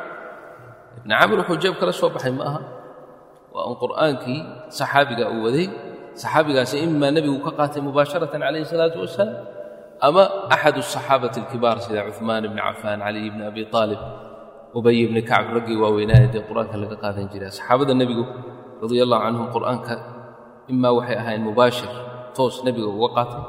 Ibni 1.00 1.12
caamir 1.18 1.36
wuxuu 1.40 1.58
jeeb 1.62 1.74
kala 1.80 1.92
soo 2.00 2.10
baxay 2.14 2.32
ma 2.38 2.44
aha? 2.50 2.60
Waa 3.54 3.64
un 3.70 3.76
qur'aankii 3.82 4.40
saxaabiga 4.78 5.24
uu 5.34 5.42
waday. 5.46 5.66
Saxaabigaasi 6.22 6.76
imaa 6.86 7.10
nebigu 7.16 7.38
ka 7.46 7.50
qaatay 7.58 7.80
mubaasharatan 7.86 8.38
calayhi 8.44 8.66
salaatu 8.72 8.98
wasalaam 9.04 9.34
ama 10.06 10.22
axad 10.54 10.76
asaxaabati 10.82 11.38
alkibaar 11.42 11.76
sida 11.84 12.00
cuhmaan 12.08 12.42
ibni 12.48 12.60
cafaan 12.66 13.00
caliy 13.06 13.26
bni 13.34 13.42
abi 13.50 13.62
aalib 13.78 14.00
ubay 14.78 14.96
ibni 15.06 15.20
kacb 15.30 15.48
raggii 15.56 15.78
waaweynaaye 15.82 16.26
dee 16.34 16.42
qur'aanka 16.48 16.76
laga 16.82 16.96
qaadan 17.02 17.26
jiray. 17.32 17.50
Saxaabada 17.58 17.92
nebigu 18.00 18.22
radia 18.82 19.02
allahu 19.06 19.22
canhum 19.26 19.46
qur'aanka 19.56 19.94
imaa 20.72 20.92
waxay 20.98 21.16
ahayn 21.22 21.42
mubaashir 21.48 21.90
toos 22.36 22.56
nebiga 22.66 22.88
uga 22.96 23.08
qaatay. 23.16 23.42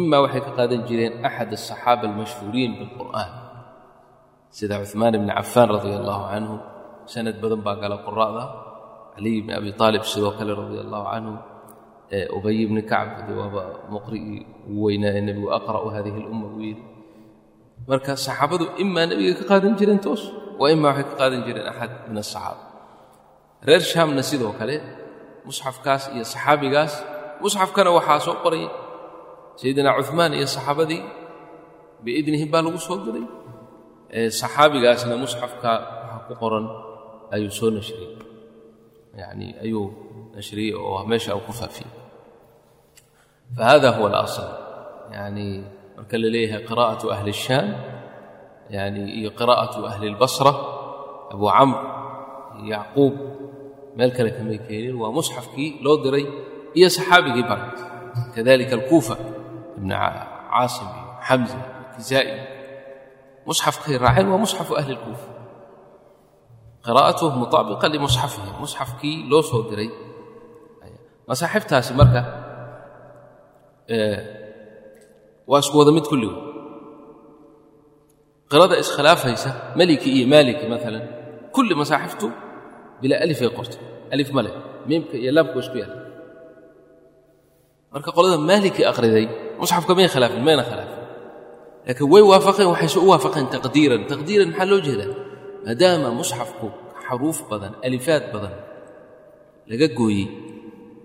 Imaa 0.00 0.20
waxay 0.24 0.42
ka 0.46 0.50
qaadan 0.58 0.80
jireen 0.88 1.14
axad 1.28 1.50
asaxaaba 1.56 2.04
almashhuuriin 2.10 2.72
bilqur'aan. 2.78 3.30
Sida 4.56 4.74
cuhmaan 4.82 5.14
ibni 5.18 5.32
cafaan 5.38 5.68
radia 5.74 5.96
allahu 6.02 6.22
canhu 6.32 6.54
sanad 7.12 7.36
badan 7.42 7.60
baa 7.66 7.76
gala 7.82 7.96
qura'da 8.06 8.44
caliy 9.14 9.36
bni 9.44 9.52
abi 9.58 9.70
aalib 9.84 10.02
sidoo 10.12 10.32
kale 10.38 10.52
radia 10.60 10.80
allahu 10.86 11.06
canhu 11.12 11.34
ubay 12.36 12.58
bni 12.70 12.82
kacb 12.92 13.26
waaba 13.40 13.62
muqri'ii 13.94 14.38
ugu 14.70 14.80
weynaa 14.86 15.12
ee 15.18 15.22
nebigu 15.28 15.48
aqra'u 15.58 15.86
hadihi 15.94 16.18
اlumma 16.22 16.46
uu 16.54 16.62
yidhi. 16.68 16.82
Marka 17.90 18.12
saxaabadu 18.26 18.64
imaa 18.82 19.06
nebiga 19.10 19.32
ka 19.40 19.44
qaadan 19.50 19.72
jireen 19.78 20.00
toos 20.06 20.22
wa 20.60 20.66
imaa 20.74 20.90
waxay 20.92 21.06
ka 21.10 21.14
qaadan 21.20 21.40
jireen 21.46 21.66
axad 21.72 21.90
min 22.10 22.18
asaxaaba 22.24 22.62
reer 23.68 23.82
shaamna 23.92 24.22
sidoo 24.30 24.52
kale 24.60 24.76
musxafkaas 25.47 26.03
iyo 26.15 26.23
saxaabigaas 26.33 26.93
musxafkana 27.43 27.89
waxaa 27.97 28.19
soo 28.27 28.35
qoray 28.43 28.65
sayidina 29.59 29.89
cuhmaan 29.99 30.31
iyo 30.37 30.47
saxaabadii 30.55 31.01
biidnihim 32.03 32.49
baa 32.53 32.61
lagu 32.65 32.79
soo 32.87 32.97
diray 33.05 33.25
saxaabigaasna 34.41 35.13
musxafka 35.23 35.71
waxaa 35.81 36.19
ku 36.27 36.33
qoran 36.41 36.65
ayuu 37.35 37.51
soo 37.59 37.69
nashriyey 37.77 38.13
yani 39.21 39.47
ayuu 39.63 39.85
nashriyey 40.35 40.71
oo 40.79 40.99
meesha 41.09 41.31
uu 41.37 41.43
ku 41.47 41.53
faafiyey 41.59 41.91
fahada 43.57 43.89
huwa 43.95 44.07
alasl 44.09 44.47
yani 45.17 45.47
marka 45.97 46.15
la 46.21 46.27
leeyahay 46.35 46.61
qiraa'atu 46.69 47.05
ahli 47.15 47.29
الshaam 47.35 47.67
yani 48.75 49.01
iyo 49.19 49.29
qiraa'atu 49.39 49.79
ahli 49.91 50.05
اlbasra 50.13 50.51
abu 51.33 51.45
camr 51.55 51.77
iyo 52.59 52.67
yacquub 52.75 53.13
meel 53.96 54.10
kale 54.16 54.30
kamay 54.36 54.58
keenin. 54.66 54.94
Waa 55.02 55.10
musxafkii 55.18 55.68
loo 55.84 55.96
diray 56.04 56.24
iyo 56.78 56.88
saxaabigii 56.96 57.44
bara 57.50 57.66
kadalika 58.34 58.74
alkuufa 58.78 59.14
ibn 59.78 59.90
caasim 60.52 60.88
iyo 60.96 61.06
xamza 61.28 61.58
kisaa'i 61.94 62.32
musxafkay 63.48 63.94
raaceen 64.04 64.26
waa 64.32 64.40
musxafu 64.44 64.72
ahli 64.80 64.92
اlkuufa 64.96 65.28
qiraa'atuh 66.86 67.30
mutaabiqa 67.42 67.86
limusxafihim 67.94 68.54
musxafkii 68.64 69.16
loo 69.30 69.42
soo 69.50 69.62
diray 69.70 69.90
masaaxiftaasi 71.28 71.92
marka 72.00 72.20
waa 75.50 75.60
isku 75.62 75.76
wada 75.80 75.92
mid 75.96 76.06
kulligu 76.10 76.36
qirada 78.50 78.74
iskhilaafaysa 78.82 79.50
meliki 79.78 80.08
iyo 80.16 80.26
maaliki 80.32 80.64
maalan 80.72 81.04
kulli 81.56 81.74
masaaxiftu 81.82 82.26
bilaa 83.00 83.18
alifay 83.24 83.48
qortay 83.58 83.80
alif 84.14 84.28
male 84.36 84.50
miimka 84.88 85.14
iyo 85.22 85.30
laamku 85.36 85.56
isku 85.62 85.76
yaalla 85.82 85.98
marka 87.92 88.10
qolada 88.16 88.36
maaliki 88.50 88.82
aqriday 88.90 89.26
musxafka 89.60 89.92
may 89.98 90.06
khilaafin 90.12 90.42
mayna 90.48 90.62
khilaafin. 90.68 90.98
Laakiin 91.86 92.08
way 92.12 92.22
waafaqeen 92.30 92.68
waxayse 92.72 92.98
u 93.04 93.06
waafaqeen 93.12 93.46
taqdiiran. 93.54 94.00
Taqdiiran 94.12 94.48
maxaa 94.52 94.68
loo 94.72 94.80
jeedaa? 94.86 95.10
Maadaama 95.66 96.08
musxafku 96.20 96.66
xaruuf 97.06 97.38
badan 97.50 97.72
alifaad 97.86 98.24
badan 98.34 98.54
laga 99.70 99.86
gooyey 99.98 100.26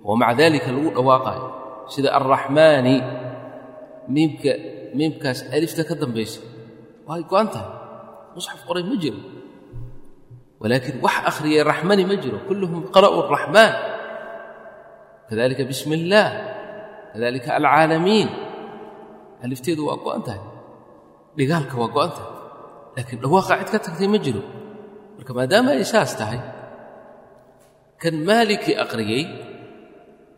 oo 0.07 0.13
maca 0.21 0.33
daalika 0.39 0.69
lagu 0.75 0.89
dhawaaqaayo 0.97 1.45
sida 1.93 2.09
alraxmaani 2.17 2.95
miimka 4.13 4.51
miimkaas 4.97 5.39
alifta 5.55 5.81
ka 5.89 5.93
dambaysa 6.01 6.39
way 7.07 7.21
go'an 7.31 7.47
tahay. 7.53 7.69
Musxaf 8.35 8.59
qoray 8.67 8.83
ma 8.89 8.95
jiro 9.03 9.19
walaakiin 10.65 10.97
wax 11.05 11.15
akhriyay 11.29 11.61
raxmani 11.61 12.03
ma 12.09 12.15
jiro 12.17 12.41
kulluhum 12.49 12.89
qara'uu 12.95 13.21
araxmaan 13.29 13.71
kadalika 15.29 15.61
bismi 15.69 15.93
illaah 16.01 16.29
kadalika 17.13 17.49
alcaalamiin 17.61 18.29
alifteedu 19.45 19.81
waa 19.85 20.01
go'an 20.05 20.21
tahay 20.25 20.41
dhigaalka 21.37 21.75
waa 21.81 21.93
go'an 21.95 22.11
tahay 22.17 22.31
laakiin 22.97 23.19
dhawaaqa 23.23 23.53
cid 23.61 23.69
ka 23.73 23.79
tagtay 23.85 24.09
ma 24.09 24.17
jiro 24.25 24.41
marka 25.17 25.31
maadaama 25.37 25.69
ay 25.77 25.85
saas 25.93 26.11
tahay 26.17 26.41
kan 28.01 28.15
maalikii 28.29 28.75
aqriyey 28.85 29.23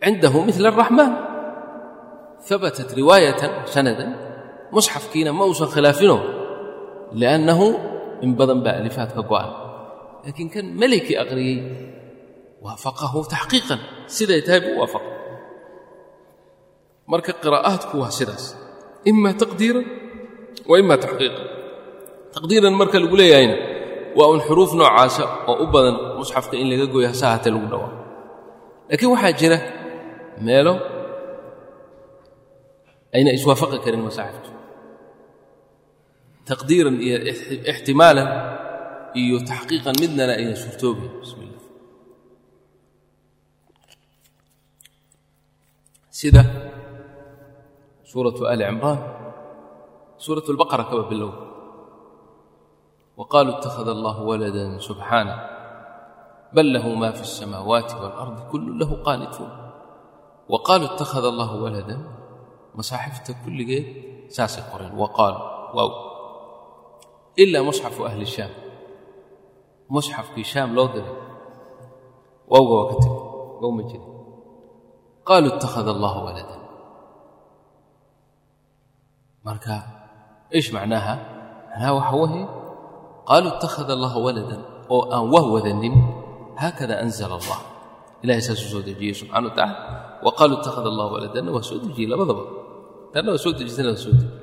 cindahu 0.04 0.38
mila 0.48 0.68
araxmaan 0.76 1.14
habatat 2.50 2.90
riwaayatan 3.00 3.52
sanadan 3.74 4.10
musxafkiina 4.76 5.32
ma 5.38 5.44
uusan 5.48 5.72
khilaafino 5.76 6.18
liannahu 7.20 7.66
in 8.26 8.32
badan 8.40 8.60
baa 8.66 8.76
alifaad 8.84 9.12
ka 9.16 9.24
go'an 9.32 9.67
laakiin 10.28 10.50
kan 10.56 10.66
melikii 10.82 11.16
aqriyey 11.24 11.58
waafaqahu 12.66 13.20
taxqiiqan 13.34 13.80
siday 14.16 14.42
tahay 14.46 14.60
buu 14.66 14.76
waafaqa 14.84 15.10
marka 17.12 17.32
qiraa'aadku 17.44 17.96
waa 18.04 18.12
sidaas. 18.20 18.46
Ima 19.12 19.32
taqdiiran 19.42 19.86
wa 20.70 20.76
ima 20.82 20.96
taxqiiqan 21.04 21.46
taqdiiran 22.36 22.74
marka 22.82 22.98
lagu 23.04 23.16
leeyahayna 23.22 23.56
waa 24.18 24.28
un 24.34 24.42
xuruuf 24.48 24.72
noocaasa 24.80 25.24
oo 25.50 25.56
u 25.64 25.66
badan 25.74 25.96
musxafka 26.20 26.56
in 26.62 26.68
laga 26.72 26.86
gooyo 26.94 27.08
hase 27.12 27.24
ahaatee 27.28 27.52
lagu 27.56 27.68
dhawaaqo. 27.72 27.98
Laakiin 28.90 29.10
waxaa 29.14 29.34
jira 29.40 29.58
meelo 30.48 30.74
ayna 33.16 33.30
iswaafaqi 33.38 33.78
karin 33.86 34.04
masaaxiftu 34.08 34.50
taqdiiran 36.50 36.96
iyo 37.06 37.18
ixtimaalan 37.72 38.28
iyo 39.21 39.37
taxqiiqan 39.51 39.95
midnana 40.03 40.33
ayna 40.41 40.55
suurtoobayn 40.63 41.13
bismi 41.21 41.45
illah 41.49 41.65
sida 46.19 46.43
suuratu 48.11 48.43
ali 48.53 48.65
cimraan 48.69 48.99
suuratu 50.25 50.49
albaqara 50.55 50.85
kaba 50.91 51.05
bilow 51.13 51.33
وقالوا 53.17 53.59
اتخذ 53.61 53.89
الله 53.89 54.17
ولدا 54.25 54.79
سبحانه 54.81 55.37
بل 56.57 56.73
له 56.73 56.87
ما 56.95 57.11
في 57.13 57.21
السماوات 57.29 57.91
والأرض 57.95 58.37
كل 58.53 58.79
له 58.81 58.91
قانتون 59.05 59.51
muxafkii 69.94 70.46
shaam 70.52 70.70
loo 70.78 70.88
diray. 70.94 71.16
Wawga 72.52 72.74
waa 72.80 72.88
ka 72.92 72.96
tegay 73.04 73.22
wow 73.62 73.72
ma 73.78 73.84
jirin. 73.90 74.12
Qaaluu 75.28 75.52
itakhada 75.58 75.92
allahu 75.96 76.20
walada. 76.28 76.56
Marka 79.46 79.76
iish 80.56 80.70
macnaaha? 80.76 81.16
Macnaha 81.72 81.92
waxa 82.00 82.16
wahe 82.24 82.42
qaaluu 83.30 83.52
itakhada 83.60 83.92
allaha 83.98 84.18
waladan 84.26 84.62
oo 84.94 85.04
aan 85.16 85.26
wah 85.34 85.46
wadanin 85.56 85.96
haakada 86.60 86.96
anzala 87.04 87.36
allah. 87.40 87.60
Ilahay 88.24 88.42
saasuu 88.48 88.70
soo 88.74 88.84
dejiyey 88.88 89.14
subxana 89.14 89.48
wa 89.48 89.54
tacala 89.56 89.76
wa 90.26 90.32
qaaluu 90.38 90.58
itakhada 90.64 90.88
allah 90.92 91.08
waladanna 91.16 91.50
waa 91.56 91.64
soo 91.70 91.80
dejiyey 91.84 92.08
labadaba. 92.12 92.44
Tanna 93.14 93.30
waa 93.36 93.44
soo 93.44 93.54
dejisana 93.60 93.92
waa 93.94 94.04
soo 94.04 94.14
dejiyey. 94.16 94.36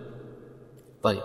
Ayb 1.04 1.20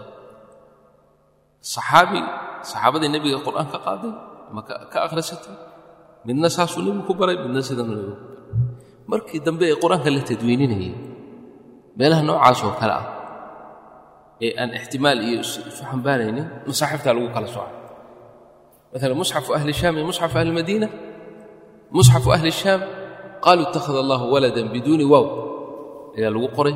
aaabi 1.79 2.21
saxaabadii 2.69 3.09
nebiga 3.15 3.37
qur'aan 3.47 3.67
ka 3.73 3.77
qaaday 3.87 4.11
ama 4.49 4.61
ka 4.91 4.97
akhrisatay 5.07 5.55
midna 6.27 6.47
saasuu 6.55 6.81
nebigu 6.85 7.03
ku 7.09 7.13
baray 7.19 7.35
midna 7.45 7.61
sidanuu 7.67 7.95
nebigu 7.99 8.15
markii 9.11 9.39
dambe 9.47 9.63
ee 9.71 9.77
qur'aanka 9.83 10.09
la 10.15 10.21
tadwiininayay 10.29 10.93
meelaha 11.99 12.21
noocaas 12.29 12.59
oo 12.67 12.73
kale 12.81 12.93
ah 13.01 13.05
ee 14.45 14.51
aan 14.61 14.69
ixtimaal 14.79 15.19
iyo 15.27 15.39
isu 15.45 15.59
xambaaraynin 15.91 16.47
masaaxiftaa 16.69 17.13
lagu 17.17 17.29
kala 17.35 17.47
soocay 17.55 17.75
maala 18.93 19.15
musxafu 19.21 19.49
ahli 19.57 19.71
shaam 19.81 19.93
iyo 19.97 20.05
musxafu 20.11 20.35
ahli 20.41 20.51
madiina. 20.59 20.87
Musxafu 21.97 22.29
ahli 22.37 22.51
shaam 22.61 22.81
qaaluu 23.45 23.65
ittakhada 23.67 23.99
allahu 24.03 24.25
waladan 24.33 24.67
biduuni 24.73 25.05
waaw. 25.13 25.25
Ayaa 26.17 26.31
lagu 26.35 26.47
qoray. 26.57 26.75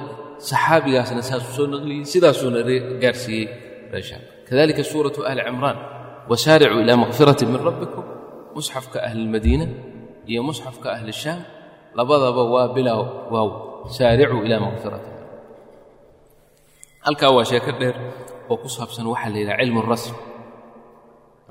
Saxaabigaasna 0.50 1.22
saasuu 1.30 1.54
soo 1.58 1.68
naqliyey 1.74 2.06
sidaasuuna 2.14 2.60
gaarsiiyey 3.04 3.46
reeshaam 3.94 4.24
كذلك 4.53 4.81
سورة 4.81 5.13
آل 5.33 5.39
عمران 5.47 5.77
وسارعوا 6.31 6.81
إلى 6.83 6.93
مغفرة 7.03 7.41
من 7.45 7.57
ربكم 7.69 8.05
مصحف 8.57 8.85
كأهل 8.95 9.19
المدينة 9.25 9.67
هي 10.29 10.41
مصحف 10.41 10.75
كأهل 10.85 11.09
الشام 11.09 11.41
labadaba 11.99 12.43
waa 12.53 12.69
bilaa 12.77 13.01
waaw 13.33 13.49
saaricuu 13.97 14.41
ilaa 14.47 14.61
maqfirati 14.67 15.11
halkaa 17.07 17.31
waa 17.37 17.45
sheeko 17.51 17.71
dheer 17.81 17.97
oo 18.51 18.57
ku 18.63 18.69
saabsan 18.77 19.07
waxaa 19.13 19.31
la 19.35 19.39
yidhaha 19.41 19.59
cilmu 19.63 19.81
rasm 19.93 20.15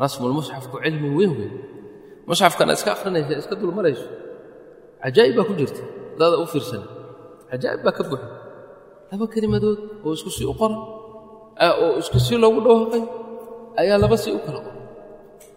rasmulmusxafku 0.04 0.76
cilmi 0.86 1.10
weyn 1.18 1.32
weyn 1.40 1.54
musxafkana 2.30 2.72
iska 2.78 2.90
akhrinaysa 2.96 3.34
iska 3.44 3.56
dulmarayso 3.62 4.08
cajaa'ib 5.04 5.34
baa 5.38 5.46
ku 5.50 5.54
jirta 5.60 5.82
dada 6.20 6.36
u 6.44 6.46
fiirsan 6.54 6.84
cajaa'ib 7.52 7.82
baa 7.86 7.94
ka 7.98 8.04
buxa 8.10 8.28
laba 9.12 9.26
kelimadood 9.34 9.80
oo 10.06 10.12
isku 10.18 10.30
sii 10.38 10.48
u 10.52 10.56
qoran 10.62 10.80
oo 11.61 11.89
isku 12.03 12.19
sii 12.27 12.39
loogu 12.43 12.61
dhawaaqay 12.67 13.03
ayaa 13.81 13.99
laba 14.03 14.17
sii 14.23 14.33
u 14.39 14.41
kala 14.47 14.59
qoran 14.67 14.79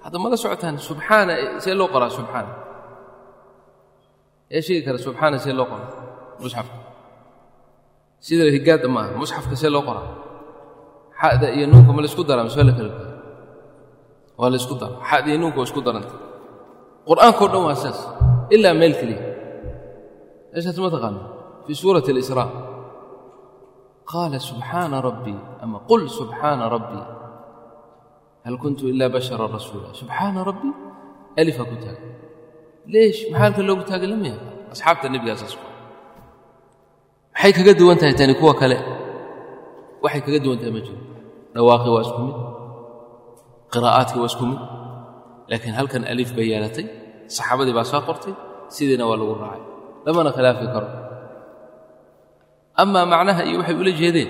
hadda 0.04 0.18
mala 0.24 0.36
socotaan 0.44 0.76
subxaana 0.90 1.34
see 1.64 1.74
loo 1.80 1.88
qoraa 1.94 2.12
subxaana. 2.18 2.52
Ee 4.56 4.62
sheegi 4.66 4.82
kara 4.88 4.98
subxaana 5.06 5.38
see 5.46 5.54
loo 5.60 5.66
qora 5.72 5.86
musxafka 6.44 6.78
sida 8.26 8.44
higaadda 8.56 8.88
maaha 8.96 9.10
musxafka 9.22 9.56
see 9.62 9.72
loo 9.76 9.84
qoraa. 9.90 10.08
Xa'da 11.22 11.48
iyo 11.58 11.66
nuunka 11.72 11.92
ma 11.96 12.02
laysku 12.04 12.22
daraa 12.30 12.44
mise 12.48 12.58
waa 12.60 12.68
la 12.70 12.74
kala 12.80 12.90
goya 12.98 13.14
waa 14.40 14.50
la 14.54 14.58
isku 14.62 14.76
dara 14.82 14.96
xa'da 15.10 15.28
iyo 15.32 15.38
nuunka 15.42 15.58
waa 15.62 15.68
isku 15.70 15.82
daranta 15.88 16.16
qur'aankao 17.08 17.48
dhan 17.54 17.62
waa 17.68 17.78
saas 17.84 18.00
ilaa 18.56 18.74
meel 18.82 18.94
keliya. 19.00 19.22
Meeshaas 20.52 20.78
ma 20.84 20.90
taqaano. 20.96 21.20
Fii 21.66 21.76
suurati 21.82 22.10
alisraa 22.14 22.48
qaala 24.12 24.38
subxaana 24.50 24.98
rabbii 25.08 25.40
ama 25.64 25.78
qul 25.90 26.02
subxaana 26.20 26.66
rabbii 26.76 27.04
hal 28.46 28.56
kuntu 28.64 28.84
ilaa 28.92 29.10
bashara 29.16 29.46
rasuula 29.58 29.90
subxaana 30.02 30.40
rabbii 30.50 30.74
alifa 31.42 31.64
ku 31.70 31.76
taaga 31.84 32.04
leesh 32.94 33.20
maxaa 33.32 33.42
halka 33.46 33.62
loogu 33.70 33.84
taaga 33.90 34.06
lama 34.12 34.26
yaha 34.32 34.42
asxaabta 34.74 35.06
nebigaasaas 35.14 35.54
maxay 37.34 37.52
kaga 37.58 37.74
duwan 37.80 37.98
tahay 38.02 38.16
tani 38.20 38.34
kuwa 38.42 38.54
kale 38.62 38.78
waxay 40.04 40.22
kaga 40.26 40.40
duwan 40.46 40.58
tahay 40.62 40.74
ma 40.78 40.82
jiro 40.88 41.00
dhawaaqii 41.56 41.92
waa 41.96 42.04
isku 42.08 42.20
mid 42.28 42.38
qiraa'aadkii 43.74 44.20
waa 44.24 44.30
isku 44.34 44.44
mid 44.52 44.62
laakiin 45.50 45.76
halkan 45.80 46.04
alif 46.14 46.30
bay 46.38 46.48
yeelatay 46.52 46.86
saxaabadii 47.36 47.76
baa 47.78 47.88
soo 47.92 48.02
qortay 48.10 48.34
sidiina 48.76 49.04
waa 49.10 49.18
lagu 49.22 49.34
raacay 49.44 49.64
lamana 50.06 50.30
khilaafi 50.38 50.66
karo 50.76 50.88
amaa 52.82 53.06
macnaha 53.14 53.42
iyo 53.50 53.58
waxay 53.62 53.76
ula 53.84 53.92
jeedeen. 54.02 54.30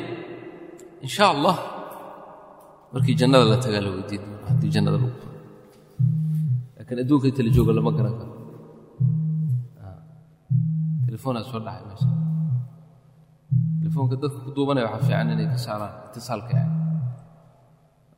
In 1.04 1.10
sha 1.16 1.26
allah 1.34 1.56
markii 2.94 3.16
jannada 3.22 3.46
la 3.52 3.58
tagaa 3.66 3.82
la 3.86 3.90
weydiin 3.96 4.24
haddii 4.50 4.72
jannada 4.76 4.98
lagu 5.04 5.10
tago 5.24 5.38
laakiin 6.78 7.00
adduunka 7.04 7.26
inta 7.32 7.42
la 7.48 7.52
joogo 7.56 7.72
lama 7.78 7.92
garan 7.98 8.16
karo. 8.20 8.34
Telefoonaa 11.08 11.44
soo 11.52 11.60
dhacay 11.66 11.84
meesha. 11.90 12.08
Telefoonka 13.82 14.16
dadka 14.24 14.40
ku 14.46 14.50
duubanaya 14.56 14.86
waxaa 14.88 15.06
fiican 15.08 15.28
inay 15.34 15.48
ka 15.54 15.58
saaraan 15.66 15.94
itisaalka 16.08 16.54
yani 16.60 16.76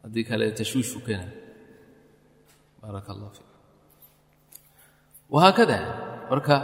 haddii 0.03 0.23
kale 0.29 0.45
tashwiishu 0.59 0.97
keenaya 1.05 1.31
baaraka 2.81 3.09
allah 3.15 3.29
fiik. 3.37 3.49
Wahaakada 5.33 5.77
marka 6.31 6.55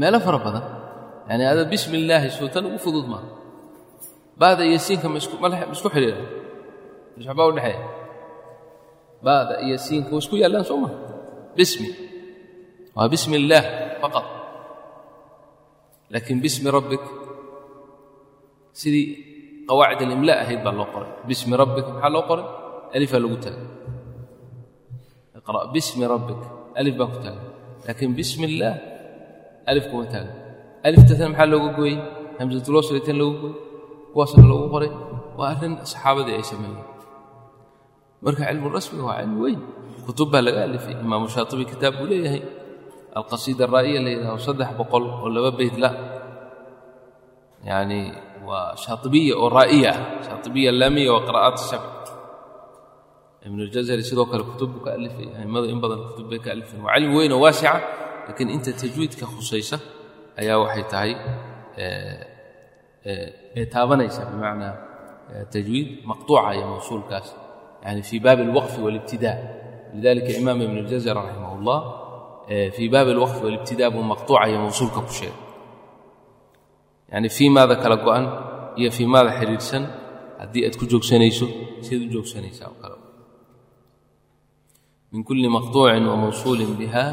meelo 0.00 0.18
fara 0.26 0.38
badan 0.46 0.64
yani 1.30 1.44
ada 1.52 1.62
bismi 1.72 1.96
illaahi 2.02 2.28
ugu 2.68 2.78
fudud 2.84 3.06
maaha 3.12 3.28
baada 4.40 4.62
iyo 4.68 4.78
siinka 4.86 5.06
ma 5.12 5.16
isku 5.22 5.36
xidhiira 5.94 6.18
waxbaa 7.16 7.46
u 7.50 7.52
dhexeeya. 7.56 7.80
Baada 9.26 9.54
iyo 9.66 9.76
siinka 9.86 10.10
waa 10.14 10.22
isku 10.24 10.34
yaallaan 10.42 10.64
soo 10.70 10.78
maha 10.84 10.96
bismi. 11.56 11.88
Waa 12.96 13.06
bismi 13.12 13.34
illaah 13.40 13.64
faqad 14.02 14.26
laakiin 16.12 16.38
bismi 16.44 16.68
rabbik 16.76 17.04
sidii 18.80 19.06
qawaacid 19.68 20.00
alimla 20.06 20.34
ahayd 20.42 20.60
baa 20.66 20.74
loo 20.78 20.88
qoray. 20.94 21.10
Bismi 21.28 21.54
rabbik 21.62 21.86
maxaa 21.92 22.10
loo 22.16 22.24
qoray? 22.30 22.46
Alifaa 22.96 23.20
lagu 23.22 23.36
taagay 23.44 23.66
iqra' 25.38 25.64
bismi 25.74 26.04
rabbik 26.14 26.40
alif 26.80 26.94
baa 27.00 27.08
ku 27.12 27.18
taagay 27.24 27.46
laakiin 27.86 28.12
bismi 28.18 28.44
illaah 28.50 28.76
alif 29.70 29.84
kuma 29.90 30.04
taagan 30.12 30.34
aliftatan 30.86 31.28
maxaa 31.32 31.48
looga 31.52 31.70
gooyey 31.78 31.96
hamsatulwaslitan 32.38 33.16
looga 33.20 33.38
gooyey 33.42 33.56
kuwaasna 34.12 34.42
loogu 34.50 34.66
qoray 34.74 34.90
waa 35.38 35.48
arrin 35.54 35.72
saxaabadii 35.90 36.34
ay 36.38 36.44
sameeyeen 36.52 36.84
marka 38.24 38.42
cilmu 38.48 38.68
rasmiga 38.76 39.04
waa 39.08 39.18
cilmi 39.22 39.38
weyn 39.44 39.60
kutub 40.06 40.28
baa 40.32 40.42
laga 40.46 40.60
alifay 40.68 40.94
imaamu 41.04 41.26
shaatibi 41.34 41.64
kitaab 41.72 41.94
buu 41.98 42.08
leeyahay 42.12 42.42
alqasiida 43.18 43.62
araa'iya 43.68 44.00
la 44.06 44.10
yidhaho 44.14 44.38
saddex 44.46 44.70
boqol 44.80 45.04
oo 45.22 45.28
laba 45.36 45.50
beyd 45.58 45.74
la 45.84 45.90
yani 47.70 48.00
waa 48.48 48.68
shaatibiya 48.84 49.34
oo 49.42 49.48
raa'iya 49.58 49.90
ah 49.94 49.98
shaatibiya 50.26 50.70
laamiya 50.80 51.10
waa 51.14 51.22
qira'aat 51.28 51.56
sabc 51.70 52.04
ibnu 53.46 53.62
ljazari 53.72 54.02
sidoo 54.08 54.26
kale 54.32 54.42
kutub 54.50 54.68
buu 54.74 54.82
ka 54.86 54.90
alifay 54.98 55.26
a'immadu 55.38 55.66
in 55.72 55.78
badan 55.82 56.00
kutub 56.08 56.26
bay 56.30 56.40
ka 56.44 56.48
alifeen 56.56 56.80
waa 56.86 56.94
cilmi 56.98 57.14
weyn 57.18 57.32
oo 57.36 57.40
waasica 57.46 57.72
laakiin 58.26 58.48
inta 58.56 58.70
tajwiidka 58.80 59.24
khusaysa 59.32 59.76
ayaa 60.40 60.58
waxay 60.64 60.84
tahay 60.92 61.12
ee 63.56 63.64
taabanaysa 63.74 64.20
bimacnaa 64.30 64.74
tajwiid 65.54 65.88
maqطuuca 66.10 66.50
iyo 66.56 66.66
mawsuulkaas 66.74 67.28
yani 67.84 68.00
fii 68.08 68.20
baabi 68.26 68.42
اlwaqfi 68.48 68.78
wاlibtidaa 68.86 69.36
lidalika 69.94 70.30
imaam 70.40 70.58
ibn 70.66 70.76
اljazar 70.84 71.14
raximah 71.20 71.52
اllah 71.58 71.78
fii 72.76 72.88
baabi 72.94 73.10
اlwaqfi 73.14 73.40
wاlibtidaa 73.46 73.90
buu 73.94 74.04
maqطuuca 74.12 74.44
iyo 74.50 74.58
mawsuulka 74.66 75.00
ku 75.06 75.12
sheegay. 75.20 75.38
Yani 77.12 77.28
fii 77.36 77.50
maada 77.56 77.74
kala 77.82 77.96
go-an 78.04 78.24
iyo 78.80 78.90
fii 78.96 79.08
maada 79.14 79.30
xidhiidhsan 79.38 79.82
haddii 80.40 80.62
aad 80.66 80.74
ku 80.80 80.84
joogsanayso 80.92 81.46
siad 81.86 82.00
u 82.06 82.08
joogsanaysaa 82.14 82.68
oo 82.72 82.76
kale. 82.82 82.96
Min 85.12 85.20
kuli 85.26 85.48
maqطuuci 85.58 86.06
wamawsuuli 86.12 86.64
biha 86.80 87.04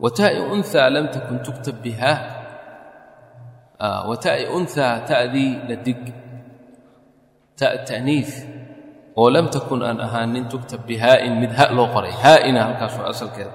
وتاء 0.00 0.54
أنثى 0.54 0.88
لم 0.90 1.06
تكن 1.06 1.42
تكتب 1.42 1.82
بها 1.82 2.42
آه 3.80 4.08
وتاء 4.08 4.56
أنثى 4.58 5.04
تأذي 5.08 5.48
للدق 5.68 6.04
تاء 7.56 7.74
التأنيث 7.74 8.44
ولم 9.16 9.46
تكن 9.46 9.82
أن 9.82 10.00
أهان 10.00 10.48
تكتب 10.48 10.86
بهاء 10.86 11.30
من 11.30 11.50
هاء 11.50 11.72
لو 11.72 11.84
قري 11.84 12.12
هائنا 12.12 12.70
هلكاس 12.70 13.00
أصل 13.00 13.30
كذا 13.30 13.52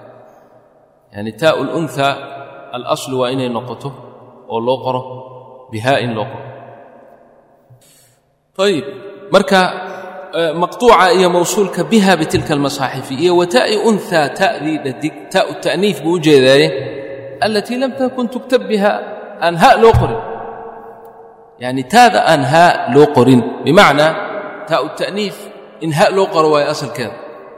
يعني 1.11 1.31
تاء 1.31 1.61
الأنثى 1.61 2.15
الأصل 2.73 3.13
وإن 3.13 3.53
نقطه 3.53 3.93
أو 4.49 4.59
لو 4.59 4.75
قره 4.75 5.05
بهاء 5.71 6.05
لو 6.05 6.23
قره 6.23 6.51
ayib 8.61 8.85
marka 9.33 9.61
maqtuuca 10.62 11.12
iyo 11.16 11.28
mawsuulka 11.32 11.84
biha 11.90 12.12
bitilka 12.20 12.52
almasaaxifi 12.54 13.14
iyo 13.24 13.32
wataa'i 13.40 13.76
unhaa 13.88 14.28
ta'dii 14.40 14.78
dhadig 14.84 15.14
taa'u 15.32 15.52
ta'niif 15.64 16.02
buu 16.04 16.16
u 16.16 16.20
jeedaaye 16.20 16.68
alatii 17.40 17.78
lam 17.80 17.92
takun 18.00 18.28
tuktab 18.28 18.62
biha 18.70 18.92
aan 19.40 19.56
ha 19.56 19.70
loo 19.82 19.92
qorin 20.00 20.20
yani 21.64 21.82
taada 21.88 22.20
aan 22.28 22.42
haa 22.52 22.92
loo 22.94 23.06
qorin 23.16 23.40
bimacnaa 23.64 24.12
taa'u 24.68 24.86
ta'niif 25.00 25.36
in 25.84 25.92
ha 25.98 26.06
loo 26.16 26.26
qoro 26.34 26.48
waayo 26.52 26.68
asalkeeda 26.74 27.14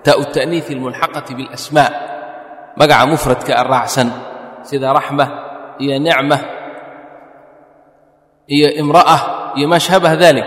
taa'u 0.07 0.23
ta'niifi 0.35 0.71
almulxaqati 0.79 1.33
biاlasmaa 1.39 1.91
magaca 2.79 3.07
mufradka 3.11 3.53
a 3.59 3.63
raacsan 3.73 4.09
sida 4.69 4.89
raxma 4.99 5.25
iyo 5.83 5.99
nicma 5.99 6.37
iyo 8.55 8.69
imra'a 8.81 9.19
iyo 9.59 9.67
maa 9.69 9.83
shaabah 9.83 10.15
dalik 10.23 10.47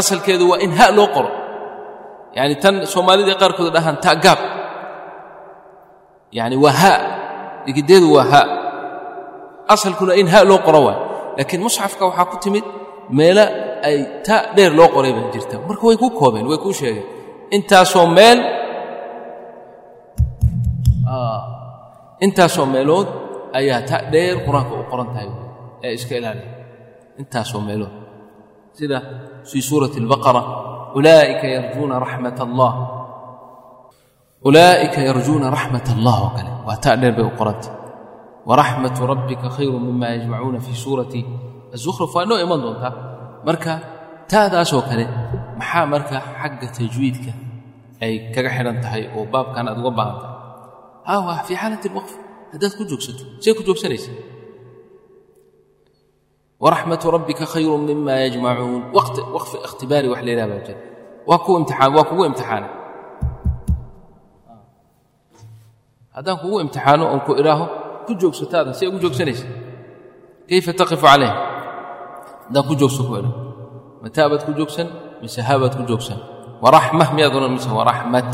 asalkeedu 0.00 0.44
waa 0.52 0.60
in 0.64 0.72
ha 0.78 0.86
loo 0.92 1.08
qoro 1.16 1.30
yani 2.38 2.54
tan 2.62 2.74
soomaalida 2.92 3.34
qaarkood 3.42 3.68
dhahaan 3.76 3.96
ta 4.04 4.10
gaab 4.24 4.40
yani 6.38 6.56
waa 6.64 6.74
ha 6.82 6.92
dhigideedu 7.66 8.06
waa 8.16 8.26
ha 8.32 8.40
asalkuna 9.74 10.12
in 10.20 10.26
ha 10.32 10.38
loo 10.50 10.60
qoro 10.66 10.80
waay 10.86 10.98
laakiin 11.36 11.60
musxafka 11.66 12.02
waxaa 12.08 12.26
ku 12.32 12.36
timid 12.44 12.64
meelo 13.18 13.44
ay 13.88 13.96
ta 14.26 14.36
dheer 14.56 14.72
loo 14.78 14.88
qoray 14.94 15.12
baa 15.16 15.26
jirta. 15.34 15.54
Marka 15.68 15.82
way 15.88 15.96
ku 16.02 16.08
koobeen 16.20 16.46
way 16.50 16.58
kuu 16.64 16.74
sheegeen. 16.80 17.06
Intaasoo 17.56 18.06
meel 18.18 18.38
intaasoo 22.24 22.66
meelood 22.74 23.08
ayaa 23.58 23.80
ta 23.88 23.96
dheer 24.12 24.36
qur'aanka 24.46 24.72
u 24.80 24.84
qoran 24.90 25.08
tahay 25.14 25.28
ee 25.86 25.92
iska 25.98 26.14
ilaaliya. 26.20 26.48
Intaasoo 27.20 27.60
meelood. 27.68 27.94
Sida 28.78 28.98
fii 29.50 29.62
suurati 29.68 29.98
albaqara 30.02 30.42
ulaa'ika 30.98 31.46
yarjuuna 31.56 31.94
raxmat 32.04 32.36
allah 32.46 32.72
ulaa'ika 34.48 34.98
yarjuuna 35.08 35.46
raxmat 35.56 35.86
allah 35.94 36.16
oo 36.24 36.30
kale 36.36 36.50
waa 36.66 36.76
ta 36.84 36.90
dheer 37.00 37.14
bay 37.16 37.24
u 37.30 37.32
qorantay 37.40 37.72
waraxmatu 38.48 39.00
rabbika 39.12 39.46
khayru 39.56 39.78
mima 39.86 40.06
yajmacuuna 40.14 40.58
fii 40.66 40.76
suurati 40.84 41.20
azukhruf 41.76 42.12
waa 42.16 42.24
noo 42.30 42.38
iman 42.44 42.58
doontaa 42.64 42.92
marka 43.46 43.72
taadaasoo 44.32 44.82
kale 44.90 45.04
maxaa 45.60 45.86
marka 45.94 46.16
xagga 46.40 46.66
tajwiidka 46.78 47.32
ay 48.04 48.12
kaga 48.34 48.50
xidhan 48.56 48.78
tahay 48.84 49.02
oo 49.16 49.24
baabkan 49.32 49.64
aad 49.70 49.78
uga 49.82 49.90
baahan 49.98 50.16
tahay 50.22 50.34
haa 51.08 51.20
waa 51.26 51.38
fii 51.46 51.56
xaalati 51.62 51.88
ku 52.78 52.82
joogsato 52.90 53.22
see 53.42 53.52
ku 53.58 53.62
joogsanaysa 53.68 54.10
waraxmatu 56.62 57.06
rabbika 57.16 57.44
khayru 57.52 57.74
mima 57.88 58.12
yajmacuun 58.24 58.82
waqfi 58.96 59.56
ikhtibaari 59.66 60.08
wax 60.12 60.20
la 60.26 60.30
yidhaha 60.32 60.48
baa 60.52 60.62
jira 60.66 60.80
waa 61.96 62.04
kugu 62.08 62.22
imtixaana 62.30 62.68
haddaan 66.14 66.38
kugu 66.42 66.56
imtixaano 66.64 67.04
oon 67.12 67.20
ku 67.26 67.32
idhaaho 67.40 67.64
ku 68.06 68.12
joogsataada 68.20 68.70
see 68.78 68.86
ugu 68.90 68.98
joogsanaysa 69.04 69.46
kayfa 70.48 70.72
taqifu 70.80 71.04
calayh 71.06 71.32
haddaan 72.46 72.64
ku 72.68 72.74
joogso 72.80 73.02
ku 73.08 73.12
idhaho 73.20 73.34
mataabaad 74.04 74.42
ku 74.46 74.52
joogsan 74.58 74.88
mise 75.22 75.40
haabaad 75.48 75.72
ku 75.78 75.82
joogsan 75.90 76.18
waraxma 76.64 77.04
miyaad 77.16 77.34
odhan 77.38 77.52
mise 77.58 77.70
waraxmat 77.78 78.30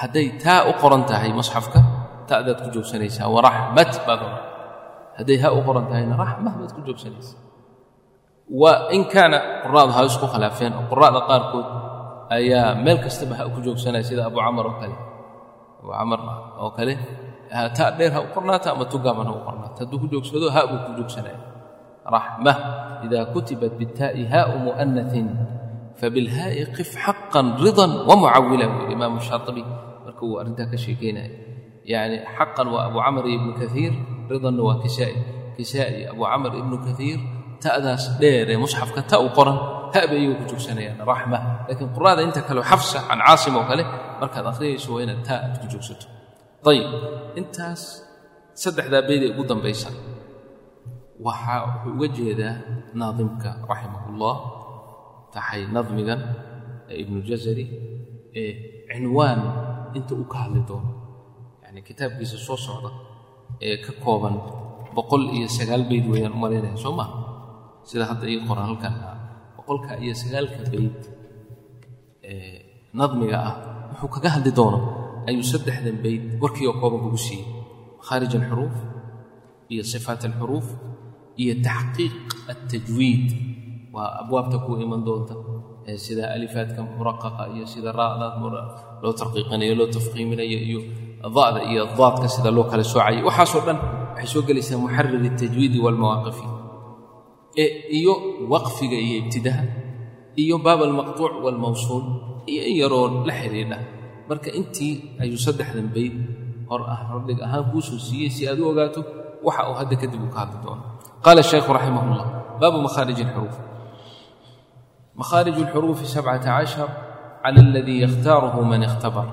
hadday 0.00 0.26
taa 0.42 0.60
u 0.70 0.72
qoran 0.82 1.02
tahay 1.10 1.30
musxafka 1.40 1.80
ta'daad 2.30 2.58
ku 2.64 2.68
joogsanaysaa 2.74 3.28
waraxmat 3.36 3.90
baad 4.06 4.20
odhan 4.26 4.42
hadday 5.18 5.38
ha 5.42 5.48
u 5.56 5.60
qoran 5.66 5.84
tahayna 5.90 6.14
raxma 6.22 6.50
baad 6.58 6.70
ku 6.76 6.80
joogsanaysaa 6.86 7.40
wa 8.60 8.72
in 8.96 9.02
kaana 9.12 9.38
qura'du 9.64 9.92
ha 9.96 10.00
isku 10.10 10.26
khilaafeen 10.32 10.72
oo 10.78 10.84
qura'da 10.92 11.20
qaarkood 11.30 11.68
ayaa 12.36 12.74
meel 12.84 12.98
kastaba 13.04 13.34
ha 13.38 13.44
ku 13.54 13.60
joogsanaya 13.66 14.04
sida 14.08 14.22
abu 14.30 14.38
camar 14.44 14.64
oo 14.70 14.76
kale. 14.80 14.96
Abu 15.80 15.90
camar 15.98 16.20
oo 16.62 16.70
kale 16.76 16.94
ta 17.76 17.84
dheer 17.98 18.12
ha 18.16 18.20
u 18.24 18.28
qornaata 18.34 18.68
ama 18.74 18.84
tugaaban 18.92 19.26
ha 19.28 19.32
u 19.36 19.40
qornaata. 19.46 19.78
Hadduu 19.84 19.98
ku 20.02 20.06
joogsado 20.12 20.46
ha 20.54 20.60
buu 20.70 20.80
ku 20.86 20.90
joogsanaya. 20.98 21.38
Raxma 22.14 22.52
ida 23.04 23.20
kutibat 23.36 23.72
bitaa'i 23.80 24.22
haau 24.32 24.56
mu'anatin 24.66 25.26
fabilhaa'i 26.00 26.62
qif 26.76 26.90
xaqan 27.04 27.46
ridan 27.64 27.92
wamucawila 28.08 28.64
yidhi 28.70 28.84
imaamu 28.96 29.18
shaatibi 29.28 29.62
marka 30.04 30.22
uu 30.28 30.36
arrintaa 30.40 30.68
ka 30.72 30.76
sheekeynaya. 30.84 31.30
Yani 31.92 32.16
xaqan 32.36 32.66
waa 32.74 32.82
abu 32.88 32.98
camar 33.04 33.24
iyo 33.28 33.36
ibnu 33.40 33.52
kaiir 33.60 33.92
ridanna 34.30 34.62
waa 34.68 34.78
kisaa'i 34.84 35.16
kisaa'i 35.56 36.00
abu 36.12 36.22
camar 36.30 36.52
ibnu 36.60 36.76
kaiir 36.86 37.18
ta'daas 37.64 38.04
dheer 38.20 38.46
ee 38.52 38.58
musxafka 38.64 39.00
ta 39.10 39.16
u 39.26 39.28
qoran 39.36 39.58
ha 39.94 40.00
bay 40.10 40.18
iyagu 40.22 40.34
ku 40.40 40.44
joogsanayaan 40.50 40.98
raxma 41.10 41.38
laakiin 41.68 41.90
qura'da 41.96 42.20
inta 42.28 42.40
kale 42.48 42.60
xafsa 42.70 42.98
can 43.08 43.20
caasim 43.26 43.54
oo 43.60 43.64
kale 43.70 43.82
markaad 44.20 44.46
akhriyayso 44.52 44.88
waa 44.94 45.02
inaad 45.04 45.20
taa 45.28 45.38
aad 45.44 45.54
ku 45.62 45.66
joogsato 45.72 46.06
ayib 46.70 46.88
intaas 47.40 47.82
saddexdaa 48.62 49.02
beydee 49.08 49.30
ugu 49.32 49.42
dambaysa 49.50 49.88
waxaa 51.26 51.58
wuxuu 51.66 51.92
uga 51.96 52.06
jeedaa 52.18 52.54
naadimka 53.00 53.50
raximahullah 53.70 54.36
taxay 55.34 55.62
nadmigan 55.76 56.20
ee 56.90 56.96
ibnujasari 57.02 57.64
ee 58.40 58.50
cinwaan 58.90 59.40
inta 59.98 60.12
uu 60.20 60.26
ka 60.32 60.36
hadli 60.44 60.60
doono 60.70 60.90
yani 61.64 61.80
kitaabkiisa 61.88 62.36
soo 62.46 62.58
socda 62.66 62.90
ee 63.66 63.76
ka 63.84 63.92
kooban 64.04 64.36
boqol 64.96 65.22
iyo 65.36 65.48
sagaal 65.58 65.82
beyd 65.90 66.04
weeyaan 66.12 66.34
u 66.36 66.40
malaynaya 66.44 66.76
soo 66.84 66.94
maa 66.98 67.10
sida 67.88 68.04
hadda 68.10 68.24
ii 68.32 68.40
qoran 68.48 68.66
halkan 68.70 68.94
boqolka 69.56 69.92
iyo 70.04 70.14
sagaalka 70.22 70.60
beyd 70.72 70.98
ee 72.30 72.56
nadmiga 73.00 73.38
ah 73.48 73.54
wuxuu 73.90 74.10
kaga 74.14 74.28
hadli 74.36 74.50
doono 74.58 74.78
ayuu 75.28 75.44
saddexdan 75.52 75.96
beyd 76.04 76.22
warkiioo 76.42 76.74
kooban 76.80 77.00
kugu 77.04 77.20
siiyey 77.26 77.44
makhaarij 77.98 78.32
alxuruuf 78.40 78.76
iyo 79.72 79.82
sifaat 79.92 80.20
alxuruuf 80.28 80.66
iyo 81.42 81.54
taxqiiq 81.68 82.16
altajwiid 82.52 83.26
waa 83.94 84.08
abwaabta 84.22 84.56
ku 84.64 84.70
iman 84.84 85.00
doonta 85.08 85.34
sida 86.04 86.24
alifaadka 86.36 86.80
muraqaqa 86.98 87.42
iyo 87.54 87.64
sida 87.72 87.88
raadaad 88.00 88.34
loo 89.02 89.12
tarqiiqinayo 89.20 89.74
loo 89.80 89.88
tafqiiminayo 89.96 90.58
iyo 90.68 90.80
da'da 91.22 91.60
iyo 91.70 91.82
daadka 91.98 92.26
sida 92.34 92.50
loo 92.56 92.64
kala 92.70 92.84
soocayo 92.92 93.20
waxaasoo 93.28 93.62
dhan 93.66 93.78
waxay 94.14 94.28
soo 94.32 94.42
gelaysaa 94.48 94.78
muxarir 94.84 95.14
altajwiidi 95.18 95.78
waalmawaaqifi 95.84 96.46
iyo 97.98 98.12
waqfiga 98.52 98.98
iyo 99.06 99.14
ibtidaha 99.26 99.62
iyo 100.42 100.56
baab 100.66 100.80
almaqtuuc 100.88 101.34
waalmawsuul 101.44 102.04
iyo 102.52 102.62
in 102.70 102.76
yaroo 102.82 103.06
la 103.28 103.34
xidhiidha 103.40 103.78
marka 104.28 104.48
intii 104.58 105.18
ayuu 105.22 105.40
saddexdan 105.46 105.88
bayd 105.94 106.14
hor 106.70 106.82
ah 106.94 107.00
hordhig 107.10 107.40
ahaan 107.46 107.64
kuu 107.72 107.82
soo 107.88 107.98
siiyey 108.06 108.30
si 108.36 108.42
aad 108.50 108.60
u 108.62 108.70
ogaato 108.70 109.00
waxa 109.46 109.62
uu 109.70 109.76
hadda 109.80 109.94
kadib 110.02 110.20
uu 110.24 110.30
ka 110.34 110.38
hadli 110.42 110.58
doono. 110.64 110.82
Qaala 111.24 111.42
shaykhu 111.50 111.70
raximah 111.76 112.04
llah 112.10 112.26
baabu 112.60 112.78
makhaarij 112.86 113.18
alxuruuf 113.26 113.56
makhaarij 115.20 115.56
alxuruufi 115.64 116.06
sabcata 116.14 116.50
cashar 116.58 116.88
cala 117.42 117.58
aladii 117.66 117.98
yakhtaaruhu 118.06 118.60
man 118.70 118.82
ikhtabar 118.88 119.26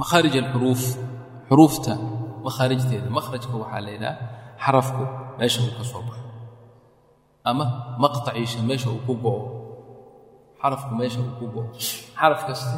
makhaarij 0.00 0.34
alxuruuf 0.42 0.82
xuruufta 1.48 1.92
makhaarijteeda 2.46 3.08
makhrajka 3.18 3.54
waxaa 3.62 3.80
la 3.86 3.90
yidhaha 3.94 4.14
xarafku 4.64 5.02
meesha 5.38 5.60
uu 5.66 5.72
ka 5.78 5.84
soo 5.90 6.02
baxo. 6.08 6.24
Ama 7.50 7.64
maqtaciisha 8.04 8.58
meesha 8.68 8.88
uu 8.94 9.00
ku 9.06 9.14
go'o. 9.24 9.42
Xarafku 10.62 10.92
meesha 11.00 11.18
uu 11.24 11.32
ku 11.38 11.44
go'o. 11.54 11.64
Xaraf 12.18 12.40
kaste 12.48 12.76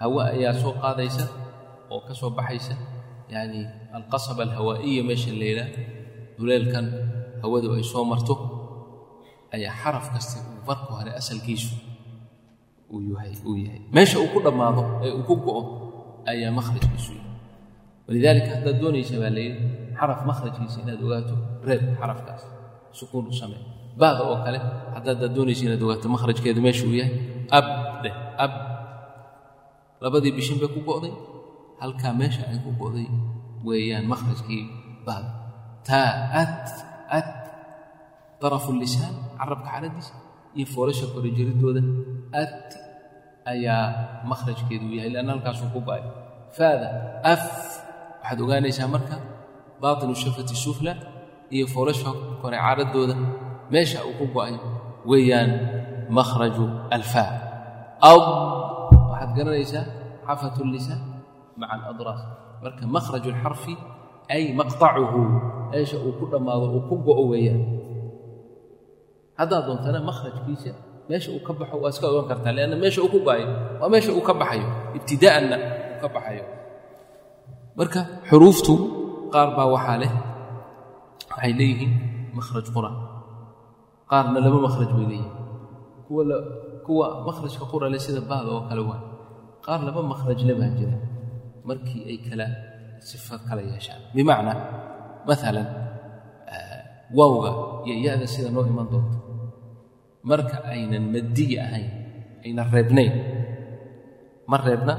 hawa 0.00 0.20
ayaa 0.34 0.54
soo 0.62 0.72
qaadaysa 0.82 1.24
oo 1.92 2.00
ka 2.06 2.12
soo 2.20 2.30
baxaysa 2.38 2.74
yacni 3.34 3.60
alqasaba 3.96 4.42
alhawaa'iya 4.48 5.02
meesha 5.08 5.30
la 5.40 5.44
yidhaah 5.50 5.70
duleelkan 6.38 6.86
hawadu 7.42 7.68
ay 7.76 7.84
soo 7.92 8.04
marto 8.10 8.34
ayaa 9.54 9.74
xaraf 9.82 10.06
kasta 10.14 10.36
uu 10.48 10.60
marka 10.68 10.90
hore 10.98 11.10
asalkiisu 11.20 11.74
uu 12.92 13.00
yahay 13.12 13.32
uu 13.48 13.56
yahay. 13.64 13.80
Meesha 13.96 14.16
uu 14.22 14.28
ku 14.32 14.38
dhammaado 14.44 14.82
ee 15.04 15.12
uu 15.18 15.24
ku 15.28 15.34
go'o 15.44 15.62
ayaa 16.32 16.50
makhrajkiisu 16.58 17.12
yahay 17.18 17.32
walidaalika 18.08 18.48
haddaad 18.56 18.76
doonaysa 18.82 19.14
baa 19.22 19.32
layidhi 19.38 19.58
xaraf 19.98 20.20
makhrajkiisa 20.30 20.78
inaad 20.84 21.00
ogaato 21.06 21.34
reeb 21.68 21.82
xarafkaas 22.00 22.42
sukuun 22.98 23.26
u 23.32 23.34
samee. 23.40 23.60
Baada 24.00 24.22
oo 24.30 24.36
kale 24.44 24.58
haddaadaad 24.94 25.32
doonaysa 25.36 25.62
inaad 25.66 25.82
ogaato 25.86 26.06
makhrajkeedu 26.14 26.60
meesha 26.66 26.84
uu 26.88 26.96
yahay 27.00 27.14
ab 27.58 27.66
dheh 28.02 28.14
ab. 28.44 28.52
Labadii 30.04 30.32
bishin 30.38 30.56
bay 30.60 30.68
ku 30.74 30.80
go'day 30.88 31.12
halkaa 31.82 32.12
meesha 32.20 32.42
ay 32.52 32.58
ku 32.64 32.70
go'day 32.82 33.06
weeyaan 33.66 34.06
makhrajkii 34.12 34.62
baada. 35.06 35.30
Taa 35.88 36.10
ad 36.42 36.64
ad 37.18 37.28
darafu 38.40 38.70
lisaan 38.82 39.14
carabka 39.38 39.68
xaladiisa 39.74 40.14
iyo 40.58 40.66
foorasha 40.74 41.06
kore 41.12 41.28
jiriddooda 41.36 41.82
ad 42.42 42.54
ayaa 43.52 43.82
makhrajkeedu 44.30 44.86
yahay 44.96 45.10
leanna 45.14 45.32
halkaasuu 45.38 45.68
ku 45.74 45.80
go'ay 45.88 46.02
faada 46.56 46.88
af 47.32 47.42
waxaad 48.22 48.38
ogaanaysaa 48.44 48.88
marka 48.94 49.16
baatinu 49.82 50.14
shafati 50.22 50.54
sufla 50.64 50.92
iyo 51.54 51.66
foorasha 51.74 52.10
kore 52.42 52.56
caaraddooda 52.64 53.14
meesha 53.72 53.98
uu 54.08 54.14
ku 54.20 54.26
go'ay 54.34 54.54
weeyaan 55.10 55.50
makhraju 56.18 56.64
alfaa 56.96 57.30
ad 58.10 58.24
waxaad 59.10 59.30
garanaysaa 59.38 59.84
xafatu 60.26 60.60
lisaan 60.74 61.00
maca 61.60 61.74
aladraas 61.86 62.22
marka 62.62 62.82
makhraju 62.96 63.28
alxarfi 63.34 63.74
ay 64.34 64.44
maqطacuhu 64.60 65.20
meesha 65.72 65.96
uu 66.06 66.12
ku 66.18 66.24
dhammaado 66.32 66.66
uu 66.76 66.82
ku 66.88 66.94
go'o 67.06 67.24
weeyaan. 67.32 67.62
Haddaad 69.38 69.64
doontana 69.68 70.00
makhrajkiisa 70.10 70.72
meesha 71.08 71.28
uu 71.34 71.42
ka 71.46 71.52
baxo 71.58 71.76
waa 71.82 71.90
iska 71.94 72.06
ogan 72.10 72.26
kartaa 72.30 72.52
leanna 72.56 72.76
meesha 72.82 73.00
uu 73.04 73.10
ku 73.14 73.18
go'ayo 73.26 73.46
waa 73.80 73.88
meesha 73.92 74.10
uu 74.16 74.24
ka 74.28 74.32
baxayo 74.40 74.66
ibtidaa'anna 74.96 75.56
uu 75.92 75.98
ka 76.02 76.08
baxayo. 76.14 76.44
Marka 77.78 78.00
xuruuftu 78.28 78.72
qaar 79.32 79.48
baa 79.56 79.68
waxaa 79.74 79.96
leh 80.02 80.12
waxay 81.30 81.52
leeyihiin 81.58 81.92
makhraj 82.36 82.66
qura. 82.74 82.90
Qaarna 84.10 84.38
laba 84.44 84.58
makhraj 84.66 84.90
bay 84.96 85.06
leeyihiin. 85.12 85.34
Kuwa 86.86 87.06
makhrajka 87.28 87.64
qura 87.72 87.86
leh 87.92 88.00
sida 88.06 88.20
baada 88.30 88.48
oo 88.54 88.62
kale 88.68 88.82
waa 88.90 89.00
qaar 89.64 89.80
laba 89.86 90.00
makhrajle 90.12 90.52
baa 90.60 90.70
jira. 90.78 90.96
Markii 91.68 92.02
ay 92.10 92.18
kala 92.26 92.46
sifad 93.08 93.40
kala 93.48 93.60
yeeshaan. 93.70 94.00
Bimacnaa 94.14 94.56
maalan 95.28 95.66
waawga 97.18 97.50
iyo 97.86 97.94
ya-da 98.06 98.26
sida 98.34 98.48
noo 98.54 98.64
iman 98.70 98.86
doonto 98.92 99.16
marka 100.28 100.56
aynan 100.74 101.04
madiya 101.14 101.58
ahayn 101.70 101.88
aynan 102.44 102.66
reebnayn. 102.74 103.14
Ma 104.50 104.56
reebna? 104.66 104.94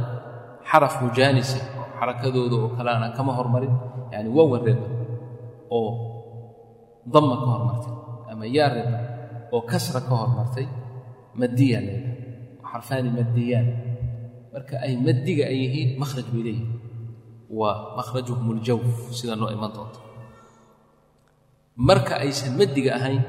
Xaraf 0.68 1.00
mujaanisa 1.04 1.60
oo 1.80 1.86
xarakadooda 2.00 2.56
oo 2.64 2.70
kale 2.76 2.90
aanan 2.92 3.12
kama 3.18 3.32
hormarin 3.38 3.72
yani 4.14 4.28
waawga 4.36 4.58
reebna 4.68 4.88
oo 5.72 5.92
damma 7.14 7.36
ka 7.42 7.48
hormartay 7.56 7.94
ama 8.32 8.44
yaa 8.56 8.70
reebna 8.76 9.00
oo 9.54 9.62
kasra 9.72 10.00
ka 10.08 10.12
hormartay 10.22 10.68
madiya 11.40 11.80
leedahay 11.80 12.16
xarfaani 12.72 13.10
madiyaan. 13.18 13.68
Marka 14.54 14.76
ay 14.86 14.94
madiga 15.06 15.44
ay 15.52 15.58
yihiin 15.64 15.90
makhraj 16.02 16.28
bay 16.34 16.44
leeyihiin 16.52 16.72
waa 17.60 17.96
makhrajuhum 18.00 18.48
اljawf 18.60 18.84
sida 19.18 19.36
noo 19.40 19.48
iman 19.56 19.72
doonto. 19.76 20.00
Marka 21.88 22.14
aysan 22.26 22.58
madiga 22.60 22.92
ahayn 23.00 23.22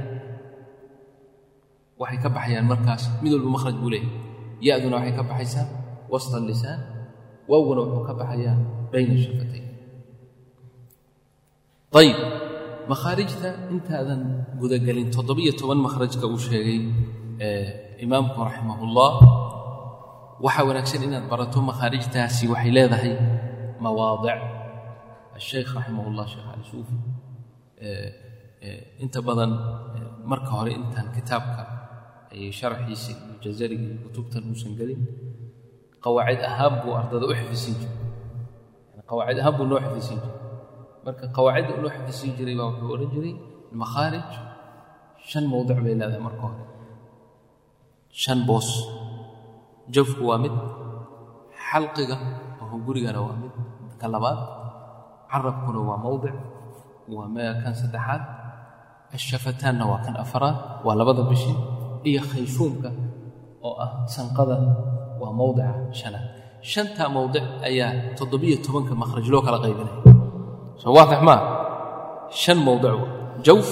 waxay 2.00 2.18
ka 2.22 2.28
baxayaan 2.36 2.66
markaas. 2.72 3.02
Mid 3.22 3.30
walba 3.34 3.50
makhraj 3.56 3.76
buu 3.82 3.90
leeyahy 3.94 4.10
ya-duna 4.66 4.96
waxay 4.98 5.14
ka 5.18 5.22
baxaysaa 5.30 5.66
wasta 6.12 6.36
lisaan. 6.48 6.80
Waawguna 7.50 7.80
wuxuu 7.84 8.04
ka 8.08 8.14
baxayaa 8.20 8.56
bayna 8.92 9.14
shafatayn 9.24 9.64
ayib 12.00 12.18
makhaarijta 12.92 13.48
intaadan 13.74 14.22
gudagelin 14.60 15.08
toddobiyo 15.14 15.52
toban 15.60 15.80
makhrajka 15.86 16.24
uu 16.32 16.38
sheegay 16.46 16.78
imaamku 18.04 18.38
raximah 18.48 18.78
ullah 18.86 19.12
waxaa 20.44 20.64
wanaagsan 20.68 21.02
inaad 21.08 21.26
barato 21.32 21.58
makhaarijtaasi 21.70 22.44
waxay 22.52 22.70
leedahay 22.76 23.12
mawaadic. 23.84 24.40
Asheykh 25.38 25.70
raximah 25.76 26.04
ullah 26.10 26.24
sheekh 26.32 26.46
cali 26.48 26.64
suufi 26.70 26.96
inta 29.02 29.18
badan 29.26 29.50
marka 30.30 30.50
hore 30.58 30.72
intaan 30.80 31.08
kitaabka 31.16 31.62
ayay 32.32 32.50
jazariga 33.44 33.84
iyo 33.88 33.96
kutubtan 34.04 34.42
uusan 34.50 34.72
gelin. 34.78 35.00
Qawaacid 36.04 36.40
ahaan 36.50 36.74
buu 36.82 36.92
ardada 37.00 37.26
u 37.30 37.34
xifisiin 37.40 37.76
jiray 37.80 37.96
qawaacid 39.10 39.38
ahaan 39.42 39.54
buu 39.58 39.66
noo 39.70 39.80
xifisiin 39.86 40.18
jiray 40.22 40.36
marka 41.04 41.24
qawaacidda 41.36 41.72
unoo 41.78 41.90
xifisiin 41.96 42.32
jiray 42.38 42.54
baa 42.60 42.66
wuxuu 42.70 42.90
odhan 42.94 43.10
jiray 43.14 43.34
makhaarij 43.82 44.28
shan 45.28 45.44
mowdic 45.52 45.78
bay 45.84 45.94
leedahay 45.98 46.22
marka 46.28 46.42
hore. 46.46 46.62
Shan 48.22 48.38
boos. 48.48 48.68
Jafku 49.94 50.22
waa 50.28 50.38
mid 50.44 50.54
xalqiga 51.68 52.16
oo 52.60 52.66
hungurigana 52.72 53.20
waa 53.26 53.36
mid. 53.42 53.54
Ka 54.00 54.06
labaad 54.14 54.40
carabkuna 55.30 55.80
waa 55.88 55.98
mowdic 56.06 56.36
waa 57.08 57.52
kan 57.62 57.74
saddexaad 57.80 58.22
ashafataanna 59.16 59.84
waa 59.90 60.00
kan 60.04 60.14
afaraad 60.24 60.56
waa 60.86 60.94
labada 61.00 61.22
bishi 61.30 61.52
iyo 62.08 62.20
khayshuumka 62.30 62.90
oo 63.66 63.74
ah 63.84 63.90
sanqada 64.14 64.56
waa 65.20 65.32
mowdica 65.40 65.72
shanaad. 66.00 66.26
Shantaa 66.70 67.08
mowdic 67.16 67.44
ayaa 67.68 67.90
toddobiyo 68.18 68.56
tobanka 68.64 68.92
makhraj 69.02 69.26
loo 69.32 69.42
kala 69.46 69.58
qaybinaya. 69.64 69.96
Soo 70.82 70.92
waadix 70.96 71.20
maa 71.28 71.40
shan 72.42 72.58
mowdic 72.66 72.94
jawf 73.46 73.68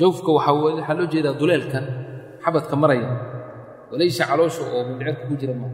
jawfka 0.00 0.30
waxaa 0.38 0.94
loo 0.98 1.06
jeedaa 1.12 1.34
duleelkan 1.40 1.84
xabadka 2.44 2.74
maraya. 2.82 3.10
Walaysa 3.90 4.22
caloosha 4.30 4.62
oo 4.74 4.80
mindhicirka 4.88 5.22
ku 5.28 5.34
jira 5.40 5.54
maa 5.62 5.72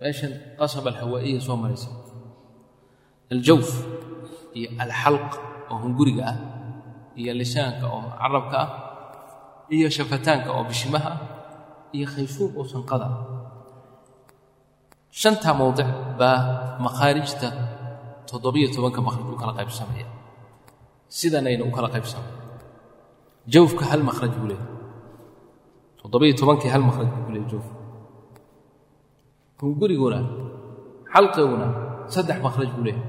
meeshan 0.00 0.32
qasab 0.58 0.84
alhawaa'iya 0.92 1.40
soo 1.46 1.56
maraysa. 1.62 1.90
Aljawf 3.32 3.68
iyo 4.58 4.68
alxalq 4.84 5.30
oo 5.70 5.76
hunguriga 5.84 6.22
ah 6.32 6.36
iyo 7.20 7.32
lisaanka 7.40 7.84
oo 7.94 8.02
carabka 8.20 8.56
ah 8.64 8.68
iyo 9.76 9.88
shafataanka 9.96 10.48
oo 10.56 10.64
bishimaha 10.70 11.10
ah 11.14 11.18
iyo 11.96 12.06
khayshuub 12.12 12.52
oo 12.60 12.64
sanqada. 12.72 13.06
Shantaa 15.20 15.54
mowdic 15.60 15.88
baa 16.20 16.38
makhaarijta 16.84 17.48
toddobiyo 18.30 18.68
tobanka 18.74 19.00
makhraj 19.06 19.26
u 19.34 19.36
kala 19.42 19.52
qaybsamaya. 19.58 20.06
Sidanayna 21.18 21.64
u 21.68 21.70
kala 21.76 21.88
qaybsamaya 21.94 22.34
jawfka 23.52 23.84
hal 23.90 24.02
makhraj 24.08 24.32
buu 24.38 24.48
leeyahy 24.52 24.68
toddobiyo 26.00 26.32
tobankii 26.40 26.70
hal 26.74 26.82
makhraj 26.88 27.08
buu 27.14 27.22
ku 27.26 27.30
leeyahy 27.34 27.50
jawfka 27.52 27.74
hunguriguna 29.60 30.18
xalqiguna 31.12 31.66
saddex 32.14 32.38
makhraj 32.46 32.68
buu 32.76 32.84
leeyahy 32.86 33.04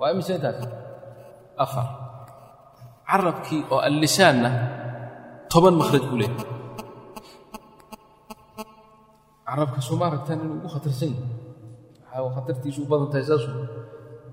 waa 0.00 0.10
imise 0.12 0.32
intaas? 0.36 0.58
Afar. 1.64 1.86
Carabkii 3.10 3.60
oo 3.72 3.80
allisaanna 3.88 4.50
toban 5.52 5.74
makhraj 5.80 6.02
buu 6.10 6.18
leeyahy 6.20 6.46
carabka 9.46 9.80
sooma 9.88 10.04
aragtaan 10.10 10.38
inuu 10.44 10.56
ugu 10.62 10.68
khatarsan 10.74 11.10
yahay? 11.10 12.20
Waxaa 12.24 12.34
khatartiisu 12.36 12.80
u 12.86 12.88
badan 12.90 13.08
tahay 13.12 13.24
saasu 13.30 13.50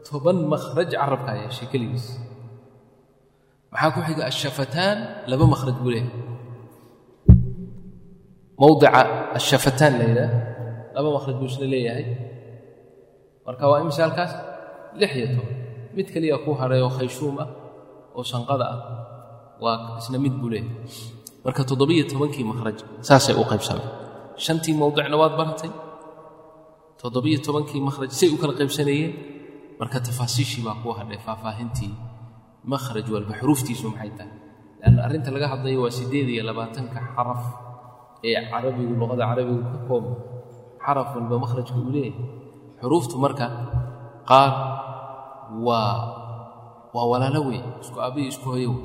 toban 0.07 0.37
makhraj 0.53 0.89
carabkaa 0.93 1.35
yeeshay 1.41 1.67
keligiis. 1.73 2.07
Maxaa 3.73 3.93
ku 3.95 3.99
xiga 4.07 4.23
ashafataan 4.31 4.97
laba 5.29 5.45
makhraj 5.53 5.75
buu 5.81 5.91
leeyahay. 5.93 6.13
Mowdica 8.61 9.01
ashafataan 9.37 9.93
la 9.99 10.05
yidhaah 10.09 10.31
laba 10.95 11.09
makhraj 11.17 11.35
buu 11.41 11.49
isna 11.51 11.65
leeyahay. 11.73 12.05
Marka 13.45 13.63
waa 13.69 13.81
imise 13.83 14.01
halkaas 14.05 14.31
lix 14.99 15.11
iyo 15.17 15.27
toban. 15.33 15.49
Mid 15.97 16.07
keliya 16.13 16.37
ku 16.45 16.51
hadhay 16.59 16.81
oo 16.85 16.91
khayshuum 16.97 17.35
ah 17.43 17.49
oo 18.17 18.23
sanqada 18.31 18.65
ah 18.73 18.79
waa 19.63 19.75
isna 20.01 20.17
mid 20.25 20.33
buu 20.41 20.49
leeyahay. 20.53 20.75
Marka 21.45 21.61
toddobiyo 21.69 22.03
tobankii 22.11 22.45
makhraj 22.51 22.77
saasay 23.07 23.35
u 23.41 23.43
qaybsameen 23.51 23.89
shantii 24.45 24.73
mowdicna 24.81 25.15
waad 25.21 25.33
baratay 25.39 25.71
toddobiyo 27.01 27.37
tobankii 27.47 27.81
makhraj 27.87 28.11
say 28.19 28.29
u 28.35 28.37
kala 28.41 28.53
qaybsanayeen. 28.59 29.11
Marka 29.79 29.97
tafaasiishii 30.07 30.63
baa 30.67 30.75
kuu 30.81 30.93
hadhay 30.99 31.19
faahfaahintii 31.25 31.91
makhraj 32.73 33.05
walba 33.13 33.33
xuruuftiisu 33.39 33.85
maxay 33.93 34.11
tahay? 34.17 34.33
Leanna 34.81 34.99
arrinta 35.05 35.29
laga 35.35 35.47
hadlayo 35.53 35.79
waa 35.85 35.93
siddeed 35.99 36.27
iyo 36.33 36.43
labaatanka 36.49 36.99
xaraf 37.15 37.41
ee 38.27 38.33
carabigu 38.51 38.93
luqada 39.01 39.23
carabigu 39.31 39.61
ka 39.71 39.77
kooba 39.87 40.11
xaraf 40.85 41.09
walba 41.15 41.35
makhrajka 41.43 41.73
uu 41.81 41.91
leeyahay. 41.95 42.25
Xuruuftu 42.81 43.15
marka 43.25 43.45
qaar 44.29 44.51
waa 45.67 45.93
waa 46.95 47.05
walaalo 47.11 47.41
wey 47.49 47.61
isku 47.83 47.97
aabbiyo 48.05 48.27
isku 48.33 48.45
hoyo 48.53 48.69
wey 48.75 48.83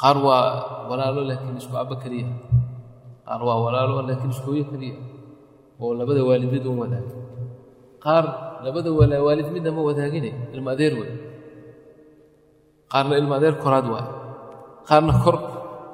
qaar 0.00 0.16
waa 0.26 0.44
walaalo 0.90 1.20
laakiin 1.30 1.56
isku 1.62 1.74
aabbo 1.80 1.94
keliya 2.02 2.28
qaar 3.26 3.40
waa 3.48 3.58
walaalo 3.64 4.02
laakiin 4.08 4.32
isku 4.36 4.48
hoyo 4.52 4.64
keliya 4.72 4.96
oo 5.82 5.92
labada 6.00 6.20
waalid 6.28 6.50
mid 6.54 6.64
un 6.70 6.78
wadaaga 6.82 7.14
qaar 8.04 8.24
labada 8.64 8.90
waalid 9.26 9.48
midna 9.54 9.70
ma 9.76 9.82
wadaagine 9.88 10.30
ilma 10.54 10.70
adeer 10.76 10.94
wey 11.00 11.12
qaarna 12.92 13.14
ilma 13.20 13.34
adeer 13.38 13.54
koraad 13.64 13.86
waay. 13.92 14.06
Qaarna 14.88 15.14
kor 15.24 15.36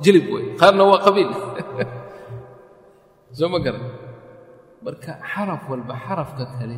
jilib 0.05 0.27
wey 0.35 0.45
qaarna 0.61 0.83
waa 0.91 1.01
qabiil. 1.07 1.31
Soo 3.39 3.49
ma 3.53 3.59
garan. 3.65 3.85
Marka 4.85 5.13
xaraf 5.33 5.63
walba 5.71 5.95
xarafka 6.07 6.45
kale 6.57 6.77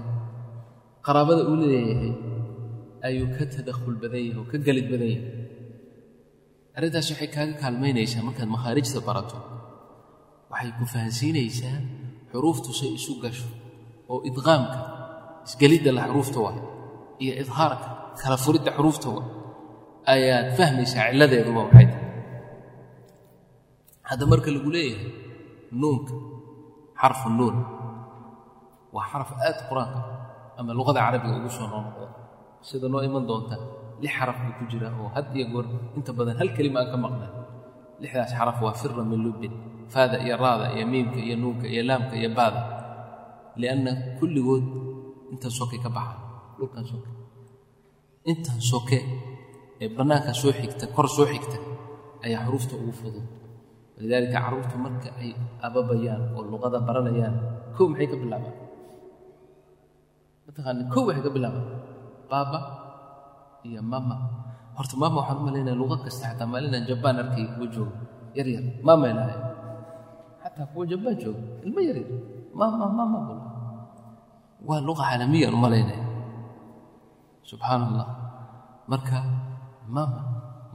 qaraabada 1.07 1.43
uu 1.51 1.57
leeyahay 1.61 2.12
ayuu 3.07 3.29
ka 3.37 3.45
tadakhul 3.55 3.97
badan 4.03 4.20
yahay 4.27 4.39
oo 4.41 4.47
ka 4.51 4.57
gelid 4.66 4.87
badan 4.93 5.09
yahay 5.14 5.36
arrintaas 6.77 7.09
waxay 7.12 7.29
kaaga 7.37 7.55
kaalmaynaysaa 7.62 8.22
markaad 8.29 8.49
makhaarijta 8.57 9.01
barato. 9.09 9.37
Waxay 10.53 10.70
ku 10.79 10.85
fahansiinaysaa 10.93 11.79
xuruuftu 12.33 12.70
say 12.81 12.91
isu 12.99 13.12
gasho 13.24 13.49
oo 14.12 14.18
idqaamka 14.29 14.79
isgelidda 15.49 15.91
la 15.97 16.03
xuruufta 16.09 16.39
waa 16.47 16.57
iyo 17.22 17.33
idhaarka 17.43 17.89
kala 18.20 18.37
furidda 18.45 18.70
xuruufta 18.77 19.09
waa 19.16 19.27
ayaad 20.14 20.49
fahmaysaa 20.59 21.05
cilladeeduba 21.11 21.61
waxay 21.66 21.87
tahay 21.93 22.05
hadda 24.09 24.24
marka 24.33 24.49
lagu 24.57 24.68
leeyahay 24.77 25.09
nuunka 25.81 26.14
xarfu 27.01 27.29
nuun 27.39 27.57
waa 28.95 29.07
xaraf 29.11 29.31
aad 29.49 29.59
qur'aanka 29.68 30.01
ama 30.59 30.70
luqada 30.79 31.01
carabiga 31.07 31.35
ugu 31.41 31.51
soo 31.57 31.66
noqnoqda. 31.72 32.07
Sida 32.68 32.87
noo 32.93 33.03
iman 33.09 33.24
doonta 33.31 33.57
lix 34.03 34.12
xaraf 34.18 34.36
buu 34.44 34.55
ku 34.59 34.64
jira 34.72 34.88
oo 35.01 35.09
had 35.14 35.26
iyo 35.36 35.47
goor 35.53 35.66
inta 35.97 36.11
badan 36.18 36.36
hal 36.40 36.49
kelima 36.57 36.78
aan 36.82 36.88
ka 36.92 36.99
maqnay 37.05 37.30
lixdaas 38.03 38.32
xaraf 38.38 38.59
waa 38.64 38.74
fira 38.80 39.03
min 39.11 39.20
lubbin 39.26 39.53
faada 39.92 40.16
iyo 40.26 40.34
raada 40.42 40.66
iyo 40.76 40.84
miimka 40.92 41.18
iyo 41.26 41.36
nuunka 41.42 41.66
iyo 41.72 41.82
laamka 41.88 42.14
iyo 42.20 42.30
baada 42.38 42.61
lianna 43.61 43.92
kulligood 44.18 44.64
intan 45.32 45.53
soke 45.59 45.76
ka 45.84 45.90
baxa 45.97 46.16
dhulkan 46.59 46.84
soke 46.90 47.11
intan 48.30 48.59
soke 48.70 48.99
ee 49.82 49.88
bannaanka 49.97 50.32
soo 50.40 50.53
xigta 50.61 50.84
kor 50.97 51.07
soo 51.16 51.26
xigta 51.32 51.59
ayaa 52.24 52.40
xuruufta 52.47 52.74
ugu 52.80 52.92
fudud. 53.01 53.26
Walidaalika 53.97 54.36
carruurtu 54.44 54.76
marka 54.84 55.09
ay 55.22 55.30
ababayaan 55.66 56.22
oo 56.36 56.42
luqada 56.53 56.78
baranayaan 56.88 57.36
kow 57.76 57.86
maxay 57.90 58.09
ka 58.12 58.16
bilaabaan? 58.22 58.57
Mataqaana 60.47 60.82
kow 60.92 61.03
waxay 61.09 61.22
ka 61.26 61.30
bilaabaan? 61.36 61.66
Baaba 62.30 62.59
iyo 63.70 63.82
mama. 63.92 64.16
Horta 64.76 64.94
mama 65.02 65.16
waxaan 65.20 65.38
u 65.40 65.44
malaynaya 65.48 65.76
luqa 65.80 65.96
kasta 66.04 66.24
xataa 66.30 66.48
maalinaan 66.52 66.84
jabaan 66.88 67.16
arkay 67.22 67.44
kuwa 67.54 67.66
jooga. 67.74 67.96
Yar 68.36 68.46
yar 68.54 68.64
mama 68.86 69.04
ilahay 69.12 69.38
xataa 70.42 70.66
kuwa 70.72 70.84
jabaan 70.90 71.16
jooga 71.22 71.40
ilmo 71.66 71.80
yar 71.88 71.96
yar. 72.02 72.10
Mama 72.58 72.84
mama 72.98 73.18
bula. 73.26 73.44
Waa 74.68 74.80
luqa 74.86 75.02
caalamiyan 75.08 75.52
u 75.56 75.58
malaynaya 75.64 76.04
subxaan 77.48 77.82
allah 77.88 78.08
marka 78.90 79.18
mama 79.96 80.20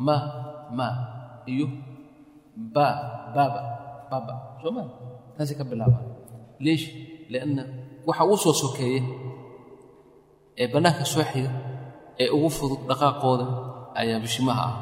ma 0.05 0.15
ma 0.77 0.87
iyo 1.51 1.67
ba 2.73 2.87
baaba 3.35 3.61
baaba 4.11 4.33
soo 4.63 4.71
maa 4.75 4.87
taasay 5.35 5.55
ka 5.59 5.63
bilaabaan 5.71 6.05
leesh 6.63 6.85
lianna 7.31 7.63
waxa 8.07 8.23
uu 8.29 8.37
soo 8.43 8.55
sokeeye 8.61 8.99
ee 10.61 10.67
bannaanka 10.73 11.03
soo 11.13 11.23
xiga 11.31 11.51
ee 12.21 12.27
ugu 12.35 12.49
fudud 12.57 12.81
dhaqaaqooda 12.89 13.45
ayaa 14.01 14.19
bishimaha 14.25 14.63
ah. 14.69 14.75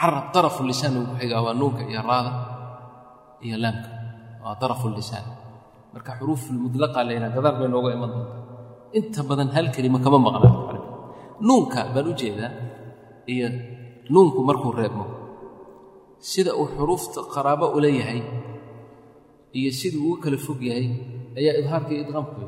Carab 0.00 0.26
darafu 0.34 0.60
lisaan 0.70 0.94
ugu 1.00 1.12
xigaa 1.20 1.40
waa 1.46 1.54
nuunka 1.60 1.82
iyo 1.90 2.00
raada 2.08 2.32
iyo 3.46 3.56
laamka. 3.62 3.88
Waa 4.44 4.54
darafu 4.60 4.86
lisaan. 4.96 5.24
Marka 5.92 6.10
xuruufulmudlaqa 6.20 6.98
la 7.06 7.12
yidhaha 7.16 7.34
gadaar 7.36 7.54
bay 7.60 7.68
nooga 7.72 7.90
iman 7.96 8.10
doontaa. 8.14 8.40
Inta 8.98 9.20
badan 9.28 9.48
hal 9.56 9.66
kelima 9.74 9.98
kama 10.04 10.18
maqnaa 10.26 10.54
nuunka 11.48 11.80
baan 11.94 12.06
u 12.10 12.12
jeedaa 12.20 12.52
iyo 13.32 13.46
nuunku 14.12 14.38
markuu 14.48 14.72
reebmo. 14.78 15.04
Sida 16.30 16.52
uu 16.60 16.68
xuruufta 16.76 17.20
qaraabo 17.34 17.66
ula 17.76 17.88
yahay 18.00 18.20
iyo 19.58 19.70
siduu 19.80 20.04
uga 20.12 20.18
kala 20.28 20.38
fog 20.46 20.60
yahay 20.68 20.86
ayaa 21.38 21.54
idhaarka 21.60 21.90
iyo 21.94 22.02
idqaamku 22.04 22.40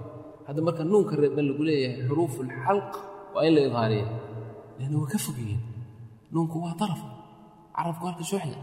hadda 0.46 0.60
marka 0.66 0.82
nuunka 0.92 1.12
reebman 1.22 1.44
lagu 1.50 1.62
leeyahay 1.68 1.96
xuruufulxalq 2.08 2.92
waa 3.34 3.42
in 3.48 3.52
la 3.56 3.60
idhaariya 3.68 4.06
leanna 4.78 4.96
waa 5.02 5.10
ka 5.12 5.18
fog 5.24 5.36
yihiin 5.42 5.62
nuunku 6.32 6.56
waa 6.64 6.74
daraf 6.80 7.00
carabku 7.76 8.04
halka 8.08 8.24
soo 8.30 8.40
xiga 8.44 8.58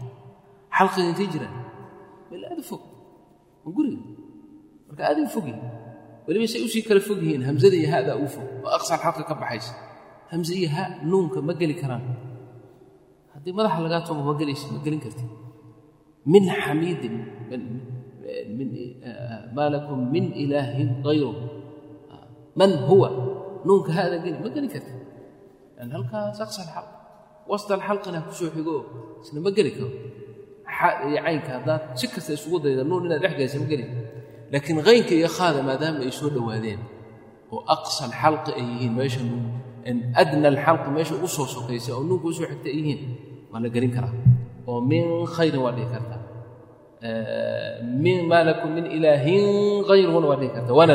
xalqiga 0.76 1.08
intay 1.12 1.28
jiraan 1.34 1.54
meel 2.30 2.42
aad 2.50 2.58
u 2.62 2.64
fog 2.70 2.82
waa 3.64 3.72
guriga 3.76 4.00
marka 4.88 5.02
aad 5.10 5.18
u 5.26 5.28
fog 5.34 5.46
yihiin 5.50 5.64
weliba 6.26 6.46
say 6.52 6.60
u 6.66 6.68
sii 6.72 6.82
kala 6.88 7.00
fog 7.08 7.18
yihiin 7.24 7.42
hamzada 7.48 7.76
iyo 7.80 7.88
hada 7.94 8.10
ugu 8.18 8.28
fog 8.36 8.46
oo 8.66 8.70
aqsal 8.78 8.98
xalqa 9.04 9.22
ka 9.30 9.34
baxaysa 9.42 9.72
hamze 10.32 10.52
iyo 10.60 10.68
ha 10.74 10.82
nuunka 11.10 11.38
ma 11.48 11.52
geli 11.60 11.74
karaan 11.82 12.04
haddii 13.32 13.54
madaxa 13.58 13.78
lagaa 13.86 14.02
tumo 14.06 14.20
ma 14.28 14.34
gelaysa 14.40 14.66
ma 14.74 14.78
gelin 14.84 15.00
karti 15.04 15.24
min 16.32 16.44
xamiidin 16.64 17.14
maa 19.56 19.68
lakum 19.74 19.98
min 20.14 20.24
ilaahin 20.42 20.88
hayru 21.06 21.30
man 22.58 22.70
huwa 22.88 23.08
nuunka 23.68 23.90
hada 23.98 24.16
geli 24.24 24.38
ma 24.44 24.48
geli 24.54 24.68
karti 24.74 24.92
an 25.82 25.88
halkaas 25.94 26.38
aqsal 26.46 26.68
xalq 26.74 26.88
wastal 27.50 27.80
xalqina 27.88 28.18
ku 28.26 28.32
soo 28.38 28.50
xigo 28.54 28.76
isna 29.22 29.38
ma 29.46 29.50
geli 29.56 29.70
karo 29.76 29.88
xa 30.78 30.88
iyo 31.08 31.18
caynka 31.26 31.50
haddaad 31.56 31.82
si 31.98 32.06
kasta 32.14 32.32
isugu 32.38 32.56
dayda 32.64 32.82
nuun 32.90 33.02
inaad 33.06 33.20
dhex 33.24 33.34
gaysa 33.40 33.56
ma 33.62 33.66
geli 33.72 33.84
laakiin 34.52 34.78
haynka 34.88 35.12
iyo 35.20 35.28
khaada 35.36 35.60
maadaama 35.68 35.98
ay 36.06 36.12
soo 36.20 36.30
dhowaadeen 36.34 36.80
oo 37.54 37.60
aqsal 37.74 38.12
xalqi 38.22 38.50
ay 38.58 38.64
yihiin 38.72 38.92
meesha 38.98 39.20
adna 40.22 40.46
alxalqi 40.52 40.88
meesha 40.96 41.12
ugu 41.18 41.28
soo 41.36 41.46
sokaysa 41.54 41.90
oo 41.96 42.02
nuunka 42.08 42.26
u 42.30 42.32
soo 42.38 42.46
xigta 42.50 42.68
ay 42.72 42.76
yihiin 42.80 43.00
waa 43.52 43.60
la 43.64 43.68
gelin 43.74 43.92
karaa. 43.96 44.14
Oo 44.66 44.80
min 44.90 45.04
khayrin 45.34 45.60
waa 45.64 45.74
dhihi 45.76 45.88
kartaa 45.94 46.20
maa 48.30 48.42
lakum 48.50 48.70
min 48.76 48.86
ilaahin 48.96 49.84
hayruhuna 49.88 50.26
waa 50.30 50.38
dhihi 50.40 50.50
kartaa 50.56 50.74
waana 50.78 50.94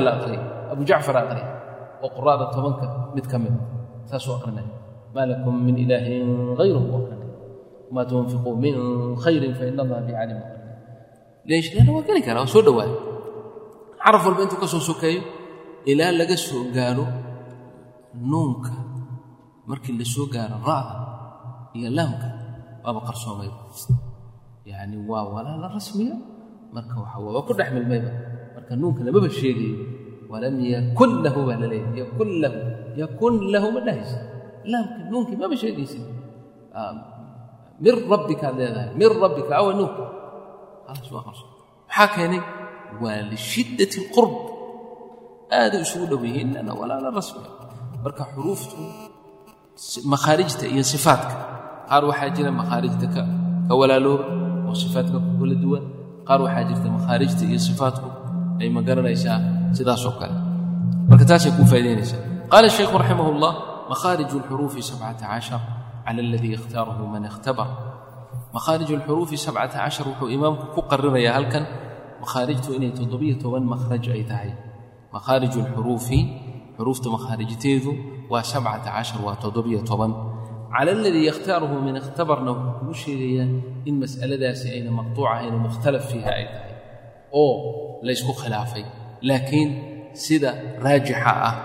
abu 0.73 0.83
jacfar 0.89 1.15
oo 2.03 2.09
quraada 2.15 2.45
tobanka 2.55 2.85
mid 3.15 3.25
ka 3.31 3.37
mid 3.43 3.55
saasuu 4.09 4.33
aqrinaya 4.39 4.69
maa 5.15 5.25
lakum 5.31 5.53
min 5.67 5.75
ilaahin 5.83 6.29
hayruhu 6.59 6.87
aqrinaya 6.99 7.29
wamaa 7.89 8.05
tunfiquu 8.09 8.49
min 8.63 8.75
khayrin 9.23 9.53
faina 9.59 9.81
allaha 9.85 10.01
bicalim 10.07 10.37
aqrinaya 10.43 11.69
leanna 11.75 11.91
waa 11.95 12.03
geli 12.07 12.21
karaa 12.27 12.45
soo 12.53 12.61
dhowaada 12.67 12.95
xaraf 14.03 14.21
walba 14.27 14.41
intuu 14.45 14.59
ka 14.63 14.67
soo 14.73 14.83
sokeeyo 14.89 15.21
ilaa 15.91 16.11
laga 16.19 16.35
soo 16.47 16.63
gaaro 16.75 17.05
nuunka 18.31 18.71
markii 19.69 19.93
la 19.99 20.05
soo 20.13 20.25
gaaro 20.33 20.57
ra'da 20.69 20.95
iyo 21.77 21.89
laamka 21.97 22.27
waaba 22.83 22.99
qarsoomayba 23.07 23.59
yacni 24.69 24.97
waa 25.09 25.23
walaala 25.33 25.67
rasmiya 25.77 26.15
marka 26.75 26.95
waxa 27.03 27.17
waa 27.25 27.41
ku 27.47 27.51
dhex 27.57 27.69
milmayba 27.75 28.11
marka 28.55 28.73
nuunka 28.81 29.01
lamaba 29.05 29.29
sheegayo 29.39 29.75
walam 30.31 30.55
yakun 30.73 31.11
lahu 31.25 31.39
baa 31.47 31.57
la 31.61 31.67
leeyahay 31.71 31.97
yakun 32.03 32.29
lahu 32.43 32.59
yakun 33.01 33.33
lahu 33.53 33.67
ma 33.75 33.79
dhahaysa 33.87 34.17
laamka 34.71 34.99
nuunkii 35.11 35.37
maba 35.41 35.55
sheegaysid 35.63 36.03
min 37.83 37.93
rabbikaad 38.13 38.53
leedahay 38.61 38.89
min 38.99 39.09
rabbika 39.23 39.51
awa 39.61 39.71
nuunka 39.79 40.03
khalaas 40.87 41.09
waa 41.15 41.23
qarsoon 41.27 41.49
maxaa 41.89 42.07
keenay 42.15 42.41
waa 43.03 43.19
lishiddati 43.31 43.95
alqurb 44.03 44.33
aaday 45.59 45.81
isugu 45.85 46.05
dhow 46.11 46.21
yihiin 46.27 46.49
lana 46.55 46.71
walaala 46.81 47.07
rasmiya 47.19 47.49
marka 48.03 48.23
xuruuftu 48.33 48.75
makhaarijta 50.13 50.65
iyo 50.73 50.83
sifaadka 50.93 51.33
qaar 51.89 52.03
waxaa 52.09 52.29
jira 52.37 52.51
makhaarijta 52.61 53.07
ka 53.15 53.21
walaalooba 53.79 54.25
oo 54.69 54.75
sifaadka 54.83 55.17
ku 55.25 55.31
kala 55.41 55.55
duwan 55.63 55.83
qaar 56.27 56.39
waxaa 56.45 56.63
jirta 56.69 56.87
makhaarijta 56.97 57.43
iyo 57.51 57.59
sifaadku 57.67 58.07
ay 58.61 58.69
ma 58.75 58.81
garanaysaa 58.87 59.37
sidaasoo 59.78 60.14
kale 60.20 60.36
marka 61.10 61.24
taasay 61.30 61.52
kuu 61.56 61.66
faa'idaynaysaa 61.72 62.20
qaala 62.52 62.66
الشhaykhu 62.70 62.96
raximah 63.02 63.26
اllah 63.34 63.52
makhaarij 63.92 64.30
اlxuruufi 64.38 64.80
sabcata 64.90 65.24
cashar 65.32 65.60
cala 66.06 66.20
aladii 66.26 66.52
ikhtaarahu 66.58 67.02
man 67.14 67.22
ikhtabar 67.30 67.68
makhaarij 68.56 68.90
اlxuruufi 68.98 69.36
sabcata 69.46 69.76
cashar 69.84 70.04
wuxuu 70.10 70.28
imaamku 70.36 70.64
ku 70.74 70.80
qarinayaa 70.90 71.34
halkan 71.38 71.64
makhaarijtu 72.22 72.68
inay 72.76 72.92
toddobiyo 72.98 73.34
toban 73.42 73.64
makhraj 73.72 74.04
ay 74.16 74.22
tahay 74.30 74.50
makhaarij 75.14 75.54
اlxuruufi 75.62 76.18
xuruufta 76.76 77.08
makhaarijteedu 77.16 77.90
waa 78.32 78.42
sabcata 78.52 78.88
cashar 78.96 79.18
waa 79.26 79.36
toddobiyo 79.44 79.80
toban 79.90 80.12
cala 80.74 80.90
aladii 80.96 81.24
yakhtaaruhu 81.30 81.76
min 81.86 81.94
ikhtabarna 82.02 82.50
wuxuu 82.56 82.72
kugu 82.78 82.94
sheegayaa 83.02 83.48
in 83.88 83.94
mas'aladaasi 84.02 84.66
ayna 84.76 84.90
maqtuuc 85.00 85.26
ahayn 85.34 85.52
oo 85.56 85.60
mukhtalaf 85.68 86.04
fiiha 86.10 86.30
ay 86.40 86.46
tahay 86.54 86.72
oo 87.42 87.52
laysku 88.06 88.32
khilaafay 88.40 88.84
laakiin 89.29 89.69
sida 90.23 90.49
raajixa 90.85 91.31
ah 91.49 91.55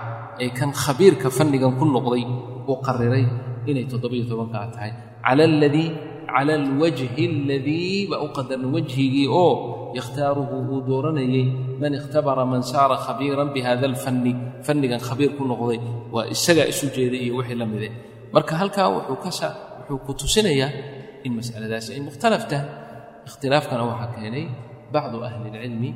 ee 0.43 0.49
kan 0.57 0.71
khabiirka 0.83 1.27
fannigan 1.37 1.73
ku 1.79 1.85
noqday 1.95 2.23
uu 2.69 2.77
qariray 2.87 3.25
inay 3.69 3.85
toddobiyo 3.91 4.23
tobankaa 4.31 4.65
tahay. 4.75 4.91
Cala 5.25 5.43
aladii 5.51 5.89
cala 6.33 6.53
alwajhi 6.61 7.05
aladii 7.25 8.07
baa 8.11 8.19
u 8.25 8.29
qadarna 8.37 8.67
wajhigii 8.75 9.27
oo 9.43 9.53
yakhtaaruhu 9.99 10.55
uu 10.71 10.79
dooranayey 10.89 11.45
man 11.81 11.91
ikhtabara 11.99 12.43
man 12.51 12.61
saara 12.71 12.95
khabiiran 13.05 13.49
bihada 13.55 13.85
alfanni 13.91 14.31
fannigan 14.65 15.01
khabiir 15.07 15.31
ku 15.37 15.43
noqday 15.51 15.79
waa 16.15 16.25
isagaa 16.35 16.67
isu 16.73 16.85
jeeday 16.95 17.21
iyo 17.25 17.33
wixii 17.39 17.57
la 17.61 17.65
mide 17.71 17.89
marka 18.35 18.53
halkaa 18.61 18.87
wuxuu 18.95 19.17
ka 19.23 19.31
sa 19.39 19.47
wuxuu 19.79 19.99
ku 20.05 20.11
tusinayaa 20.21 20.71
in 21.25 21.31
mas'aladaasi 21.39 21.89
ay 21.95 22.01
mukhtalaf 22.07 22.43
tahay. 22.51 22.67
Ikhtilaafkana 23.27 23.83
waxaa 23.89 24.09
keenay 24.15 24.45
bacdu 24.93 25.17
ahli 25.27 25.47
ilcilmi 25.51 25.89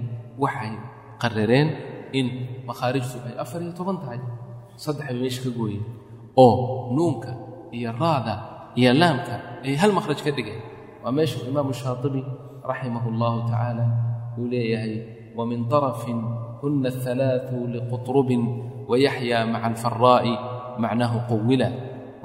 waxay 0.43 0.73
qarireen 1.22 1.68
in 2.18 2.26
makhaarijtu 2.68 3.16
ay 3.28 3.34
afar 3.42 3.60
iyo 3.64 3.72
toban 3.78 3.96
tahay 4.02 4.20
saddex 4.84 5.06
bay 5.10 5.16
meesha 5.22 5.40
ka 5.46 5.50
gooyeen 5.58 5.84
oo 6.44 6.54
nuunka 6.96 7.30
iyo 7.76 7.90
raada 8.00 8.34
iyo 8.80 8.92
laamka 9.00 9.34
ay 9.66 9.74
hal 9.80 9.92
makhraj 9.96 10.20
ka 10.26 10.30
dhigeen 10.36 10.60
waa 11.02 11.12
meesha 11.16 11.36
imaamu 11.50 11.72
shaatibi 11.80 12.20
raximah 12.70 13.04
allahu 13.12 13.38
tacaala 13.48 13.84
uu 14.38 14.46
leeyahay 14.52 14.94
wamin 15.38 15.62
طarafin 15.72 16.18
huna 16.60 16.88
aلثalaaثu 16.92 17.56
liquطrubin 17.74 18.42
wayaxyaa 18.90 19.44
maca 19.52 19.66
alfaraa'i 19.72 20.32
macnaahu 20.82 21.18
qawila 21.30 21.68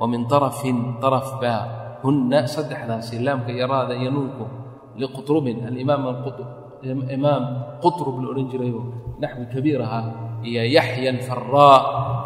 wamin 0.02 0.24
طarafin 0.32 0.78
طaraf 1.04 1.30
baa 1.42 1.62
hunna 2.04 2.40
saddexdaasi 2.54 3.16
laamka 3.26 3.50
iyo 3.56 3.66
raada 3.72 3.94
iyo 4.02 4.10
nuunku 4.16 4.46
liqutrubin 5.02 5.58
alimaam 5.70 6.04
imaam 7.17 7.43
qutrub 7.83 8.17
la 8.23 8.27
odhan 8.33 8.47
jirayoo 8.53 8.85
naxwi 9.23 9.45
kabiir 9.55 9.81
ahaa 9.87 10.05
iyo 10.49 10.63
yaxya 10.77 11.11
alfaraa 11.17 11.79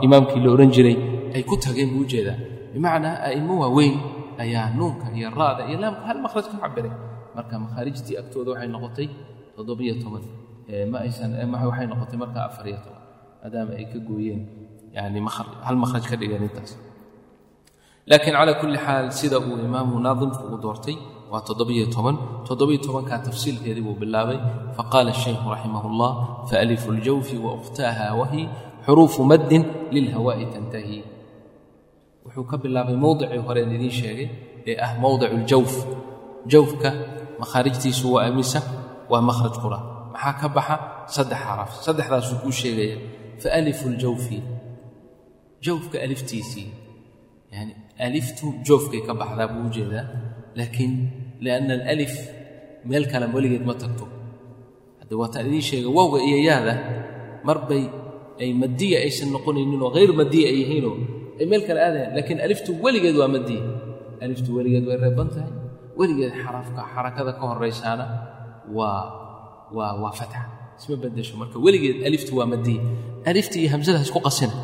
imaamkii 0.06 0.40
la 0.44 0.50
odhan 0.54 0.70
jiray 0.76 0.96
ay 1.36 1.42
ku 1.48 1.54
tageen 1.64 1.90
buu 1.92 2.02
u 2.04 2.10
jeedaa 2.12 2.38
bimacnaa 2.72 3.16
a'immo 3.26 3.54
waaweyn 3.62 3.94
ayaa 4.42 4.66
nuunka 4.78 5.06
iyo 5.16 5.28
raada 5.38 5.62
iyo 5.68 5.78
laamka 5.82 6.02
hal 6.08 6.18
makhraj 6.24 6.46
ka 6.52 6.56
cabiray 6.64 6.92
marka 7.36 7.54
makhaarijtii 7.64 8.16
agtooda 8.22 8.50
waxay 8.54 8.68
noqotay 8.74 9.08
toddobiyo 9.56 9.94
toban 10.02 10.24
ma 10.92 10.98
aysan 11.06 11.30
waxay 11.68 11.86
noqotay 11.92 12.18
markaa 12.22 12.44
afariyo 12.50 12.78
toban. 12.84 13.02
Maadaama 13.42 13.72
ay 13.80 13.86
ka 13.92 13.98
gooyeen 14.08 14.40
yani 14.96 15.18
hal 15.66 15.76
makhraj 15.82 16.04
ka 16.10 16.16
dhigeen 16.20 16.44
intaas. 16.48 16.72
Laakiin 18.10 18.34
calaa 18.36 18.56
kulli 18.60 18.78
xaal 18.86 19.06
sida 19.18 19.38
uu 19.38 19.56
imaamu 19.66 19.94
naadimku 20.06 20.42
uu 20.52 20.58
doortay 20.64 20.96
waa 21.30 21.40
toddobiyo 21.46 21.86
toban. 21.94 22.16
Toddobiyo 22.48 22.78
tobankaa 22.86 23.18
tafsiilkeedii 23.18 23.82
buu 23.82 23.94
bilaabay. 23.94 24.38
Faqaala 24.76 25.12
shaykhu 25.14 25.46
raximah 25.54 25.84
اllah 25.90 26.12
faalifu 26.50 26.92
اljawfi 26.94 27.36
waukhtaaha 27.46 28.14
wahi 28.20 28.48
xuruufu 28.86 29.24
maddin 29.24 29.62
lilhawaa'i 29.94 30.46
tantahi. 30.54 30.98
Wuxuu 32.24 32.44
ka 32.50 32.56
bilaabay 32.62 32.96
mowdicii 33.06 33.40
horeen 33.46 33.70
idiin 33.76 33.94
sheegay 34.00 34.28
ee 34.66 34.76
ah 34.86 34.92
mowdicu 35.04 35.36
ljawf 35.46 35.72
jawfka 36.52 36.90
makhaarijtiisu 37.40 38.12
waa 38.14 38.26
amisa 38.30 38.60
waa 39.10 39.22
makhraj 39.28 39.54
qura. 39.62 39.78
Maxaa 40.12 40.34
ka 40.40 40.48
baxa? 40.56 40.76
Saddex 41.14 41.38
xaraf 41.46 41.70
saddexdaasuu 41.86 42.38
kuu 42.42 42.54
sheegaya. 42.62 42.98
Faalifu 43.42 43.86
ljawfi 44.00 44.38
jawfka 45.66 45.96
aliftiisii 46.06 46.68
yani 47.52 47.72
aliftu 47.98 48.46
joofkay 48.66 49.00
ka 49.06 49.14
baxdaa 49.14 49.48
buu 49.52 49.66
u 49.68 49.70
laakiin 50.58 50.94
lianna 51.44 51.74
alif 51.92 52.12
meel 52.90 53.04
kale 53.12 53.26
weligeed 53.34 53.64
ma 53.70 53.74
tagto 53.82 54.04
hadda 55.00 55.14
waataan 55.20 55.44
idiin 55.48 55.64
sheega 55.70 55.88
wowga 55.98 56.18
iyo 56.28 56.38
yaada 56.48 56.74
marbay 57.48 57.82
ay 58.42 58.50
madiya 58.62 58.98
aysan 59.06 59.28
noqonayninoo 59.36 59.90
hayr 59.96 60.10
madiya 60.20 60.46
ay 60.52 60.56
yihiinoo 60.62 60.96
ay 61.40 61.44
meel 61.50 61.62
kale 61.68 61.78
aadayaan 61.86 62.12
laakiin 62.16 62.38
aliftu 62.46 62.70
weligeed 62.84 63.16
waa 63.22 63.30
madiya 63.36 63.62
aliftu 64.24 64.48
weligeed 64.56 64.84
way 64.88 64.96
reeban 65.04 65.28
tahay 65.34 65.50
weligeed 66.00 66.32
xarafka 66.42 66.80
xarakada 66.94 67.32
ka 67.38 67.42
horaysaana 67.50 68.04
waa 68.76 69.02
waa 69.76 69.92
waa 70.02 70.12
fatxa 70.20 70.42
isma 70.80 70.96
bedesho 71.02 71.34
marka 71.40 71.56
weligeed 71.66 71.96
aliftu 72.08 72.32
waa 72.38 72.48
madiya 72.54 72.80
alifta 73.30 73.56
iyo 73.62 73.68
hamsada 73.74 73.96
ha 74.00 74.04
isku 74.08 74.20
qasina 74.26 74.54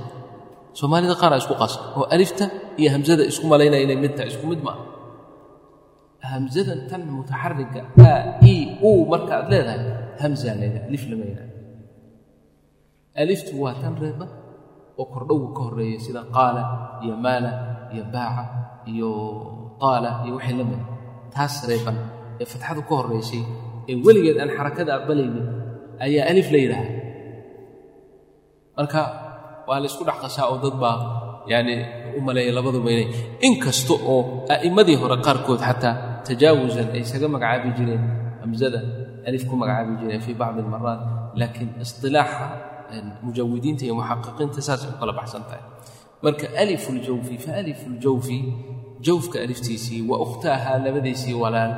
soomaalida 0.78 1.14
qaara 1.22 1.36
isku 1.42 1.54
qasa 1.62 1.78
oo 1.98 2.04
alifta 2.16 2.44
iyo 2.80 2.88
hamsada 2.94 3.22
isku 3.32 3.44
malaynaya 3.52 3.82
inay 3.86 3.98
mid 4.04 4.12
tahay 4.16 4.28
isku 4.32 4.44
mid 4.52 4.60
ma 4.66 4.72
ah 4.74 4.78
hamsadan 6.30 6.80
tan 6.90 7.02
mutaxarika 7.16 7.80
a 8.10 8.12
e 8.52 8.54
u 8.88 8.90
marka 9.12 9.32
aad 9.38 9.46
leedahay 9.52 9.80
hamsaa 10.22 10.54
leedahay 10.60 10.84
alif 10.90 11.04
lama 11.10 11.24
yidhaha 11.30 11.48
aliftu 13.22 13.52
waa 13.62 13.74
tan 13.82 13.94
reeba 14.02 14.26
oo 15.00 15.06
kordhowga 15.12 15.48
ka 15.56 15.60
horreeya 15.66 15.98
sida 16.06 16.20
qaala 16.36 16.62
iyo 17.04 17.14
maala 17.24 17.50
iyo 17.94 18.04
baaca 18.14 18.44
iyo 18.92 19.10
taala 19.82 20.10
iyo 20.24 20.32
wixii 20.38 20.56
la 20.60 20.64
mida 20.70 20.84
taas 21.34 21.54
reeban 21.70 21.96
ee 22.42 22.46
fatxadu 22.52 22.80
ka 22.88 22.94
horraysay 23.00 23.42
ee 23.90 23.94
weligeed 24.06 24.36
aan 24.42 24.50
xarakada 24.58 24.90
aqbalaynin 24.98 25.46
ayaa 26.04 26.24
alif 26.32 26.48
la 26.54 26.58
yidhaaha 26.64 26.88
marka 28.78 29.00
waa 29.68 29.78
la 29.82 29.86
isku 29.90 30.02
dhex 30.08 30.18
qasaa 30.24 30.46
oo 30.52 30.58
dad 30.64 30.76
baa 30.82 30.96
yani 31.52 31.74
u 32.16 32.20
maleeya 32.26 32.52
labaduba 32.58 32.88
inay 32.94 33.08
in 33.46 33.52
kasta 33.64 33.94
oo 34.12 34.20
a'immadii 34.54 34.96
hore 35.02 35.16
qaarkood 35.26 35.60
xataa 35.68 35.94
tajaawusan 36.28 36.88
ay 36.94 37.00
isaga 37.06 37.26
magacaabi 37.34 37.68
jireen 37.78 38.02
hamsada 38.42 38.80
alif 39.28 39.42
ku 39.48 39.54
magacaabi 39.60 39.92
jireen 40.00 40.20
fii 40.26 40.36
bacdi 40.40 40.60
almaraat 40.64 41.00
laakiin 41.40 41.70
isdilaaxa 41.84 42.46
mujawidiinta 43.26 43.82
iyo 43.86 43.94
muxaqiqiinta 44.00 44.60
saasay 44.66 44.90
u 44.94 44.96
kala 45.00 45.12
baxsan 45.18 45.42
tahay. 45.48 45.62
Marka 46.24 46.46
alifu 46.62 46.90
ljawfi 47.04 47.34
fa 47.44 47.50
alifu 47.60 47.86
ljawfi 48.02 48.38
jawfka 49.06 49.36
aliftiisii 49.44 50.00
wa 50.10 50.16
ukhtaahaa 50.24 50.78
labadiisii 50.84 51.34
walaal. 51.42 51.72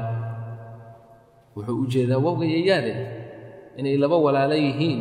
Wuxuu 1.57 1.78
u 1.82 1.86
jeedaa 1.92 2.20
wowga 2.26 2.44
iyo 2.46 2.61
yaade 2.70 2.92
inay 3.80 3.96
laba 4.03 4.16
walaalo 4.26 4.55
yihiin 4.66 5.01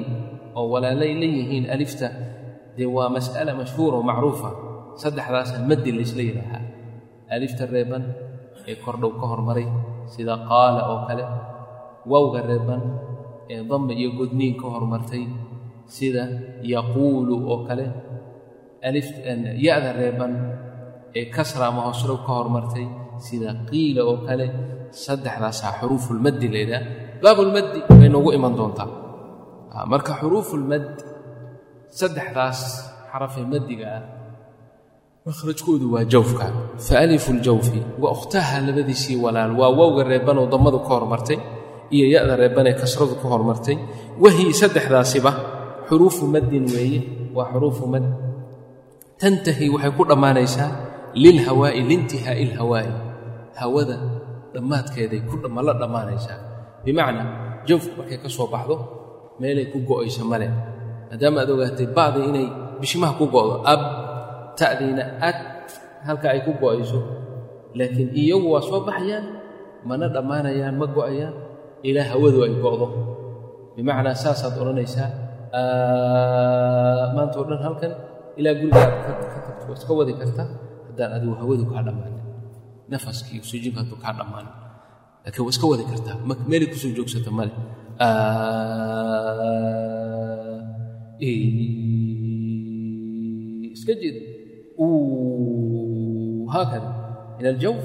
oo 0.57 0.65
walaalay 0.73 1.13
la 1.21 1.27
yihiin 1.35 1.65
alifta 1.75 2.07
dee 2.77 2.89
waa 2.95 3.09
mas'ala 3.15 3.51
mashhuura 3.59 3.95
oo 3.99 4.03
macruufa. 4.09 4.49
Saddexdaasa 5.01 5.55
maddi 5.69 5.91
laysla 5.97 6.21
yidhaahaa. 6.27 6.63
Alifta 7.35 7.63
reeban 7.73 8.03
ee 8.69 8.75
kordhow 8.83 9.11
ka 9.19 9.25
hormaray 9.31 9.67
sida 10.13 10.33
qaala 10.49 10.81
oo 10.91 10.99
kale 11.07 11.23
wowga 12.11 12.39
reeban 12.49 12.81
ee 13.53 13.61
dambe 13.69 13.93
iyo 14.01 14.09
godniin 14.19 14.53
ka 14.61 14.67
hormartay 14.75 15.23
sida 15.95 16.23
yaquulu 16.73 17.35
oo 17.51 17.57
kale 17.67 17.85
ya-da 19.65 19.91
reeban 20.01 20.33
ee 21.19 21.25
kasra 21.35 21.63
ama 21.71 21.81
hoosrow 21.87 22.17
ka 22.25 22.31
hormartay 22.39 22.85
sida 23.25 23.49
qiila 23.69 24.01
oo 24.11 24.17
kale 24.27 24.45
saddexdaasaa 25.05 25.71
xuruufulmaddi 25.79 26.47
laydhaha 26.55 26.85
baabulmaddi 27.23 27.79
bay 27.99 28.09
noogu 28.13 28.29
iman 28.37 28.53
doontaa 28.59 28.89
marka 29.91 30.11
xuruufulmadd 30.21 30.87
saddexdaas 31.99 32.59
xarafee 33.11 33.45
maddiga 33.53 33.87
ah 33.97 34.03
makhrajkoodu 35.27 35.85
waa 35.93 36.05
jawfka. 36.13 36.45
Fa 36.87 36.99
alifu 37.03 37.33
ljawfi 37.33 37.83
wa 37.99 38.11
ukhtaha 38.15 38.61
labadiisii 38.67 39.15
walaal. 39.25 39.51
Waa 39.59 39.69
wowga 39.79 40.03
reebanoo 40.03 40.47
dammadu 40.47 40.79
ka 40.79 40.87
hormartay 40.95 41.37
iyo 41.91 42.05
ya-da 42.13 42.35
reebanee 42.35 42.73
kasradu 42.73 43.15
ka 43.21 43.27
hormartay 43.27 43.77
wahii 44.23 44.53
saddexdaasiba 44.53 45.31
xuruufu 45.89 46.27
maddin 46.27 46.65
weeye. 46.75 47.01
Waa 47.35 47.51
xuruufu 47.51 47.87
madd 47.87 48.05
tantahi 49.19 49.69
waxay 49.73 49.91
ku 49.97 50.03
dhammaanaysaa 50.09 50.69
lilhawaa'i 51.23 51.81
liintihaa'i 51.89 52.41
ilhawaa'i 52.47 52.91
hawada 53.59 53.97
dhammaadkeeday 54.53 55.21
ma 55.55 55.61
la 55.67 55.73
dhammaanaysaa. 55.81 56.37
Bimacnaa 56.85 57.27
jawfku 57.67 57.91
markay 57.99 58.17
ka 58.23 58.29
soo 58.29 58.47
baxdo 58.47 58.75
meelay 59.39 59.67
ku 59.73 59.77
go'ayso 59.83 60.23
male 60.31 60.47
maadaama 61.09 61.41
aad 61.43 61.49
ogaatay 61.51 61.87
bacdi 61.97 62.19
inay 62.29 62.47
bishimaha 62.79 63.13
ku 63.19 63.25
go'do 63.27 63.55
ab 64.57 64.65
ta'diina 64.65 65.03
ad 65.21 65.37
halka 66.07 66.27
ay 66.33 66.41
ku 66.45 66.51
go'ayso 66.57 66.97
laakiin 67.77 68.09
iyagu 68.17 68.47
waa 68.49 68.65
soo 68.65 68.81
baxayaan 68.81 69.25
mana 69.85 70.09
dhammaanayaan 70.09 70.73
ma 70.81 70.87
go'ayaan. 70.89 71.35
Ilaa 71.85 72.09
hawadu 72.11 72.41
ay 72.41 72.53
go'do. 72.57 72.87
Bimacnaa 73.77 74.17
saasaad 74.17 74.57
odhanaysaa. 74.57 75.09
Maanta 77.15 77.37
o 77.37 77.43
dhan 77.49 77.61
halkan 77.65 77.93
ilaa 78.39 78.57
gurigaad 78.59 78.93
ka 79.05 79.11
iska 79.77 79.93
wadi 79.99 80.13
karta. 80.19 80.43
Haddaan 80.89 81.11
adigu 81.21 81.35
hawadu 81.41 81.63
kaa 81.71 81.85
dhammaanin. 81.87 82.23
Nafaskii 82.91 83.37
oksijiinka 83.45 83.79
hadduu 83.85 83.99
kaa 84.03 84.13
dhammaanin. 84.19 84.53
Laakiin 85.23 85.43
waa 85.45 85.53
iska 85.53 85.65
wadi 85.71 85.83
kartaa 85.91 86.15
meelay 86.49 86.67
ku 86.73 86.77
soo 86.81 86.91
joogsata 86.97 87.29
male 87.37 87.53
iska 93.73 93.93
jid 94.01 94.15
haakada 96.53 96.89
min 97.37 97.45
aljawf 97.53 97.83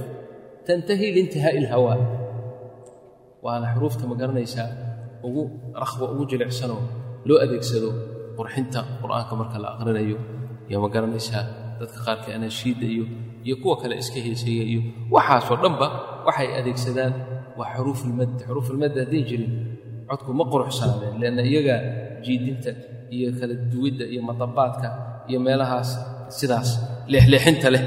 tantahi 0.66 1.06
liintihaa'i 1.16 1.56
ilhawaa 1.62 1.98
waana 3.44 3.66
xuruufta 3.74 4.04
ma 4.10 4.14
garanaysaa 4.20 4.68
ugu 5.26 5.42
rakhba 5.82 6.04
ugu 6.12 6.24
jilicsanoo 6.30 6.82
loo 7.28 7.38
adeegsado 7.44 7.88
qurxinta 8.38 8.80
qur'aanka 9.02 9.32
marka 9.40 9.56
la 9.62 9.68
aqrinayo 9.74 10.18
iyo 10.68 10.78
ma 10.84 10.88
garanaysaa 10.94 11.42
dadka 11.80 11.98
qaarkii 12.06 12.32
anaashiidda 12.38 12.86
iyo 12.94 13.04
iyo 13.46 13.54
kuwa 13.62 13.74
kale 13.80 13.94
iska 14.02 14.18
heeseeya 14.26 14.64
iyo 14.72 14.80
waxaasoo 15.14 15.56
dhanba 15.62 15.86
waxay 16.26 16.48
adeegsadaan 16.60 17.12
waa 17.58 17.68
xuruufulmadd 17.76 18.32
xuruufulmadd 18.46 18.94
hadday 19.02 19.22
jirin 19.30 19.52
codku 20.08 20.30
ma 20.38 20.44
quruxsanaadeen 20.52 21.14
leanna 21.22 21.42
iyagaa 21.50 21.80
jiidinta 22.24 22.70
iyo 23.16 23.28
kala 23.38 23.54
duwidda 23.72 24.04
iyo 24.12 24.22
madabaadka 24.28 24.88
iyo 25.30 25.38
meelahaas 25.46 25.90
sidaas 26.38 26.68
leexleexinta 27.12 27.68
leh. 27.74 27.84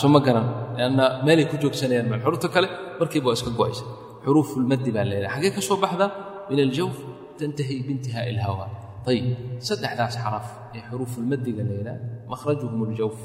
Soo 0.00 0.08
ma 0.14 0.20
garan. 0.26 0.46
Leanna 0.78 1.04
meelay 1.26 1.46
ku 1.50 1.56
joogsanayaan 1.62 2.08
mal 2.12 2.20
xuruufta 2.24 2.48
kale? 2.54 2.68
Markiiba 3.00 3.26
waa 3.30 3.36
iska 3.38 3.50
go'aysa. 3.58 3.84
Xuruufulmaddi 4.24 4.90
baa 4.96 5.04
leedahay 5.10 5.32
xaggee 5.34 5.52
ka 5.56 5.60
soo 5.68 5.76
baxdaa 5.84 6.08
min 6.50 6.58
aljawf 6.66 6.96
tantahi 7.38 7.74
biintihaa'i 7.86 8.28
ilhawa 8.34 8.64
ayib 9.10 9.26
saddexdaas 9.68 10.14
xaraf 10.24 10.46
ee 10.76 10.82
xuruufulmaddiga 10.88 11.62
leedaha 11.70 11.98
makhrajuhum 12.32 12.80
aljawf. 12.88 13.18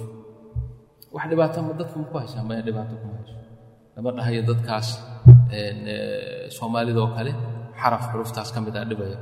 Wax 1.16 1.24
dhibaato 1.32 1.58
ma 1.68 1.74
dadku 1.80 1.96
ma 2.04 2.20
haysaa? 2.24 2.44
Maya 2.50 2.62
dhibaato 2.68 2.94
kuma 3.02 3.14
hayso. 3.20 3.36
Lama 3.96 4.10
dhahayo 4.18 4.42
dadkaas 4.52 4.88
soomaalidoo 6.58 7.08
kale 7.16 7.32
xaraf 7.82 8.04
xuruuftaas 8.12 8.50
ka 8.56 8.60
mid 8.66 8.76
a 8.80 8.84
dhibaya. 8.92 9.18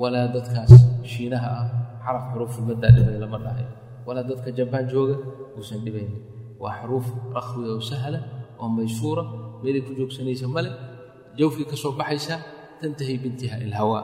Walaa 0.00 0.26
dadkaas 0.36 0.72
shiinaha 1.12 1.48
ah 1.60 1.66
xaraf 2.04 2.24
xuruufulmaddaa 2.32 2.90
dhibaya 2.96 3.18
lama 3.24 3.38
dhahayo 3.44 3.68
walaa 4.06 4.24
dadka 4.30 4.48
jabaan 4.58 4.84
jooga 4.92 5.16
uusan 5.58 5.80
dhibaynin 5.84 6.20
waa 6.62 6.72
xuruuf 6.80 7.06
rakhwiga 7.36 7.70
oo 7.76 7.82
sahla 7.90 8.18
oo 8.62 8.68
maysuura 8.76 9.22
meelay 9.62 9.82
ku 9.86 9.92
joogsanaysa 9.98 10.46
male 10.56 10.70
jawfkii 11.38 11.66
ka 11.70 11.76
soo 11.82 11.92
baxaysa 12.00 12.34
tantahi 12.80 13.14
bintiha 13.22 13.56
ilhawaa 13.66 14.02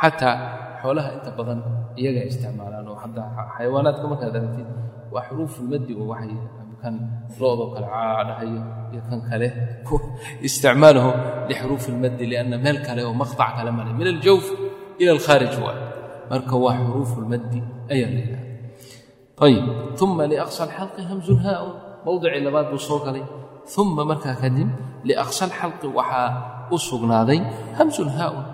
xataa 0.00 0.34
xoolaha 0.80 1.08
inta 1.16 1.30
badan 1.38 1.60
iyagaa 2.00 2.26
isticmaalaan 2.30 2.86
oo 2.92 2.96
hadda 3.04 3.22
xayawaanaadka 3.56 4.04
markaad 4.12 4.34
aragtid 4.40 4.68
waa 5.14 5.22
xuruufulmaddi 5.28 5.92
oo 6.00 6.06
waxay 6.12 6.34
kan 6.82 6.94
loodoo 7.40 7.68
kale 7.74 7.86
caadhahayo 7.94 8.60
iyo 8.92 9.00
kan 9.08 9.20
kale 9.28 9.48
isticmaaluhu 10.48 11.10
lixuruufi 11.50 11.88
ilmaddi 11.92 12.24
lianna 12.32 12.56
meel 12.64 12.78
kale 12.86 13.00
oo 13.08 13.14
maqطac 13.22 13.50
kale 13.58 13.70
male 13.78 13.90
min 14.00 14.06
aljawf 14.14 14.46
ila 15.02 15.10
alkhaarij 15.16 15.54
waay. 15.64 15.78
Marka 16.30 16.54
waa 16.64 16.74
xuruufulmaddi 16.86 17.58
ayaa 17.92 18.10
la 18.16 18.20
yidhahda 18.24 18.49
ayib 19.46 19.64
uma 20.04 20.24
liaqsa 20.32 20.60
alxalqi 20.68 21.02
hamsun 21.10 21.38
haaun 21.46 21.72
mowdicii 22.06 22.42
labaad 22.46 22.66
buu 22.72 22.82
soo 22.88 22.98
galay 23.06 23.24
uma 23.80 24.02
markaa 24.10 24.36
kadib 24.42 24.68
liaqsa 25.08 25.42
alxalqi 25.48 25.86
waxaa 25.98 26.28
u 26.74 26.76
sugnaaday 26.88 27.40
hamsun 27.78 28.08
haaun 28.18 28.44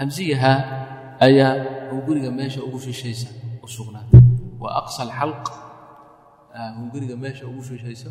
hamsiyahaa 0.00 0.58
ayaa 1.26 1.52
hunguriga 1.90 2.30
meesha 2.38 2.60
ugu 2.66 2.78
shishaysa 2.86 3.28
u 3.64 3.68
sugnaatay 3.76 4.20
wa 4.62 4.68
aqsa 4.80 5.00
alxalq 5.06 5.44
hunguriga 6.78 7.16
meesha 7.24 7.44
ugu 7.50 7.62
shishaysa 7.68 8.10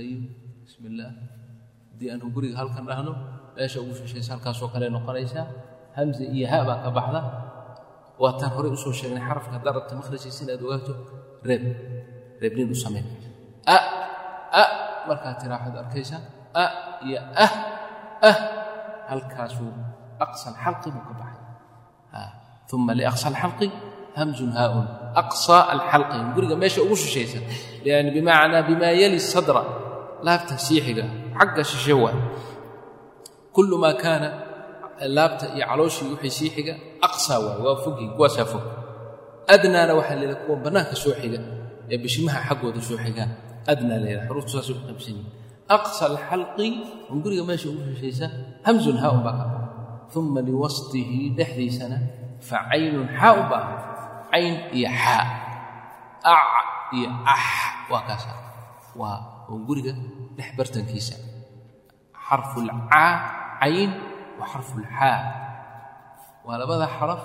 ayib 0.00 0.20
bismi 0.64 0.86
illaah 0.92 1.12
haddii 1.90 2.08
aan 2.12 2.20
hunguriga 2.24 2.54
halkan 2.60 2.84
dhahno 2.90 3.12
meesha 3.56 3.78
ugu 3.84 3.94
shishaysa 4.00 4.30
halkaasoo 4.36 4.68
kale 4.72 4.86
noqonaysaa 4.96 5.44
hamze 5.96 6.24
iyo 6.36 6.46
ha 6.52 6.58
baa 6.68 6.78
ka 6.84 6.90
baxda 6.96 7.20
waataan 8.22 8.50
horey 8.56 8.70
u 8.76 8.78
soo 8.84 8.92
sheegnay 8.98 9.22
xarafka 9.28 9.52
haddaad 9.56 9.74
rabta 9.78 9.92
makhrajkiisa 10.00 10.40
inaad 10.44 10.62
ogaato 10.66 10.92
reeb 11.48 11.64
reebnin 12.42 12.68
u 12.74 12.76
sameen 12.84 13.06
a 13.74 13.76
a 14.60 14.64
markaad 15.08 15.36
tiraa 15.40 15.60
waxaad 15.74 16.24
a 16.62 16.64
iyo 17.06 17.20
ah 17.44 17.52
ah 18.28 18.36
halkaasuu 19.10 19.72
aqsa 20.24 20.46
alxalqi 20.52 20.88
buu 20.94 21.04
ka 21.08 21.14
baxay. 21.20 21.44
Uma 22.72 22.92
liaqsa 22.98 23.26
alxalqi 23.32 23.68
hamzun 24.18 24.50
haaun. 24.58 24.86
Aqsa 25.22 25.58
alxalqi 25.74 26.18
guriga 26.34 26.56
meesha 26.62 26.80
ugu 26.86 26.96
shishaysa 27.02 27.38
yani 27.84 28.10
bimacnaa 28.16 28.62
bimaa 28.68 28.94
yali 29.02 29.20
sadra 29.20 29.62
laabta 30.26 30.54
siixiga 30.66 31.04
xagga 31.38 31.62
shishe 31.70 31.94
kullu 33.56 33.76
maa 33.84 33.94
kaana 34.02 34.28
laabta 35.16 35.46
iyo 35.56 35.64
calooshii 35.70 36.08
wixii 36.12 36.30
sii 36.38 36.50
xiga 36.56 36.74
aqsaa 37.06 37.38
waay 37.44 37.60
waa 37.66 37.76
fogyihin 37.84 38.12
kuwaasaa 38.16 38.46
fog. 38.52 38.64
Adnaana 39.54 39.92
waxaa 39.98 40.18
leedahay 40.20 40.42
kuwa 40.46 40.56
bannaanka 40.64 40.94
soo 41.02 41.14
xiga 41.20 41.38
ee 41.90 41.98
bishimaha 42.02 42.38
xaggooda 42.48 42.80
soo 42.88 42.98
xiga 43.04 43.24
adnaa 43.72 43.98
leedahay 44.04 44.26
xuruuftu 44.28 44.52
saasay 44.56 44.74
u 44.74 44.82
qaybsan 44.88 45.14
yihiin 45.14 45.28
aqsa 45.76 46.02
alxalqi 46.10 46.68
on 47.10 47.18
meesha 47.48 47.68
ugu 47.70 47.82
shishaysa 47.94 48.26
hamzun 48.66 48.96
haaun 49.02 49.20
baa 49.26 49.36
ka 49.40 50.18
uma 50.18 50.40
liwasطihi 50.48 51.18
dhexdiisana 51.38 51.98
fa 52.48 52.56
caynun 52.70 53.06
xaaun 53.18 53.44
baa 53.50 53.64
cayn 54.30 54.54
iyo 54.78 54.88
xaa 55.02 55.24
ac 56.22 56.68
iyo 56.98 57.08
ax 57.34 57.44
waa 57.90 58.02
kaasa. 58.08 58.30
Waa 59.00 59.46
on 59.52 59.60
guriga 59.68 59.92
dhex 60.36 60.48
bartankiisa. 60.58 61.14
Xarfulcaa 62.26 63.10
cayn 63.60 63.90
wa 64.38 64.44
xarfulxaa 64.52 65.18
waa 66.46 66.56
labada 66.62 66.86
xaraf 66.96 67.22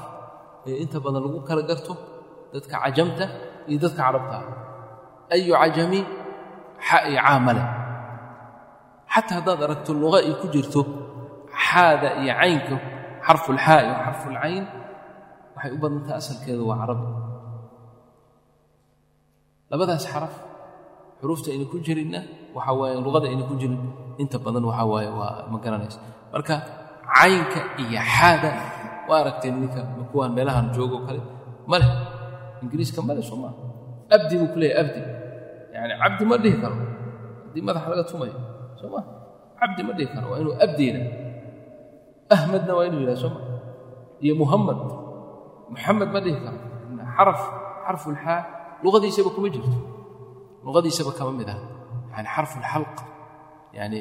ee 0.70 0.76
inta 0.84 0.98
badan 1.06 1.22
lagu 1.26 1.40
kala 1.48 1.62
garto 1.70 1.94
dadka 2.54 2.76
cajamta 2.84 3.26
iyo 3.70 3.78
dadka 3.84 4.02
carabta. 4.08 4.38
Ayu 5.36 5.54
cajami 5.62 6.00
xa 6.88 6.98
iyo 7.10 7.20
caa 7.26 7.40
male 7.48 7.64
xataa 9.14 9.36
haddaad 9.40 9.60
aragto 9.66 9.92
luqa 10.02 10.18
ay 10.28 10.34
ku 10.42 10.48
jirto 10.54 10.82
xaada 11.66 12.10
iyo 12.22 12.34
caynka 12.40 12.76
xarfulxaa 13.26 13.80
iyo 13.86 13.94
xarfulcayn 14.06 14.64
waxay 15.56 15.72
u 15.76 15.78
badantaha 15.84 16.16
asalkeedu 16.22 16.64
waa 16.70 16.78
carabi 16.82 17.06
labadaas 19.72 20.04
xaraf 20.14 20.34
xuruufta 21.20 21.48
ayna 21.54 21.66
ku 21.72 21.78
jirinna 21.86 22.20
waxaa 22.56 22.76
waaye 22.80 22.96
luqada 23.06 23.28
ayna 23.32 23.44
ku 23.50 23.56
jirin. 23.62 23.82
Inta 24.22 24.38
badan 24.46 24.64
waxaa 24.70 24.88
waaye 24.94 25.10
waa 25.20 25.34
ma 25.52 25.58
garanaysa 25.64 26.00
marka 26.34 26.56
caynka 27.16 27.60
iyo 27.84 28.00
xaada 28.16 28.52
waa 29.08 29.20
aragteen 29.24 29.56
ninka 29.62 29.82
kuwaan 30.12 30.32
meelahan 30.36 30.72
joogo 30.76 30.98
kale? 31.08 31.22
Male 31.68 31.86
ingiriiska 32.64 33.02
male 33.02 33.22
soo 33.22 33.38
maa 33.44 33.54
abdi 34.12 34.34
buu 34.40 34.50
ku 34.54 34.60
abdi. 34.82 35.02
Yani 35.76 35.94
cabdi 36.02 36.24
ma 36.30 36.36
dhihi 36.44 36.58
karo. 36.64 36.76
Haddii 37.48 37.64
madaxa 37.68 37.88
laga 37.92 38.04
tumayo. 38.10 38.36
Soo 38.80 38.90
maa 38.94 39.04
cabdi 39.60 39.82
ma 39.88 39.92
dhihi 39.98 40.10
karo. 40.14 40.26
Waa 40.32 40.40
inuu 40.44 40.56
abdiina. 40.66 41.00
Ahmedna 42.36 42.72
waa 42.78 42.86
inuu 42.88 43.02
yidhaha 43.04 43.20
soo 43.24 43.32
maa 43.36 43.46
iyo 44.24 44.34
muhammad. 44.42 44.78
Muxamed 45.72 46.10
ma 46.12 46.20
dhihi 46.24 46.38
karo. 46.44 46.60
Xaraf 47.16 47.42
xarfulxaa 47.86 48.40
luqadiisaba 48.84 49.30
kuma 49.36 49.48
jirto. 49.54 49.80
Luqadiisaba 50.66 51.12
kama 51.18 51.32
mid 51.40 51.50
ah. 51.50 51.60
Yani 52.16 52.28
xarfulxalq 52.36 52.96
يعني 53.77 53.99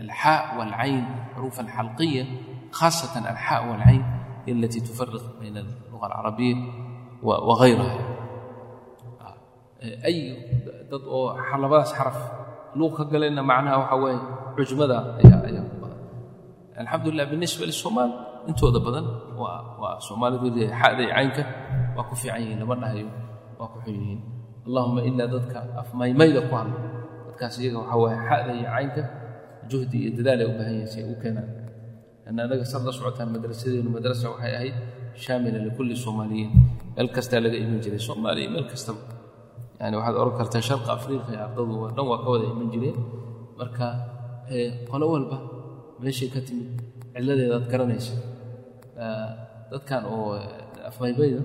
الحاء 0.00 0.58
والعين 0.58 1.04
حروف 1.34 1.60
الحلقية 1.60 2.24
خاصة 2.74 3.14
الحاء 3.30 3.70
والعين 3.70 4.02
هي 4.46 4.52
التي 4.52 4.80
تفرق 4.80 5.24
بين 5.40 5.56
اللغة 5.58 6.06
العربية 6.06 6.56
وغيرها 7.22 7.98
أي 9.82 10.16
dad 10.90 11.02
oo 11.08 11.32
labadaas 11.62 11.90
xaraf 11.96 12.18
luuq 12.78 12.92
ka 12.98 13.04
galayna 13.10 13.42
macnaha 13.42 13.76
waxaa 13.82 13.98
waaye 14.02 14.18
cujmada 14.56 14.96
ayaa 15.22 15.40
ayaa 15.48 15.64
ku 15.70 15.76
badan 15.82 16.00
alxamdulilah 16.80 17.26
binisba 17.32 17.64
lisomaal 17.70 18.10
intooda 18.50 18.78
badan 18.86 19.06
waa 19.40 19.58
waa 19.82 19.96
soomaalidu 20.06 20.46
xada 20.80 21.02
iyo 21.02 21.10
caynka 21.16 21.42
waa 21.96 22.04
ku 22.08 22.14
fiican 22.20 22.38
yihiin 22.44 22.58
lama 22.62 22.74
dhahayo 22.82 23.08
waa 23.58 23.68
ku 23.72 23.78
xun 23.84 23.94
yihiin 23.98 24.20
allahuma 24.68 25.00
ilaa 25.08 25.28
dadka 25.34 25.58
afmaymayda 25.82 26.40
ku 26.48 26.52
hadla 26.60 26.78
dadkaas 27.37 27.55
iyaga 27.61 27.77
waxaa 27.85 27.99
waaye 28.03 28.17
xada 28.29 28.51
iyo 28.59 28.67
caynka 28.73 29.03
juhdi 29.69 29.97
iyo 30.03 30.11
dadaal 30.17 30.39
ay 30.43 30.47
u 30.49 30.53
baahan 30.57 30.73
yihiin 30.73 30.89
si 30.93 30.97
ay 31.01 31.07
u 31.13 31.15
keenaan. 31.21 31.49
Lanna 32.25 32.41
anaga 32.49 32.65
sad 32.71 32.81
la 32.87 32.91
socotaan 32.97 33.29
madrasadeenu 33.35 33.89
madrasa 33.97 34.25
waxay 34.33 34.53
ahayd 34.57 34.75
shaamila 35.23 35.59
likulli 35.67 35.95
soomaaliyiin 36.05 36.49
meel 36.95 37.09
kastaa 37.15 37.39
laga 37.45 37.57
iman 37.63 37.79
jiray 37.83 38.01
soomaaliya 38.07 38.47
meel 38.55 38.65
kastaba. 38.71 39.01
Yani 39.81 39.95
waxaad 39.99 40.15
oran 40.21 40.33
kartaa 40.39 40.61
sharqa 40.69 40.89
afriqiya 40.97 41.39
ardadu 41.45 41.73
oo 41.83 41.87
dhan 41.95 42.05
waa 42.11 42.19
ka 42.23 42.27
wada 42.33 42.45
iman 42.53 42.67
jireen. 42.73 42.97
Marka 43.59 43.87
qolo 44.89 45.05
walba 45.13 45.37
meeshay 46.03 46.29
ka 46.33 46.39
timid 46.47 46.69
cilladeedaad 47.13 47.65
garanaysa. 47.71 48.13
Dadkan 49.71 50.01
oo 50.13 50.31
afmaybayda 50.89 51.41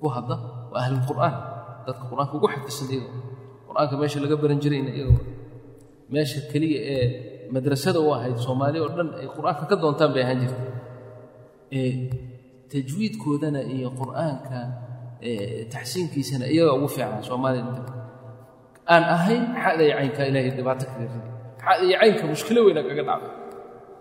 ku 0.00 0.06
hadda 0.16 0.36
waa 0.72 0.80
ahlulqur'aan 0.84 1.34
dadka 1.86 2.04
qur'aanka 2.10 2.34
ugu 2.38 2.48
xafisan 2.54 2.88
iyago 2.94 3.10
qur'aanka 3.70 3.94
meesha 4.00 4.18
laga 4.24 4.36
baran 4.42 4.58
jirayna 4.64 4.90
iyago 4.98 5.16
meesha 6.14 6.38
keliya 6.52 6.80
ee 6.94 7.04
madrasada 7.54 7.98
u 8.06 8.08
ahayd 8.16 8.36
soomaaliya 8.46 8.80
oo 8.86 8.90
dhan 8.98 9.08
ay 9.22 9.26
qur'aanka 9.36 9.64
ka 9.70 9.76
doontaan 9.82 10.10
bay 10.14 10.22
ahaan 10.26 10.38
jirta 10.42 10.62
tajwiidkoodana 12.72 13.60
iyo 13.74 13.88
qur'aanka 14.00 14.58
taxsiinkiisana 15.74 16.44
iyaga 16.54 16.72
ugu 16.78 16.88
fiicnaa 16.94 17.22
soomaaliya 17.30 17.62
inta 17.68 17.82
aan 18.94 19.04
ahayn 19.16 19.42
xada 19.64 19.82
iyo 19.86 19.94
caynka 19.98 20.22
ilaahay 20.30 20.50
dhibaato 20.58 20.84
kaga 20.90 21.04
riday 21.12 21.30
xada 21.64 21.82
iyo 21.86 21.96
caynka 22.00 22.24
mushkilo 22.32 22.60
weyna 22.66 22.82
kaga 22.88 23.02
dhacda 23.08 23.28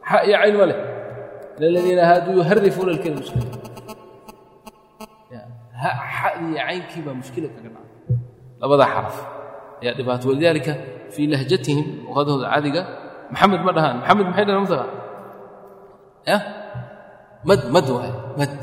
xa 0.09 0.17
iyo 0.27 0.37
cayn 0.41 0.55
ma 0.61 0.65
leh. 0.71 0.79
Liladiina 1.61 2.03
haaduu 2.09 2.33
yuharifuuna 2.39 2.91
alkalima 2.95 3.19
mushkila. 3.21 3.45
Xada 5.81 6.37
iyo 6.47 6.57
caynkii 6.67 7.01
baa 7.05 7.15
mushkila 7.21 7.47
kaga 7.55 7.69
dhacda 7.75 7.83
labada 8.61 8.85
xaraf 8.93 9.17
ayaa 9.81 9.93
dhibaato 9.99 10.25
walidaalika 10.31 10.73
fii 11.13 11.27
lahjatihim 11.33 11.85
luqadooda 12.07 12.45
caadiga 12.53 12.81
maxamed 13.33 13.61
ma 13.67 13.71
dhahaan 13.77 13.95
maxamed 14.01 14.25
maxay 14.29 14.45
dhahaan 14.47 14.63
mataqa 14.65 14.85
ya 16.31 16.37
mad 17.49 17.61
mad 17.75 17.87
waaye 17.95 18.13
mad 18.39 18.53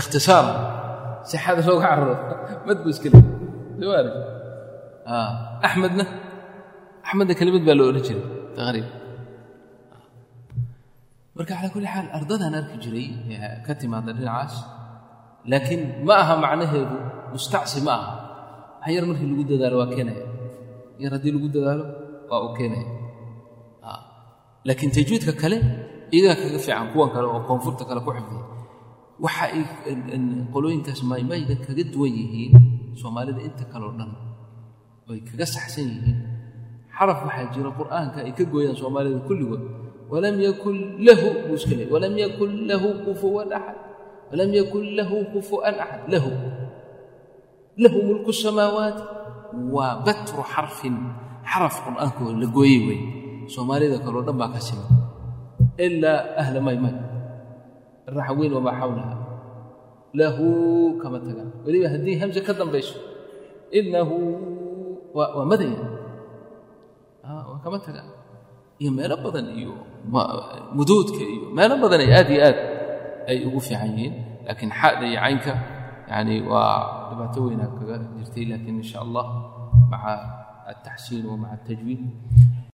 ikhtisaar 0.00 0.46
si 1.28 1.36
xada 1.44 1.60
looga 1.68 1.82
cararo 1.86 2.14
mad 2.66 2.78
buu 2.82 2.92
iska 2.94 3.08
leey 3.78 3.92
arag 4.00 4.16
axmedna 5.66 6.04
axmedna 7.06 7.32
kelimad 7.40 7.62
baa 7.68 7.76
loo 7.78 7.86
odhan 7.90 8.02
jiray 8.08 8.24
taqriib 8.58 8.86
marka 11.36 11.52
calaa 11.58 11.72
kulli 11.74 11.88
xaal 11.94 12.06
ardadaan 12.18 12.54
arki 12.60 12.76
jiray 12.84 13.06
ka 13.66 13.72
timaada 13.80 14.10
dhinacaas 14.18 14.54
laakiin 15.50 15.82
ma 16.08 16.14
aha 16.22 16.34
macnaheedu 16.44 16.96
mustacsi 17.34 17.78
ma 17.86 17.94
aha 17.98 18.10
wax 18.82 18.90
yar 18.96 19.04
markii 19.10 19.26
lagu 19.30 19.44
dadaalo 19.52 19.76
waa 19.82 19.90
keenaya 19.94 20.22
yar 21.02 21.12
haddii 21.16 21.32
lagu 21.36 21.48
dadaalo? 21.54 21.84
Waa 22.30 22.40
uu 22.46 22.52
keenaya 22.58 22.86
laakiin 24.66 24.90
tajwiidka 24.96 25.32
kale 25.42 25.56
iyagaa 26.14 26.36
kaga 26.42 26.58
fiican 26.64 26.86
kuwan 26.94 27.10
kale 27.14 27.26
oo 27.32 27.40
koonfurta 27.48 27.82
kale 27.88 28.00
ku 28.06 28.10
xifdiya 28.16 28.42
waxa 29.24 29.44
ay 29.54 29.62
qolooyinkaas 30.54 31.00
maymayda 31.10 31.54
kaga 31.66 31.82
duwan 31.92 32.12
yihiin 32.18 32.52
soomaalida 33.00 33.40
inta 33.48 33.64
kaleo 33.72 33.90
dhan 33.98 34.10
oy 35.10 35.18
kaga 35.28 35.46
saxsan 35.54 35.86
yihiin. 35.92 36.18
Xaraf 36.96 37.18
waxaa 37.26 37.50
jira 37.54 37.70
qur'aanka 37.78 38.18
ay 38.26 38.32
ka 38.38 38.44
gooyaan 38.52 38.76
soomaalida 38.80 39.18
kulligood. 39.28 39.62
Walam 40.12 40.36
yakun 40.46 40.76
lahu 41.06 41.28
buu 41.48 41.56
iska 41.58 41.72
leeyay. 41.78 41.88
Walam 41.94 42.14
yakun 42.24 42.50
lahu 42.70 42.88
kufuwan 43.04 43.48
axad 43.58 43.78
walam 44.30 44.50
yakun 44.58 44.84
lahu 44.98 45.16
kufu'an 45.34 45.74
axad 45.84 46.02
lahu. 46.12 46.30
Lahu 47.82 47.98
mulku 48.08 48.30
samaawaati 48.42 49.02
waa 49.74 50.00
batru 50.06 50.42
xarfin 50.52 50.96
xaraf 51.50 51.74
qur'aankoo 51.84 52.30
la 52.40 52.46
gooyey 52.56 52.80
wey 52.88 53.00
soomaalida 53.52 53.96
kaleo 54.04 54.22
dhan 54.26 54.36
baa 54.40 54.50
ka 54.54 54.60
siman. 54.66 54.88
Ilaa 55.84 56.18
ahla 56.40 56.60
maymay 56.66 56.94
raxweyn 58.16 58.52
wamaa 58.56 58.76
xawlaha. 58.80 59.14
Lahu 60.18 60.46
kama 61.02 61.18
tagaan 61.24 61.50
weliba 61.64 61.88
haddii 61.92 62.16
hamse 62.20 62.40
ka 62.46 62.52
dambayso 62.58 62.96
inahu 63.78 64.16
waa 65.16 65.44
madaya. 65.50 65.80
Waa 67.24 67.58
kama 67.64 67.78
tagaan 67.86 68.08
iyo 68.82 68.90
meelo 68.96 69.16
badan 69.24 69.46
iyo 69.60 69.72
muduudka 70.76 71.22
iyo 71.34 71.44
meelo 71.56 71.74
badan 71.82 72.00
ay 72.04 72.10
aad 72.18 72.28
iyo 72.34 72.40
aad 72.48 72.58
ay 73.30 73.36
ugu 73.48 73.60
fiican 73.66 73.90
yihiin. 73.96 74.14
Laakiin 74.46 74.70
xada 74.78 75.04
iyo 75.10 75.18
caynka 75.22 75.52
yani 76.12 76.34
waa 76.50 77.01
dhibaato 77.11 77.39
weynaa 77.47 77.69
kaga 77.77 77.95
jirtay 78.17 78.45
laakiin 78.51 78.77
in 78.81 78.85
sha 78.91 78.99
allah 79.05 79.25
maca 79.93 80.13
التحسين 80.73 81.23
ومع 81.31 81.53
التجويد 81.53 82.01